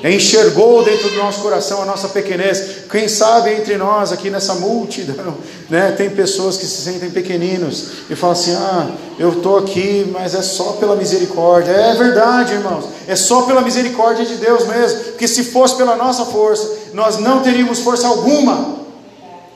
Enxergou 0.03 0.83
dentro 0.83 1.09
do 1.09 1.17
nosso 1.17 1.41
coração 1.41 1.83
a 1.83 1.85
nossa 1.85 2.07
pequenez. 2.07 2.85
Quem 2.89 3.07
sabe 3.07 3.53
entre 3.53 3.77
nós 3.77 4.11
aqui 4.11 4.31
nessa 4.31 4.55
multidão, 4.55 5.35
né, 5.69 5.91
tem 5.91 6.09
pessoas 6.09 6.57
que 6.57 6.65
se 6.65 6.81
sentem 6.81 7.11
pequeninos 7.11 7.89
e 8.09 8.15
falam 8.15 8.33
assim: 8.33 8.53
"Ah, 8.53 8.87
eu 9.19 9.33
estou 9.33 9.57
aqui, 9.57 10.09
mas 10.11 10.33
é 10.33 10.41
só 10.41 10.73
pela 10.79 10.95
misericórdia". 10.95 11.71
É 11.73 11.93
verdade, 11.95 12.53
irmãos. 12.53 12.85
É 13.07 13.15
só 13.15 13.43
pela 13.43 13.61
misericórdia 13.61 14.25
de 14.25 14.35
Deus 14.35 14.65
mesmo, 14.65 14.99
porque 14.99 15.27
se 15.27 15.43
fosse 15.43 15.75
pela 15.75 15.95
nossa 15.95 16.25
força, 16.25 16.67
nós 16.93 17.19
não 17.19 17.41
teríamos 17.41 17.79
força 17.79 18.07
alguma. 18.07 18.78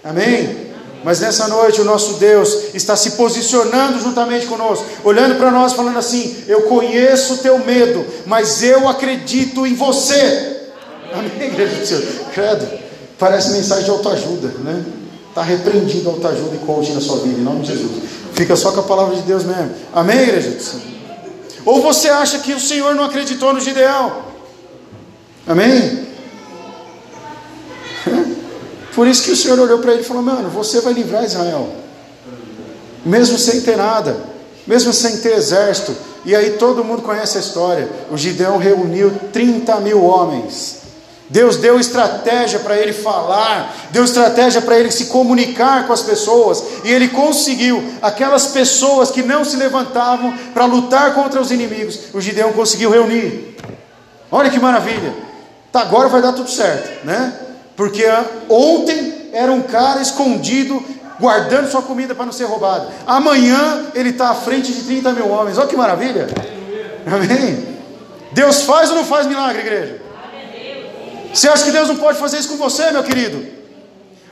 Amém? 0.03 0.73
Mas 1.03 1.19
nessa 1.19 1.47
noite 1.47 1.81
o 1.81 1.85
nosso 1.85 2.13
Deus 2.13 2.73
está 2.73 2.95
se 2.95 3.11
posicionando 3.11 3.99
juntamente 3.99 4.45
conosco, 4.45 4.85
olhando 5.03 5.35
para 5.35 5.51
nós, 5.51 5.73
falando 5.73 5.99
assim: 5.99 6.43
Eu 6.47 6.63
conheço 6.63 7.35
o 7.35 7.37
teu 7.37 7.59
medo, 7.59 8.05
mas 8.25 8.63
eu 8.63 8.87
acredito 8.87 9.67
em 9.67 9.75
você. 9.75 10.61
Amém, 11.13 11.47
igreja 11.47 11.75
do 11.75 11.85
Senhor? 11.85 12.03
Credo, 12.33 12.67
parece 13.19 13.51
mensagem 13.51 13.83
de 13.83 13.91
autoajuda, 13.91 14.47
né? 14.59 14.83
Está 15.29 15.41
repreendido 15.41 16.09
autoajuda 16.09 16.55
e 16.55 16.59
coaching 16.59 16.93
na 16.93 17.01
sua 17.01 17.17
vida, 17.17 17.39
em 17.39 17.43
nome 17.43 17.61
de 17.61 17.73
Jesus. 17.73 18.03
Fica 18.33 18.55
só 18.55 18.71
com 18.71 18.79
a 18.79 18.83
palavra 18.83 19.15
de 19.15 19.23
Deus 19.23 19.43
mesmo. 19.43 19.71
Amém, 19.93 20.19
igreja 20.19 20.51
do 20.51 20.61
Senhor? 20.61 20.93
Ou 21.65 21.81
você 21.81 22.09
acha 22.09 22.39
que 22.39 22.53
o 22.53 22.59
Senhor 22.59 22.95
não 22.95 23.05
acreditou 23.05 23.53
no 23.53 23.59
Gideão? 23.59 24.23
Amém? 25.47 26.02
Por 28.95 29.07
isso 29.07 29.23
que 29.23 29.31
o 29.31 29.35
Senhor 29.35 29.59
olhou 29.59 29.79
para 29.79 29.93
ele 29.93 30.01
e 30.01 30.05
falou: 30.05 30.23
Mano, 30.23 30.49
você 30.49 30.81
vai 30.81 30.93
livrar 30.93 31.23
Israel, 31.23 31.69
mesmo 33.05 33.37
sem 33.37 33.61
ter 33.61 33.77
nada, 33.77 34.15
mesmo 34.67 34.93
sem 34.93 35.17
ter 35.17 35.33
exército. 35.33 35.95
E 36.25 36.35
aí 36.35 36.51
todo 36.51 36.83
mundo 36.83 37.01
conhece 37.01 37.37
a 37.37 37.41
história. 37.41 37.89
O 38.09 38.17
Gideão 38.17 38.57
reuniu 38.57 39.11
30 39.33 39.79
mil 39.81 40.03
homens. 40.03 40.83
Deus 41.29 41.57
deu 41.57 41.79
estratégia 41.79 42.59
para 42.59 42.77
ele 42.77 42.93
falar, 42.93 43.75
deu 43.91 44.03
estratégia 44.03 44.61
para 44.61 44.77
ele 44.77 44.91
se 44.91 45.05
comunicar 45.05 45.87
com 45.87 45.93
as 45.93 46.01
pessoas, 46.01 46.63
e 46.83 46.91
ele 46.91 47.07
conseguiu. 47.07 47.83
Aquelas 48.01 48.47
pessoas 48.47 49.09
que 49.09 49.23
não 49.23 49.43
se 49.43 49.55
levantavam 49.55 50.37
para 50.53 50.65
lutar 50.65 51.15
contra 51.15 51.41
os 51.41 51.49
inimigos, 51.49 51.99
o 52.13 52.21
Gideão 52.21 52.53
conseguiu 52.53 52.91
reunir. 52.91 53.57
Olha 54.31 54.49
que 54.49 54.59
maravilha! 54.59 55.13
Tá, 55.71 55.81
agora 55.81 56.07
vai 56.07 56.21
dar 56.21 56.33
tudo 56.33 56.51
certo, 56.51 57.03
né? 57.03 57.33
Porque 57.75 58.03
ontem 58.49 59.29
era 59.33 59.51
um 59.51 59.61
cara 59.61 60.01
escondido, 60.01 60.83
guardando 61.19 61.69
sua 61.69 61.81
comida 61.81 62.13
para 62.13 62.25
não 62.25 62.33
ser 62.33 62.45
roubado. 62.45 62.87
Amanhã 63.05 63.87
ele 63.95 64.09
está 64.09 64.29
à 64.29 64.35
frente 64.35 64.71
de 64.71 64.83
30 64.83 65.11
mil 65.13 65.29
homens. 65.29 65.57
Olha 65.57 65.67
que 65.67 65.75
maravilha! 65.75 66.27
Amém? 67.05 67.73
Deus 68.31 68.63
faz 68.63 68.89
ou 68.89 68.95
não 68.95 69.05
faz 69.05 69.27
milagre, 69.27 69.61
igreja? 69.61 70.01
Você 71.33 71.47
acha 71.47 71.63
que 71.63 71.71
Deus 71.71 71.87
não 71.87 71.95
pode 71.97 72.19
fazer 72.19 72.37
isso 72.37 72.49
com 72.49 72.57
você, 72.57 72.91
meu 72.91 73.03
querido? 73.03 73.45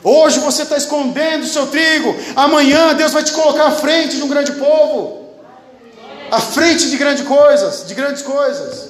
Hoje 0.04 0.40
você 0.40 0.64
está 0.64 0.78
escondendo 0.78 1.44
o 1.44 1.48
seu 1.48 1.68
trigo, 1.68 2.16
amanhã 2.36 2.94
Deus 2.96 3.12
vai 3.12 3.24
te 3.24 3.32
colocar 3.32 3.66
à 3.66 3.72
frente 3.72 4.16
de 4.16 4.24
um 4.24 4.28
grande 4.28 4.52
povo, 4.54 5.30
à 6.32 6.40
frente 6.40 6.90
de 6.90 6.98
grandes 6.98 7.24
coisas, 7.24 7.86
de 7.88 7.94
grandes 7.94 8.24
coisas. 8.24 8.90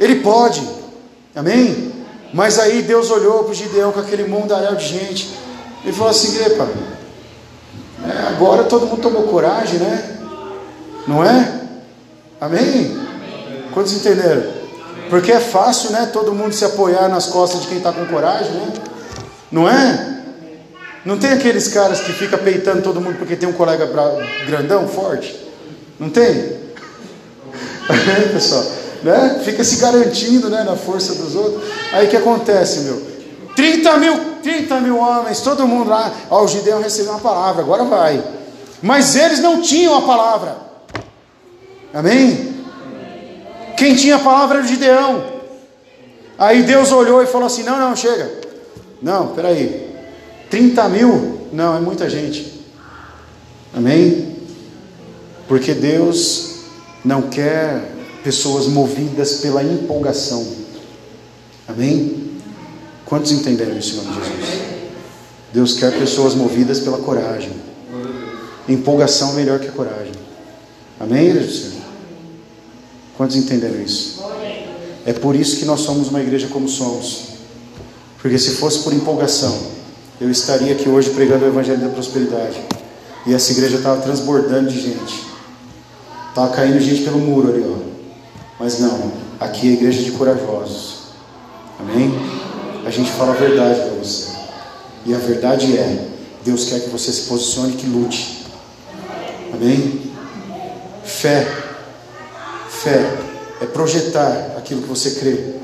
Ele 0.00 0.16
pode, 0.16 0.66
amém? 1.34 1.89
Mas 2.32 2.58
aí 2.58 2.82
Deus 2.82 3.10
olhou 3.10 3.44
para 3.44 3.52
o 3.52 3.54
Gideão 3.54 3.92
com 3.92 4.00
aquele 4.00 4.24
mundaréu 4.24 4.76
de 4.76 4.86
gente 4.86 5.30
e 5.84 5.92
falou 5.92 6.10
assim: 6.10 6.42
Epa, 6.44 6.68
é, 8.06 8.28
agora 8.28 8.64
todo 8.64 8.86
mundo 8.86 9.02
tomou 9.02 9.24
coragem, 9.24 9.78
né? 9.78 10.18
Não 11.06 11.24
é? 11.24 11.60
Amém? 12.40 12.98
Quantos 13.72 13.92
entenderam? 13.92 14.60
Porque 15.08 15.32
é 15.32 15.40
fácil, 15.40 15.90
né? 15.90 16.08
Todo 16.12 16.32
mundo 16.32 16.54
se 16.54 16.64
apoiar 16.64 17.08
nas 17.08 17.26
costas 17.26 17.62
de 17.62 17.68
quem 17.68 17.78
está 17.78 17.92
com 17.92 18.06
coragem, 18.06 18.52
né? 18.52 18.72
Não 19.50 19.68
é? 19.68 20.22
Não 21.04 21.18
tem 21.18 21.32
aqueles 21.32 21.68
caras 21.68 22.00
que 22.00 22.12
ficam 22.12 22.38
peitando 22.38 22.82
todo 22.82 23.00
mundo 23.00 23.16
porque 23.18 23.34
tem 23.34 23.48
um 23.48 23.52
colega 23.52 23.88
grandão, 24.46 24.86
forte? 24.86 25.36
Não 25.98 26.10
tem? 26.10 26.30
Amém, 27.88 28.28
pessoal? 28.32 28.64
Né? 29.02 29.40
Fica 29.44 29.64
se 29.64 29.76
garantindo 29.76 30.48
né, 30.48 30.62
na 30.62 30.76
força 30.76 31.14
dos 31.14 31.34
outros. 31.34 31.62
Aí 31.92 32.06
o 32.06 32.10
que 32.10 32.16
acontece, 32.16 32.80
meu? 32.80 33.10
30 33.56 33.96
mil, 33.98 34.20
30 34.42 34.80
mil 34.80 34.98
homens, 34.98 35.40
todo 35.40 35.66
mundo 35.66 35.90
lá. 35.90 36.12
Ó, 36.30 36.44
o 36.44 36.48
Gideão 36.48 36.80
recebeu 36.80 37.12
uma 37.12 37.20
palavra, 37.20 37.62
agora 37.62 37.84
vai. 37.84 38.22
Mas 38.82 39.16
eles 39.16 39.40
não 39.40 39.60
tinham 39.60 39.96
a 39.96 40.02
palavra. 40.02 40.56
Amém? 41.92 42.54
Quem 43.76 43.94
tinha 43.94 44.16
a 44.16 44.20
palavra 44.20 44.58
era 44.58 44.64
o 44.64 44.68
Gideão. 44.68 45.24
Aí 46.38 46.62
Deus 46.62 46.92
olhou 46.92 47.22
e 47.22 47.26
falou 47.26 47.46
assim: 47.46 47.62
Não, 47.62 47.78
não, 47.78 47.94
chega. 47.96 48.30
Não, 49.02 49.28
peraí. 49.28 49.90
30 50.50 50.88
mil? 50.88 51.48
Não, 51.52 51.76
é 51.76 51.80
muita 51.80 52.08
gente. 52.08 52.64
Amém? 53.74 54.36
Porque 55.46 55.74
Deus 55.74 56.60
não 57.04 57.22
quer 57.22 57.99
pessoas 58.22 58.66
movidas 58.66 59.34
pela 59.34 59.62
empolgação. 59.62 60.46
Amém? 61.66 62.30
Quantos 63.06 63.32
entenderam 63.32 63.76
isso 63.78 63.94
em 63.94 63.96
nome 63.96 64.20
de 64.20 64.28
Jesus? 64.28 64.60
Deus 65.52 65.74
quer 65.74 65.98
pessoas 65.98 66.34
movidas 66.34 66.80
pela 66.80 66.98
coragem. 66.98 67.52
Empolgação 68.68 69.32
melhor 69.32 69.58
que 69.58 69.68
a 69.68 69.72
coragem. 69.72 70.12
Amém, 70.98 71.28
igreja 71.28 71.46
do 71.46 71.52
Senhor? 71.52 71.84
Quantos 73.16 73.36
entenderam 73.36 73.80
isso? 73.82 74.22
É 75.04 75.12
por 75.12 75.34
isso 75.34 75.56
que 75.56 75.64
nós 75.64 75.80
somos 75.80 76.08
uma 76.08 76.20
igreja 76.20 76.46
como 76.48 76.68
somos. 76.68 77.30
Porque 78.20 78.38
se 78.38 78.52
fosse 78.52 78.80
por 78.80 78.92
empolgação, 78.92 79.58
eu 80.20 80.30
estaria 80.30 80.72
aqui 80.72 80.88
hoje 80.88 81.10
pregando 81.10 81.44
o 81.44 81.48
Evangelho 81.48 81.80
da 81.80 81.88
Prosperidade. 81.88 82.60
E 83.26 83.34
essa 83.34 83.50
igreja 83.52 83.76
estava 83.76 84.00
transbordando 84.02 84.70
de 84.70 84.80
gente. 84.80 85.24
Estava 86.28 86.52
caindo 86.54 86.80
gente 86.80 87.02
pelo 87.02 87.18
muro 87.18 87.52
ali, 87.52 87.64
ó. 87.66 87.89
Mas 88.60 88.78
não, 88.78 89.10
aqui 89.40 89.68
é 89.68 89.70
a 89.70 89.72
igreja 89.72 90.02
de 90.02 90.10
corajosos. 90.10 90.98
Amém? 91.78 92.14
A 92.84 92.90
gente 92.90 93.10
fala 93.10 93.32
a 93.32 93.36
verdade 93.36 93.80
para 93.80 93.94
você. 93.94 94.28
E 95.06 95.14
a 95.14 95.18
verdade 95.18 95.78
é: 95.78 96.08
Deus 96.44 96.66
quer 96.66 96.80
que 96.80 96.90
você 96.90 97.10
se 97.10 97.22
posicione 97.22 97.72
e 97.72 97.76
que 97.76 97.86
lute. 97.86 98.44
Amém? 99.54 100.12
Fé. 101.02 101.50
Fé 102.68 103.16
é 103.62 103.66
projetar 103.66 104.54
aquilo 104.58 104.82
que 104.82 104.88
você 104.88 105.12
crê. 105.12 105.54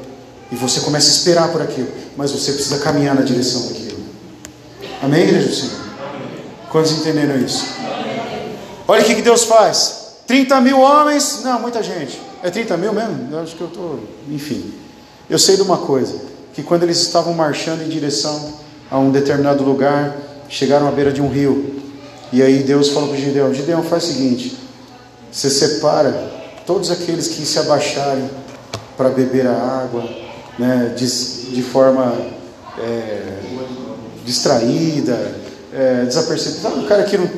E 0.51 0.57
você 0.57 0.81
começa 0.81 1.09
a 1.09 1.13
esperar 1.13 1.53
por 1.53 1.61
aquilo. 1.61 1.89
Mas 2.17 2.33
você 2.33 2.53
precisa 2.53 2.79
caminhar 2.79 3.15
na 3.15 3.23
direção 3.23 3.67
daquilo. 3.67 3.99
Amém, 5.03 5.25
igreja 5.25 5.49
do 5.49 5.55
Senhor? 5.55 5.87
Quantos 6.71 6.93
entenderam 6.93 7.39
isso? 7.39 7.67
Olha 8.89 9.03
o 9.03 9.05
que 9.05 9.21
Deus 9.21 9.45
faz: 9.45 10.15
30 10.27 10.63
mil 10.63 10.81
homens, 10.81 11.43
não, 11.45 11.61
muita 11.61 11.83
gente. 11.83 12.26
É 12.47 12.51
30 12.51 12.77
mil 12.77 12.93
mesmo? 12.93 13.29
Eu 13.33 13.41
acho 13.41 13.57
que 13.57 13.61
eu 13.61 13.67
estou. 13.67 13.99
Enfim. 14.31 14.73
Eu 15.29 15.37
sei 15.37 15.57
de 15.57 15.63
uma 15.63 15.79
coisa: 15.79 16.15
que 16.55 16.63
quando 16.63 16.85
eles 16.85 16.99
estavam 16.99 17.35
marchando 17.35 17.83
em 17.83 17.89
direção 17.89 18.53
a 18.89 18.97
um 19.01 19.11
determinado 19.11 19.65
lugar, 19.65 20.17
chegaram 20.49 20.87
à 20.87 20.93
beira 20.93 21.11
de 21.11 21.21
um 21.21 21.29
rio. 21.29 21.83
E 22.33 22.41
aí 22.41 22.63
Deus 22.63 22.91
falou 22.91 23.09
para 23.09 23.19
Gideão: 23.19 23.53
Gideão, 23.53 23.83
faz 23.83 24.05
o 24.05 24.07
seguinte: 24.13 24.57
você 25.33 25.51
separa 25.51 26.13
todos 26.65 26.89
aqueles 26.93 27.27
que 27.27 27.45
se 27.45 27.59
abaixarem 27.59 28.31
para 28.97 29.09
beber 29.09 29.49
a 29.49 29.83
água, 29.83 30.09
né, 30.57 30.95
de, 30.97 31.51
de 31.51 31.63
forma 31.63 32.17
é, 32.79 33.41
distraída, 34.25 35.35
é, 35.75 36.05
desapercebida. 36.05 36.69
o 36.69 36.87
cara 36.87 37.03
que 37.03 37.19
não. 37.19 37.29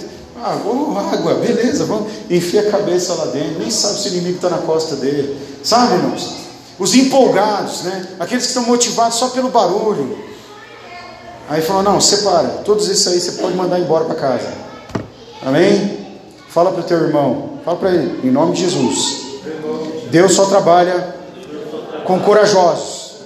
Ah, 0.42 0.56
vamos, 0.64 0.96
água, 0.96 1.34
beleza, 1.34 1.84
vamos. 1.84 2.12
Enfia 2.30 2.68
a 2.68 2.70
cabeça 2.70 3.14
lá 3.14 3.26
dentro, 3.26 3.58
nem 3.58 3.70
sabe 3.70 3.98
se 3.98 4.08
o 4.08 4.12
inimigo 4.12 4.36
está 4.36 4.48
na 4.48 4.58
costa 4.58 4.96
dele. 4.96 5.36
Sabe, 5.64 5.94
irmãos? 5.94 6.34
Os 6.78 6.94
empolgados, 6.94 7.82
né? 7.82 8.08
Aqueles 8.20 8.44
que 8.44 8.50
estão 8.50 8.64
motivados 8.64 9.18
só 9.18 9.28
pelo 9.30 9.48
barulho. 9.48 10.16
Aí 11.48 11.60
falou: 11.62 11.82
não, 11.82 12.00
separa, 12.00 12.48
todos 12.64 12.88
esses 12.88 13.06
aí 13.08 13.20
você 13.20 13.32
pode 13.32 13.56
mandar 13.56 13.80
embora 13.80 14.04
para 14.04 14.14
casa. 14.14 14.52
Amém? 15.44 16.06
Fala 16.48 16.70
para 16.72 16.80
o 16.80 16.84
teu 16.84 16.98
irmão, 16.98 17.60
fala 17.64 17.76
para 17.76 17.90
ele, 17.90 18.26
em 18.26 18.30
nome 18.30 18.54
de 18.54 18.62
Jesus. 18.62 19.26
Deus 20.10 20.32
só 20.32 20.46
trabalha 20.46 21.14
com 22.04 22.20
corajosos, 22.20 23.16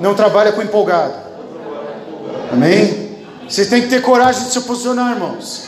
não 0.00 0.14
trabalha 0.14 0.52
com 0.52 0.62
empolgado. 0.62 1.14
Amém? 2.52 3.16
Você 3.48 3.64
tem 3.66 3.82
que 3.82 3.88
ter 3.88 4.02
coragem 4.02 4.44
de 4.44 4.52
se 4.52 4.60
posicionar, 4.62 5.12
irmãos. 5.12 5.62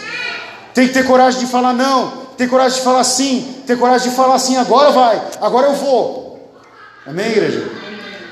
Tem 0.74 0.88
que 0.88 0.94
ter 0.94 1.06
coragem 1.06 1.40
de 1.40 1.46
falar 1.46 1.72
não, 1.72 2.12
tem 2.36 2.48
coragem 2.48 2.78
de 2.78 2.84
falar 2.84 3.04
sim, 3.04 3.62
tem 3.66 3.76
coragem 3.76 4.10
de 4.10 4.16
falar 4.16 4.34
assim, 4.34 4.56
agora 4.56 4.90
vai, 4.90 5.20
agora 5.40 5.68
eu 5.68 5.74
vou. 5.74 6.30
Amém, 7.06 7.26
igreja? 7.30 7.68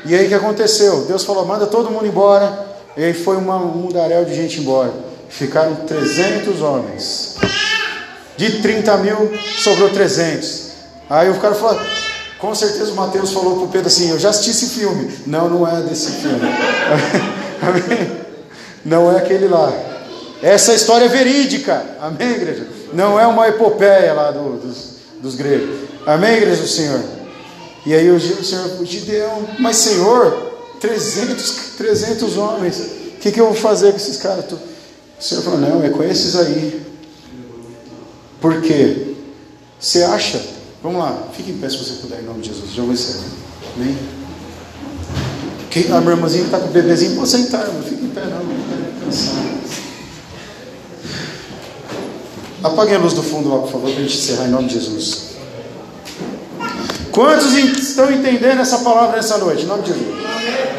E 0.05 0.15
aí 0.15 0.27
o 0.27 0.29
que 0.29 0.35
aconteceu? 0.35 1.05
Deus 1.07 1.25
falou: 1.25 1.45
manda 1.45 1.67
todo 1.67 1.91
mundo 1.91 2.07
embora. 2.07 2.67
E 2.97 3.05
aí 3.05 3.15
foi 3.15 3.37
uma, 3.37 3.57
um 3.57 3.69
mundaréu 3.69 4.25
de 4.25 4.35
gente 4.35 4.61
embora. 4.61 4.93
Ficaram 5.29 5.75
300 5.77 6.63
homens. 6.63 7.37
De 8.37 8.63
30 8.63 8.97
mil 8.99 9.39
sobrou 9.59 9.91
300. 9.91 10.69
Aí 11.11 11.29
o 11.31 11.35
cara 11.41 11.55
falou: 11.55 11.81
com 12.39 12.55
certeza 12.55 12.93
o 12.93 12.95
Mateus 12.95 13.33
falou 13.33 13.57
para 13.57 13.65
o 13.65 13.69
Pedro 13.69 13.89
assim: 13.89 14.11
Eu 14.11 14.19
já 14.19 14.31
assisti 14.31 14.51
esse 14.51 14.79
filme. 14.79 15.13
Não, 15.27 15.49
não 15.49 15.67
é 15.67 15.83
desse 15.83 16.11
filme. 16.13 16.41
Não 18.85 19.13
é 19.13 19.19
aquele 19.19 19.49
lá. 19.49 19.71
Essa 20.43 20.75
história 20.75 21.07
é 21.07 21.09
verídica. 21.09 21.85
Amém, 22.01 22.31
igreja? 22.31 22.67
Não 22.93 23.19
é 23.19 23.27
uma 23.27 23.49
epopeia 23.49 24.13
lá 24.13 24.31
do, 24.31 24.59
dos, 24.59 24.91
dos 25.21 25.35
gregos. 25.35 25.89
Amém, 26.07 26.37
igreja 26.37 26.63
do 26.63 26.69
Senhor? 26.69 27.03
E 27.85 27.95
aí 27.95 28.11
o 28.11 28.21
Senhor, 28.21 28.85
Gideão, 28.85 29.49
mas 29.59 29.77
Senhor, 29.77 30.53
300, 30.81 31.51
300 31.77 32.37
homens, 32.37 32.77
o 32.79 33.21
que, 33.21 33.33
que 33.33 33.41
eu 33.41 33.47
vou 33.47 33.55
fazer 33.55 33.91
com 33.91 33.97
esses 33.97 34.17
caras? 34.19 34.45
O 34.53 34.59
Senhor 35.23 35.43
falou: 35.43 35.59
Não, 35.59 35.85
é 35.85 35.89
com 35.89 36.03
esses 36.03 36.37
aí. 36.37 36.83
Por 38.41 38.61
quê? 38.61 39.15
Você 39.81 40.03
acha 40.03 40.41
Vamos 40.83 41.01
lá, 41.01 41.29
fique 41.33 41.51
em 41.51 41.59
pé 41.59 41.69
se 41.69 41.77
você 41.77 41.95
puder, 41.95 42.21
em 42.21 42.25
nome 42.25 42.41
de 42.41 42.49
Jesus. 42.51 42.73
Já 42.73 42.83
vou 42.83 42.93
encerrar. 42.93 43.27
Amém? 43.75 43.99
Quem, 45.71 45.91
a 45.91 46.01
minha 46.01 46.13
irmãzinha 46.13 46.45
está 46.45 46.61
com 46.61 46.69
o 46.69 46.71
bebezinho, 46.71 47.17
pode 47.17 47.29
sentar, 47.29 47.67
não 47.67 47.83
fique 47.83 48.05
em 48.05 48.11
pé, 48.11 48.25
não. 48.27 48.45
Não 48.45 49.01
cansar. 49.05 49.35
Apague 52.63 52.95
a 52.95 52.99
luz 52.99 53.15
do 53.15 53.23
fundo 53.23 53.49
lá, 53.49 53.59
por 53.61 53.71
favor, 53.71 53.91
para 53.91 54.01
a 54.01 54.03
gente 54.03 54.17
encerrar 54.17 54.47
em 54.47 54.51
nome 54.51 54.69
de 54.69 54.75
Jesus. 54.75 55.29
Quantos 57.13 57.53
estão 57.55 58.11
entendendo 58.13 58.61
essa 58.61 58.79
palavra 58.79 59.17
nessa 59.17 59.39
noite? 59.39 59.65
Em 59.65 59.67
nome 59.67 59.83
de 59.83 59.93
Jesus. 59.93 60.19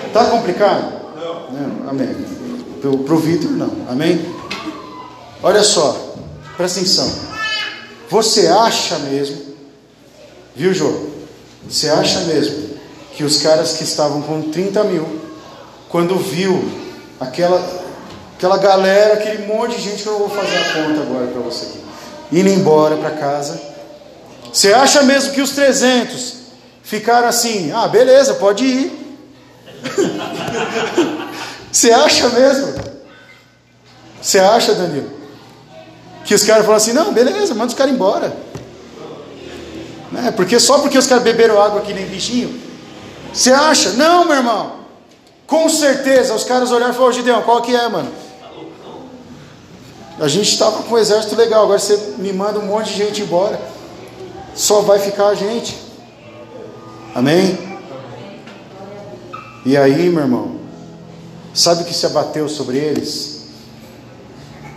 Está 0.07 0.25
complicado? 0.25 0.93
Não. 1.15 1.51
não. 1.51 1.89
Amém. 1.89 2.15
Para 2.81 2.89
o 2.89 3.17
Vitor, 3.17 3.51
não. 3.51 3.71
Amém? 3.89 4.33
Olha 5.41 5.63
só, 5.63 6.15
presta 6.57 6.79
atenção. 6.79 7.29
Você 8.09 8.47
acha 8.47 8.97
mesmo 8.99 9.49
Viu, 10.59 10.73
Jô? 10.73 10.91
Você 11.69 11.87
acha 11.87 12.19
mesmo 12.25 12.71
que 13.13 13.23
os 13.23 13.41
caras 13.41 13.77
que 13.77 13.83
estavam 13.85 14.21
com 14.21 14.41
30 14.51 14.83
mil, 14.83 15.07
quando 15.87 16.17
viu 16.17 16.69
aquela, 17.17 17.57
aquela 18.39 18.57
galera, 18.57 19.15
aquele 19.15 19.45
monte 19.45 19.75
de 19.75 19.81
gente 19.81 20.01
que 20.01 20.07
eu 20.07 20.17
vou 20.17 20.29
fazer 20.29 20.55
a 20.55 20.73
conta 20.73 21.01
agora 21.01 21.27
para 21.27 21.41
você, 21.41 21.67
indo 22.31 22.47
embora 22.47 22.95
para 22.95 23.11
casa, 23.11 23.59
você 24.53 24.71
acha 24.71 25.03
mesmo 25.03 25.33
que 25.33 25.41
os 25.41 25.51
300 25.51 26.35
ficaram 26.81 27.27
assim, 27.27 27.69
ah, 27.73 27.85
beleza, 27.89 28.35
pode 28.35 28.63
ir. 28.63 29.19
Você 31.71 31.91
acha 31.91 32.27
mesmo? 32.29 32.73
Você 34.19 34.39
acha, 34.39 34.73
Danilo? 34.73 35.11
Que 36.25 36.33
os 36.33 36.43
caras 36.43 36.63
falaram 36.65 36.81
assim, 36.81 36.93
não, 36.93 37.13
beleza, 37.13 37.53
manda 37.53 37.67
os 37.67 37.75
caras 37.75 37.93
embora. 37.93 38.35
Né? 40.11 40.31
Porque 40.35 40.59
só 40.59 40.79
porque 40.79 40.97
os 40.97 41.05
caras 41.05 41.23
beberam 41.23 41.61
água 41.61 41.81
que 41.81 41.93
nem 41.93 42.07
bichinho. 42.07 42.59
Você 43.31 43.51
acha? 43.51 43.91
Não, 43.91 44.25
meu 44.25 44.37
irmão. 44.37 44.79
Com 45.45 45.69
certeza, 45.69 46.33
os 46.33 46.43
caras 46.43 46.71
olharam 46.71 46.91
e 46.91 46.95
falaram, 46.95 47.13
Gideão, 47.13 47.43
qual 47.43 47.61
que 47.61 47.75
é, 47.75 47.87
mano? 47.87 48.11
A 50.19 50.27
gente 50.27 50.51
estava 50.51 50.83
com 50.83 50.95
um 50.95 50.97
exército 50.97 51.35
legal, 51.35 51.63
agora 51.63 51.79
você 51.79 52.13
me 52.17 52.33
manda 52.33 52.59
um 52.59 52.65
monte 52.65 52.91
de 52.91 52.97
gente 52.97 53.21
embora. 53.21 53.59
Só 54.53 54.81
vai 54.81 54.99
ficar 54.99 55.27
a 55.27 55.35
gente. 55.35 55.77
Amém? 57.15 57.57
E 59.65 59.77
aí, 59.77 60.09
meu 60.09 60.23
irmão, 60.23 60.55
sabe 61.53 61.83
o 61.83 61.85
que 61.85 61.93
se 61.93 62.05
abateu 62.05 62.49
sobre 62.49 62.77
eles? 62.77 63.45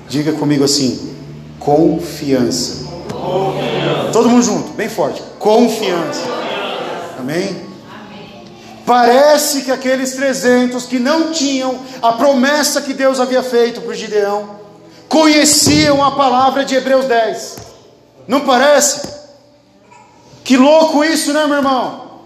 Diga 0.08 0.32
comigo 0.32 0.64
assim: 0.64 1.16
confiança. 1.58 2.84
confiança. 3.10 4.12
Todo 4.12 4.28
mundo 4.28 4.42
junto, 4.42 4.72
bem 4.72 4.88
forte 4.88 5.22
confiança. 5.42 6.22
Amém? 7.18 7.66
Parece 8.86 9.62
que 9.62 9.72
aqueles 9.72 10.12
300 10.12 10.86
que 10.86 11.00
não 11.00 11.32
tinham 11.32 11.80
a 12.00 12.12
promessa 12.12 12.80
que 12.80 12.94
Deus 12.94 13.18
havia 13.18 13.42
feito 13.42 13.80
para 13.80 13.94
Gideão, 13.94 14.61
conheciam 15.12 16.02
a 16.02 16.12
palavra 16.12 16.64
de 16.64 16.74
Hebreus 16.74 17.04
10. 17.04 17.56
Não 18.26 18.40
parece? 18.40 19.06
Que 20.42 20.56
louco 20.56 21.04
isso, 21.04 21.34
né, 21.34 21.46
meu 21.46 21.56
irmão? 21.56 22.22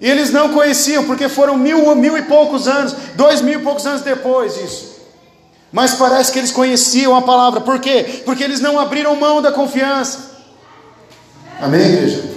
E 0.00 0.10
eles 0.10 0.32
não 0.32 0.52
conheciam, 0.52 1.04
porque 1.04 1.28
foram 1.28 1.56
mil, 1.56 1.94
mil 1.94 2.18
e 2.18 2.22
poucos 2.22 2.66
anos, 2.66 2.92
dois 3.14 3.40
mil 3.40 3.60
e 3.60 3.62
poucos 3.62 3.86
anos 3.86 4.02
depois 4.02 4.56
disso. 4.56 4.94
Mas 5.70 5.94
parece 5.94 6.32
que 6.32 6.40
eles 6.40 6.50
conheciam 6.50 7.16
a 7.16 7.22
palavra, 7.22 7.60
por 7.60 7.78
quê? 7.78 8.22
Porque 8.24 8.42
eles 8.42 8.58
não 8.58 8.80
abriram 8.80 9.14
mão 9.14 9.40
da 9.40 9.52
confiança. 9.52 10.32
Amém, 11.60 11.82
igreja? 11.82 12.34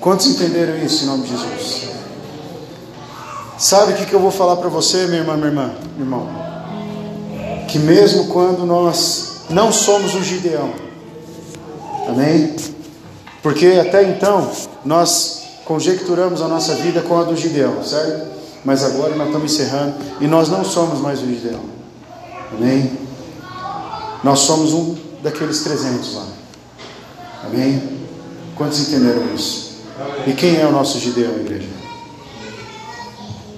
Quantos 0.00 0.26
entenderam 0.26 0.78
isso 0.78 1.04
em 1.04 1.06
nome 1.06 1.24
de 1.24 1.36
Jesus? 1.36 1.90
Sabe 3.58 3.92
o 3.92 3.96
que, 3.96 4.10
eu 4.10 4.20
vou 4.20 4.30
falar 4.30 4.56
para 4.56 4.70
você, 4.70 5.06
minha 5.06 5.18
irmã, 5.18 5.36
minha 5.36 5.48
irmã, 5.48 5.74
irmão? 5.98 6.49
Que 7.70 7.78
mesmo 7.78 8.26
quando 8.26 8.66
nós 8.66 9.42
não 9.48 9.70
somos 9.70 10.16
um 10.16 10.24
Gideão, 10.24 10.72
amém? 12.08 12.56
Porque 13.44 13.78
até 13.80 14.02
então 14.02 14.50
nós 14.84 15.42
conjecturamos 15.64 16.42
a 16.42 16.48
nossa 16.48 16.74
vida 16.74 17.00
com 17.00 17.16
a 17.20 17.22
do 17.22 17.36
Gideão, 17.36 17.84
certo? 17.84 18.26
Mas 18.64 18.82
agora 18.82 19.14
nós 19.14 19.28
estamos 19.28 19.52
encerrando 19.52 19.94
e 20.20 20.26
nós 20.26 20.48
não 20.48 20.64
somos 20.64 21.00
mais 21.00 21.22
o 21.22 21.26
Gideão, 21.26 21.60
amém? 22.58 22.90
Nós 24.24 24.40
somos 24.40 24.72
um 24.72 24.96
daqueles 25.22 25.62
300 25.62 26.14
lá, 26.16 26.26
amém? 27.44 28.00
Quantos 28.56 28.80
entenderam 28.80 29.32
isso? 29.32 29.70
E 30.26 30.32
quem 30.32 30.60
é 30.60 30.66
o 30.66 30.72
nosso 30.72 30.98
Gideão, 30.98 31.36
igreja? 31.36 31.68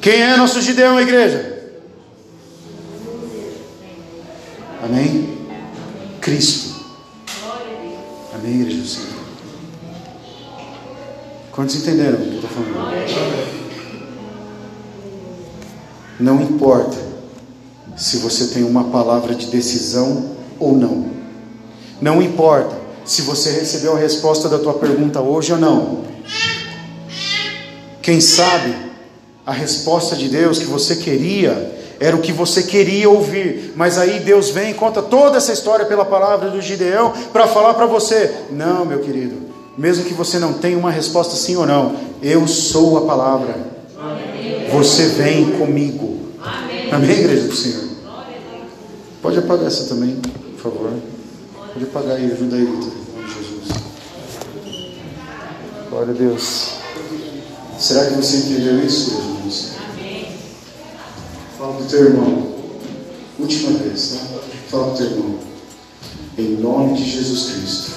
Quem 0.03 0.21
é 0.21 0.37
nosso 0.37 0.61
Gideão, 0.61 1.01
igreja? 1.01 1.62
Amém? 4.83 5.39
Cristo. 6.21 6.75
Amém, 8.35 8.63
igreja 8.63 8.83
do 8.83 8.89
Senhor? 8.89 9.23
Quantos 11.53 11.77
entenderam 11.77 12.19
o 12.19 12.23
que 12.23 12.29
eu 12.29 12.35
estou 12.35 12.51
falando? 12.51 13.73
Não 16.19 16.43
importa 16.43 16.97
se 17.97 18.17
você 18.17 18.49
tem 18.49 18.65
uma 18.65 18.85
palavra 18.85 19.37
de 19.37 19.47
decisão 19.47 20.33
ou 20.59 20.77
não. 20.77 21.11
Não 22.01 22.21
importa 22.21 22.77
se 23.05 23.23
você 23.23 23.53
recebeu 23.53 23.95
a 23.95 23.99
resposta 23.99 24.49
da 24.49 24.59
tua 24.59 24.75
pergunta 24.75 25.21
hoje 25.21 25.53
ou 25.53 25.59
não. 25.59 26.05
Quem 28.01 28.21
sabe 28.21 28.75
a 29.47 29.53
resposta 29.53 30.17
de 30.17 30.29
Deus 30.29 30.59
que 30.59 30.65
você 30.65 30.97
queria 30.97 31.82
era 32.03 32.17
o 32.17 32.21
que 32.21 32.33
você 32.33 32.65
queria 32.65 33.09
ouvir, 33.09 33.73
mas 33.77 33.97
aí 33.97 34.19
Deus 34.19 34.51
vem 34.51 34.73
e 34.73 34.75
conta 34.75 35.01
toda 35.01 35.37
essa 35.37 35.53
história 35.53 35.87
pela 35.87 36.05
palavra 36.05 36.51
do 36.51 36.61
Gideão 36.61 37.13
para 37.33 37.47
falar 37.47 37.75
para 37.75 37.87
você: 37.87 38.35
não, 38.51 38.85
meu 38.85 38.99
querido, 38.99 39.37
mesmo 39.79 40.05
que 40.05 40.13
você 40.13 40.37
não 40.41 40.55
tenha 40.55 40.77
uma 40.77 40.91
resposta 40.91 41.37
sim 41.37 41.55
ou 41.55 41.65
não, 41.65 41.95
eu 42.21 42.49
sou 42.49 42.99
a 42.99 43.03
palavra. 43.03 43.55
Você 44.73 45.07
vem 45.11 45.53
comigo. 45.53 46.19
Amém, 46.91 47.21
igreja 47.21 47.47
do 47.47 47.55
Senhor? 47.55 47.85
Pode 49.23 49.39
apagar 49.39 49.67
essa 49.67 49.85
também, 49.85 50.17
por 50.57 50.73
favor. 50.73 50.91
Pode 51.73 51.85
apagar 51.85 52.17
aí, 52.17 52.33
ajuda 52.33 52.57
aí, 52.57 52.65
Vitor. 52.65 52.93
Jesus. 53.29 53.79
Glória 55.89 56.13
a 56.13 56.17
Deus. 56.17 56.69
Será 57.79 58.07
que 58.07 58.15
você 58.15 58.39
entendeu 58.39 58.85
isso, 58.85 59.11
Jesus? 59.11 59.42
Fala 61.63 61.81
do 61.81 61.89
teu 61.89 62.07
irmão. 62.07 62.49
Última 63.39 63.79
vez, 63.79 64.15
tá? 64.15 64.41
Fala 64.69 64.91
do 64.91 64.97
teu 64.97 65.07
irmão. 65.07 65.39
Em 66.37 66.57
nome 66.57 66.95
de 66.97 67.09
Jesus 67.09 67.53
Cristo. 67.53 67.93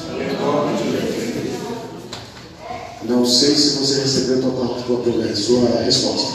Não 3.06 3.26
sei 3.26 3.56
se 3.56 3.78
você 3.80 4.02
recebeu 4.02 4.38
a 4.38 4.52
tua, 4.52 4.84
tua 4.86 5.00
promessa, 5.00 5.36
sua 5.36 5.82
resposta. 5.84 6.34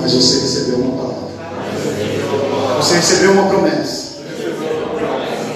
Mas 0.00 0.12
você 0.14 0.40
recebeu 0.40 0.78
uma 0.78 1.02
palavra. 1.02 1.28
Você 2.78 2.94
recebeu 2.94 3.32
uma 3.32 3.48
promessa. 3.50 4.22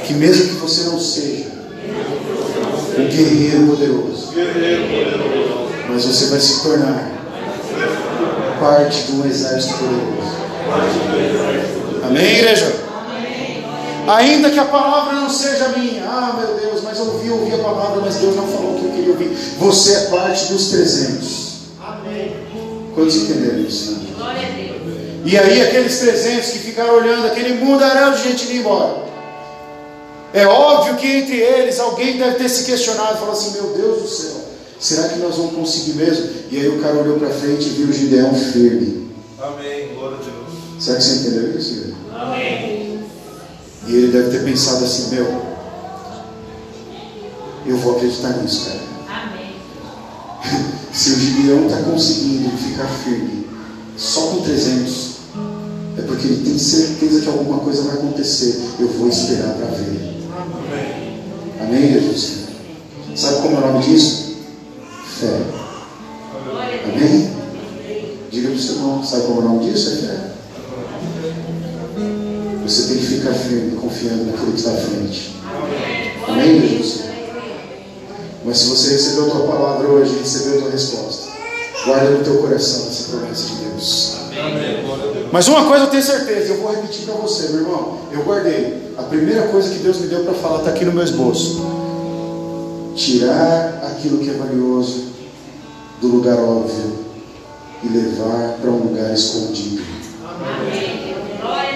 Que 0.06 0.12
mesmo 0.12 0.48
que 0.48 0.54
você 0.56 0.90
não 0.90 1.00
seja 1.00 1.52
um 2.98 3.08
guerreiro 3.08 3.66
poderoso, 3.66 4.34
mas 5.88 6.04
você 6.04 6.26
vai 6.26 6.38
se 6.38 6.62
tornar 6.62 7.15
parte 8.66 9.12
um 9.12 9.24
exército 9.24 9.74
poderoso. 9.74 10.36
Amém, 12.04 12.38
igreja? 12.38 12.74
Ainda 14.08 14.50
que 14.50 14.58
a 14.58 14.64
palavra 14.64 15.14
não 15.14 15.30
seja 15.30 15.68
minha, 15.76 16.04
ah 16.04 16.36
meu 16.38 16.56
Deus, 16.56 16.82
mas 16.82 16.98
eu 16.98 17.06
ouvi, 17.06 17.30
ouvi 17.30 17.54
a 17.54 17.58
palavra, 17.58 18.00
mas 18.00 18.16
Deus 18.16 18.36
não 18.36 18.46
falou 18.46 18.74
o 18.74 18.78
que 18.78 18.84
eu 18.86 18.90
queria 18.90 19.10
ouvir. 19.10 19.36
Você 19.58 19.94
é 19.94 20.00
parte 20.10 20.52
dos 20.52 20.68
300. 20.68 21.56
Amém. 21.80 22.36
Quantos 22.94 23.16
entenderam 23.16 23.60
isso? 23.60 23.92
Né? 23.92 23.98
Glória 24.16 24.48
a 24.48 24.50
Deus. 24.50 24.76
E 25.24 25.38
aí, 25.38 25.62
aqueles 25.62 25.98
300 25.98 26.50
que 26.50 26.58
ficaram 26.60 26.94
olhando 26.94 27.26
aquele 27.26 27.54
mundaréu 27.54 28.12
de 28.12 28.22
gente 28.22 28.44
indo 28.44 28.60
embora. 28.60 29.06
É 30.32 30.46
óbvio 30.46 30.96
que 30.96 31.06
entre 31.06 31.40
eles 31.40 31.80
alguém 31.80 32.16
deve 32.16 32.36
ter 32.36 32.48
se 32.48 32.64
questionado 32.64 33.16
e 33.16 33.18
falou 33.18 33.32
assim: 33.32 33.52
Meu 33.52 33.72
Deus 33.72 34.02
do 34.02 34.08
céu, 34.08 34.45
será 34.78 35.08
que 35.08 35.18
nós 35.18 35.36
vamos 35.36 35.54
conseguir 35.54 35.94
mesmo? 35.94 36.28
E 36.50 36.56
aí 36.58 36.68
o 36.68 36.80
cara 36.80 36.96
olhou 36.96 37.18
para 37.18 37.30
frente 37.30 37.66
e 37.66 37.70
viu 37.70 37.88
o 37.88 37.92
Gideão 37.92 38.34
firme. 38.34 39.10
Amém, 39.38 39.94
glória 39.94 40.18
a 40.18 40.20
Deus. 40.20 40.36
Será 40.78 40.98
que 40.98 41.04
você 41.04 41.14
entendeu 41.16 41.58
isso? 41.58 41.72
Igreja? 41.72 41.94
Amém. 42.12 43.00
E 43.86 43.94
ele 43.94 44.12
deve 44.12 44.30
ter 44.30 44.44
pensado 44.44 44.84
assim: 44.84 45.14
Meu, 45.14 45.42
eu 47.66 47.76
vou 47.78 47.96
acreditar 47.96 48.30
nisso, 48.38 48.66
cara. 48.66 48.80
Amém. 49.22 49.54
Se 50.92 51.10
o 51.10 51.18
Gideão 51.18 51.66
está 51.66 51.82
conseguindo 51.82 52.50
ficar 52.56 52.88
firme 52.88 53.46
só 53.96 54.20
com 54.28 54.42
300, 54.42 55.16
é 55.98 56.02
porque 56.02 56.26
ele 56.26 56.44
tem 56.44 56.58
certeza 56.58 57.20
que 57.22 57.28
alguma 57.28 57.60
coisa 57.60 57.82
vai 57.82 57.94
acontecer. 57.96 58.60
Eu 58.78 58.88
vou 58.88 59.08
esperar 59.08 59.54
para 59.54 59.66
ver. 59.66 60.16
Amém. 60.36 61.22
Amém, 61.60 61.92
Jesus? 61.92 62.46
Sabe 63.14 63.42
como 63.42 63.56
é 63.56 63.58
o 63.58 63.72
nome 63.72 63.84
disso? 63.84 64.25
Fé. 65.20 65.40
Amém? 66.84 67.30
Diga 68.30 68.48
para 68.48 68.56
o 68.56 68.60
seu 68.60 68.74
irmão, 68.74 69.02
sabe 69.02 69.22
como 69.22 69.40
o 69.40 69.44
nome 69.44 69.70
disso? 69.70 69.90
É 69.90 69.96
fé. 69.96 70.36
Você 72.66 72.88
tem 72.88 72.98
que 72.98 73.06
ficar 73.06 73.32
firme, 73.32 73.76
confiando 73.76 74.24
naquilo 74.24 74.52
que 74.52 74.58
está 74.58 74.72
à 74.72 74.76
frente. 74.76 75.36
Amém, 76.28 76.60
Jesus? 76.60 77.04
Mas 78.44 78.58
se 78.58 78.68
você 78.68 78.90
recebeu 78.92 79.26
a 79.26 79.30
tua 79.30 79.46
palavra 79.46 79.88
hoje, 79.88 80.18
recebeu 80.18 80.58
a 80.58 80.62
tua 80.62 80.70
resposta, 80.70 81.32
guarda 81.86 82.10
no 82.10 82.22
teu 82.22 82.36
coração 82.38 82.86
essa 82.86 83.16
promessa 83.16 83.46
de 83.46 83.54
Deus. 83.64 84.16
Amém. 84.38 84.84
Mas 85.32 85.48
uma 85.48 85.64
coisa 85.64 85.84
eu 85.84 85.90
tenho 85.90 86.02
certeza, 86.02 86.52
eu 86.52 86.60
vou 86.60 86.72
repetir 86.72 87.06
para 87.06 87.14
você, 87.14 87.48
meu 87.48 87.62
irmão. 87.62 88.00
Eu 88.12 88.22
guardei. 88.22 88.92
A 88.98 89.02
primeira 89.04 89.48
coisa 89.48 89.70
que 89.70 89.78
Deus 89.78 89.98
me 89.98 90.08
deu 90.08 90.24
para 90.24 90.34
falar 90.34 90.58
está 90.58 90.70
aqui 90.70 90.84
no 90.84 90.92
meu 90.92 91.04
esboço. 91.04 91.75
Tirar 92.96 93.82
aquilo 93.84 94.18
que 94.18 94.30
é 94.30 94.32
valioso 94.32 95.04
do 96.00 96.08
lugar 96.08 96.38
óbvio 96.38 97.04
e 97.82 97.88
levar 97.88 98.58
para 98.60 98.70
um 98.70 98.88
lugar 98.88 99.12
escondido. 99.12 99.82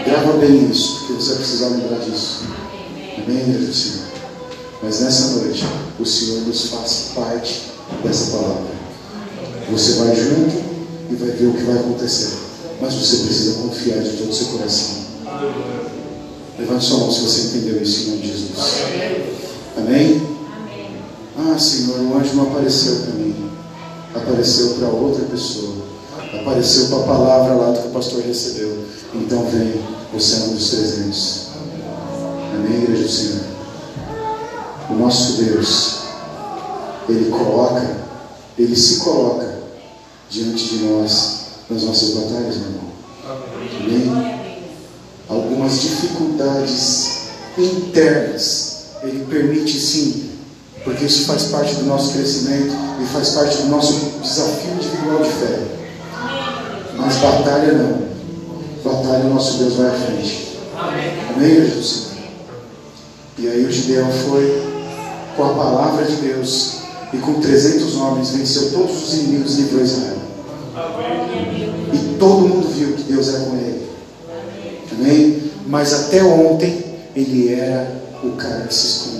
Grava 0.04 0.32
bem 0.38 0.70
isso, 0.70 1.00
porque 1.00 1.12
você 1.12 1.28
vai 1.28 1.38
precisar 1.38 1.68
lembrar 1.68 1.98
disso. 1.98 2.44
Amém, 3.18 3.38
igreja 3.38 3.72
Senhor? 3.72 4.06
Mas 4.82 5.00
nessa 5.00 5.26
noite, 5.36 5.64
o 5.98 6.06
Senhor 6.06 6.40
nos 6.40 6.70
faz 6.70 7.10
parte 7.14 7.62
dessa 8.02 8.30
palavra. 8.38 8.70
Você 9.70 9.92
vai 9.92 10.16
junto 10.16 10.56
e 11.10 11.14
vai 11.16 11.30
ver 11.30 11.46
o 11.48 11.52
que 11.52 11.62
vai 11.64 11.76
acontecer. 11.76 12.38
Mas 12.80 12.94
você 12.94 13.16
precisa 13.24 13.60
confiar 13.60 14.02
de 14.02 14.16
todo 14.16 14.30
o 14.30 14.34
seu 14.34 14.46
coração. 14.46 14.96
Levante 16.58 16.84
sua 16.84 16.98
mão 16.98 17.12
se 17.12 17.20
você 17.20 17.40
entendeu 17.48 17.82
isso 17.82 18.00
em 18.00 18.06
nome 18.06 18.22
de 18.22 18.28
Jesus. 18.28 18.58
Amém? 19.76 20.29
Ah, 21.42 21.58
Senhor, 21.58 21.98
o 22.00 22.18
anjo 22.18 22.34
não 22.34 22.50
apareceu 22.50 22.96
para 22.96 23.14
mim. 23.14 23.50
Apareceu 24.14 24.74
para 24.74 24.88
outra 24.88 25.24
pessoa. 25.24 25.74
Apareceu 26.38 26.88
para 26.88 26.98
a 26.98 27.02
palavra 27.02 27.54
lá 27.54 27.70
do 27.70 27.80
que 27.80 27.88
o 27.88 27.92
pastor 27.92 28.22
recebeu. 28.22 28.84
Então 29.14 29.46
vem, 29.46 29.82
você 30.12 30.36
é 30.36 30.38
um 30.40 30.54
dos 30.54 30.70
300. 30.70 31.48
Amém, 32.54 32.82
igreja 32.82 33.02
do 33.04 33.08
Senhor? 33.08 33.44
O 34.90 34.94
nosso 34.94 35.42
Deus, 35.42 36.00
Ele 37.08 37.30
coloca, 37.30 37.96
Ele 38.58 38.76
se 38.76 38.96
coloca 38.96 39.60
diante 40.28 40.64
de 40.64 40.84
nós 40.84 41.40
nas 41.70 41.84
nossas 41.84 42.10
batalhas, 42.10 42.56
meu 42.56 42.66
irmão. 42.66 42.90
Amém? 43.80 44.62
Algumas 45.28 45.80
dificuldades 45.80 47.20
internas, 47.56 48.84
Ele 49.02 49.24
permite 49.24 49.78
sim, 49.78 50.29
porque 50.84 51.04
isso 51.04 51.26
faz 51.26 51.44
parte 51.44 51.74
do 51.74 51.84
nosso 51.84 52.12
crescimento 52.12 52.74
e 53.00 53.06
faz 53.06 53.30
parte 53.30 53.56
do 53.58 53.68
nosso 53.68 54.20
desafio 54.22 54.72
individual 54.74 55.22
de 55.22 55.30
fé. 55.30 55.58
Mas 56.96 57.16
batalha 57.16 57.72
não. 57.72 58.10
Batalha 58.84 59.24
nosso 59.24 59.58
Deus 59.58 59.74
vai 59.74 59.88
à 59.88 59.92
frente. 59.92 60.58
Amém, 61.34 61.82
Senhor? 61.82 62.10
E 63.38 63.48
aí 63.48 63.64
o 63.64 63.72
Gideão 63.72 64.10
foi 64.10 64.70
com 65.36 65.44
a 65.44 65.54
palavra 65.54 66.04
de 66.04 66.16
Deus 66.16 66.80
e 67.12 67.16
com 67.18 67.40
300 67.40 67.96
homens 67.96 68.30
venceu 68.30 68.70
todos 68.70 69.02
os 69.02 69.14
inimigos 69.14 69.58
e 69.58 69.62
livrou 69.62 69.82
Israel. 69.82 70.18
E 71.92 72.16
todo 72.18 72.48
mundo 72.48 72.68
viu 72.68 72.92
que 72.92 73.04
Deus 73.04 73.28
era 73.28 73.40
com 73.44 73.56
ele. 73.56 73.88
Amém? 74.92 75.42
Mas 75.66 75.92
até 75.94 76.22
ontem 76.22 76.84
ele 77.16 77.54
era 77.54 78.02
o 78.22 78.32
cara 78.32 78.66
que 78.66 78.74
se 78.74 78.86
escondia. 78.86 79.19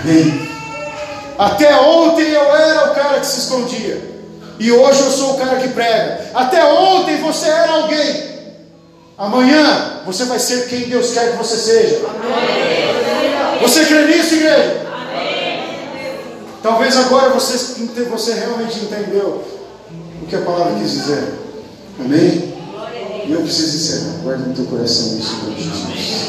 Amém? 0.00 0.48
Até 1.38 1.74
ontem 1.80 2.28
eu 2.30 2.54
era 2.54 2.90
o 2.90 2.94
cara 2.94 3.20
que 3.20 3.26
se 3.26 3.40
escondia. 3.40 4.16
E 4.58 4.72
hoje 4.72 5.00
eu 5.00 5.10
sou 5.10 5.34
o 5.34 5.38
cara 5.38 5.56
que 5.56 5.68
prega. 5.68 6.30
Até 6.34 6.64
ontem 6.64 7.20
você 7.20 7.46
era 7.46 7.72
alguém. 7.72 8.36
Amanhã 9.18 10.00
você 10.04 10.24
vai 10.24 10.38
ser 10.38 10.68
quem 10.68 10.88
Deus 10.88 11.12
quer 11.12 11.32
que 11.32 11.36
você 11.36 11.56
seja. 11.56 12.00
Você 13.60 13.84
crê 13.84 14.06
nisso, 14.06 14.34
igreja? 14.34 14.86
Talvez 16.62 16.96
agora 16.96 17.30
você, 17.30 17.56
você 18.10 18.34
realmente 18.34 18.78
entendeu 18.80 19.44
o 20.22 20.26
que 20.26 20.36
a 20.36 20.40
palavra 20.40 20.74
quis 20.80 20.90
dizer. 20.90 21.34
Amém? 22.00 22.54
E 23.26 23.32
eu 23.32 23.40
preciso 23.42 23.76
encerrar. 23.76 24.22
Guarda 24.22 24.46
no 24.46 24.54
teu 24.54 24.64
coração 24.66 25.18
isso, 25.18 25.36
Jesus. 25.56 26.26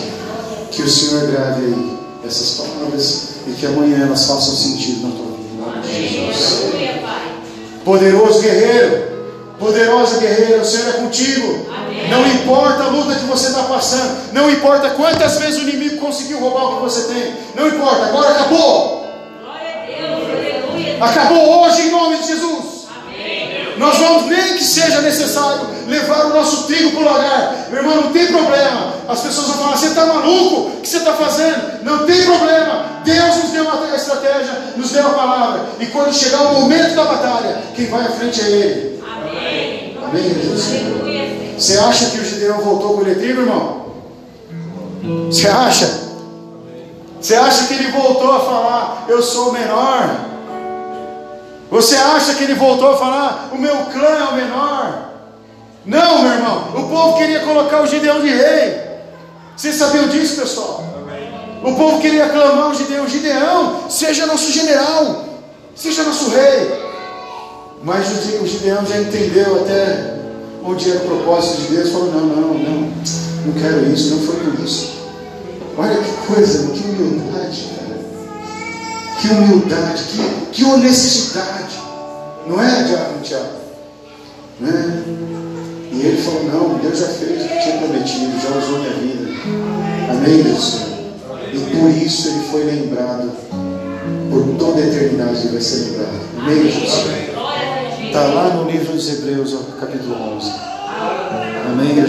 Que 0.71 0.81
o 0.81 0.89
Senhor 0.89 1.27
grave 1.27 1.65
aí 1.65 1.97
essas 2.27 2.57
palavras 2.57 3.29
e 3.47 3.51
que 3.51 3.65
amanhã 3.65 4.05
elas 4.05 4.25
façam 4.25 4.53
sentido 4.53 5.07
na 5.07 5.15
tua 5.15 5.81
vida. 5.81 5.87
Jesus. 5.87 6.71
Pai. 7.01 7.31
Poderoso 7.83 8.41
guerreiro, 8.41 9.07
poderosa 9.59 10.19
guerreira, 10.19 10.61
o 10.61 10.65
Senhor 10.65 10.89
é 10.89 10.91
contigo. 10.93 11.65
Amém. 11.75 12.09
Não 12.09 12.27
importa 12.27 12.83
a 12.83 12.87
luta 12.87 13.15
que 13.15 13.25
você 13.25 13.47
está 13.47 13.63
passando, 13.63 14.33
não 14.33 14.49
importa 14.49 14.91
quantas 14.91 15.37
vezes 15.37 15.59
o 15.59 15.69
inimigo 15.69 15.97
conseguiu 15.97 16.39
roubar 16.39 16.65
o 16.65 16.75
que 16.77 16.83
você 16.83 17.13
tem, 17.13 17.33
não 17.55 17.67
importa, 17.67 18.05
agora 18.05 18.31
acabou. 18.31 18.97
Deus. 20.97 21.01
Acabou 21.01 21.63
hoje 21.63 21.87
em 21.87 21.91
nome 21.91 22.17
de 22.17 22.27
Jesus. 22.27 22.87
Amém. 22.89 23.77
Nós 23.77 23.97
vamos, 23.97 24.25
nem 24.25 24.55
que 24.55 24.63
seja 24.63 25.01
necessário, 25.01 25.67
levar 25.87 26.25
o 26.27 26.33
nosso 26.33 26.67
trigo 26.67 26.91
para 26.91 26.99
o 26.99 27.05
lagar. 27.05 27.67
Meu 27.69 27.79
irmão, 27.79 28.01
não 28.01 28.11
tem 28.11 28.27
problema. 28.27 28.93
As 29.07 29.21
pessoas 29.21 29.47
vão 29.47 29.57
falar: 29.57 29.77
você 29.77 29.87
está 29.87 30.05
maluco? 30.05 30.69
O 30.69 30.81
que 30.81 30.87
você 30.87 30.97
está 30.97 31.13
fazendo? 31.13 31.83
Não 31.83 32.05
tem 32.05 32.23
problema. 32.23 32.85
Deus 33.03 33.35
nos 33.37 33.51
deu 33.51 33.63
uma 33.63 33.95
estratégia, 33.95 34.73
nos 34.75 34.91
deu 34.91 35.07
a 35.07 35.11
palavra. 35.11 35.65
E 35.79 35.85
quando 35.87 36.13
chegar 36.13 36.41
o 36.41 36.61
momento 36.61 36.95
da 36.95 37.05
batalha, 37.05 37.57
quem 37.75 37.87
vai 37.87 38.05
à 38.05 38.09
frente 38.09 38.41
é 38.41 38.49
Ele. 38.49 39.03
Amém. 39.03 39.97
Amém, 40.03 40.23
Jesus? 40.23 40.65
Você 41.57 41.77
acha 41.77 42.11
que 42.11 42.19
o 42.19 42.25
Gideão 42.25 42.59
voltou 42.59 42.95
com 42.95 43.01
o 43.01 43.15
trigo, 43.15 43.41
irmão? 43.41 43.87
Você 45.31 45.47
acha? 45.47 46.07
Você 47.19 47.35
acha 47.35 47.65
que 47.65 47.73
ele 47.73 47.91
voltou 47.91 48.31
a 48.31 48.39
falar, 48.39 49.05
eu 49.07 49.21
sou 49.23 49.49
o 49.49 49.53
menor? 49.53 50.15
Você 51.69 51.95
acha 51.95 52.35
que 52.35 52.43
ele 52.43 52.53
voltou 52.53 52.91
a 52.91 52.97
falar, 52.97 53.49
o 53.51 53.57
meu 53.57 53.75
clã 53.85 54.07
é 54.07 54.23
o 54.31 54.35
menor? 54.35 55.06
Não, 55.87 56.21
meu 56.21 56.33
irmão, 56.33 56.67
o 56.75 56.89
povo 56.89 57.17
queria 57.17 57.39
colocar 57.39 57.81
o 57.81 57.87
Gideão 57.87 58.19
de 58.19 58.27
rei. 58.27 58.77
Vocês 59.55 59.75
sabiam 59.75 60.09
disso, 60.09 60.35
pessoal? 60.35 60.83
O 61.63 61.73
povo 61.75 61.99
queria 61.99 62.25
aclamar 62.25 62.69
o 62.69 62.73
Gideão, 62.75 63.07
Gideão, 63.07 63.89
seja 63.89 64.25
nosso 64.25 64.51
general, 64.51 65.25
seja 65.75 66.03
nosso 66.03 66.29
rei. 66.29 66.87
Mas 67.83 68.05
o 68.41 68.45
Gideão 68.45 68.85
já 68.85 68.99
entendeu 68.99 69.61
até 69.61 70.17
onde 70.63 70.91
era 70.91 70.99
o 70.99 71.07
propósito 71.07 71.61
de 71.61 71.75
Deus, 71.77 71.91
falou: 71.91 72.11
não, 72.11 72.25
não, 72.25 72.53
não, 72.53 72.93
não 73.45 73.53
quero 73.53 73.91
isso, 73.91 74.15
não 74.15 74.27
foi 74.27 74.35
por 74.35 74.59
isso. 74.59 74.97
Olha 75.77 75.95
que 75.95 76.33
coisa, 76.33 76.71
que 76.71 76.83
humildade, 76.83 77.69
cara. 77.77 77.99
Que 79.21 79.27
humildade, 79.29 80.03
que, 80.03 80.45
que 80.51 80.63
honestidade. 80.65 81.77
Não 82.45 82.61
é, 82.61 82.83
Diabo 82.83 83.19
Tiago? 83.23 83.57
Né? 84.59 85.03
E 85.91 86.01
ele 86.05 86.21
falou: 86.21 86.43
não, 86.43 86.77
Deus 86.79 86.99
já 86.99 87.07
fez 87.07 87.43
o 87.43 87.47
que 87.47 87.63
tinha 87.63 87.77
prometido, 87.77 88.41
já 88.41 88.57
usou 88.57 88.79
minha 88.79 88.93
vida. 88.93 89.27
Amém, 90.09 90.43
Deus 90.43 90.63
Senhor? 90.63 90.97
E 91.53 91.59
por 91.75 91.89
isso 91.89 92.27
ele 92.29 92.43
foi 92.51 92.63
lembrado. 92.63 93.31
Por 94.29 94.57
toda 94.59 94.81
a 94.81 94.87
eternidade 94.87 95.39
ele 95.39 95.53
vai 95.53 95.61
ser 95.61 95.85
lembrado. 95.85 96.19
Amém, 96.37 96.63
Jesus? 96.63 97.05
Está 98.05 98.23
lá 98.27 98.49
no 98.49 98.69
livro 98.69 98.93
dos 98.93 99.09
Hebreus, 99.09 99.55
capítulo 99.79 100.15
11. 100.35 100.51
Amém? 101.67 101.99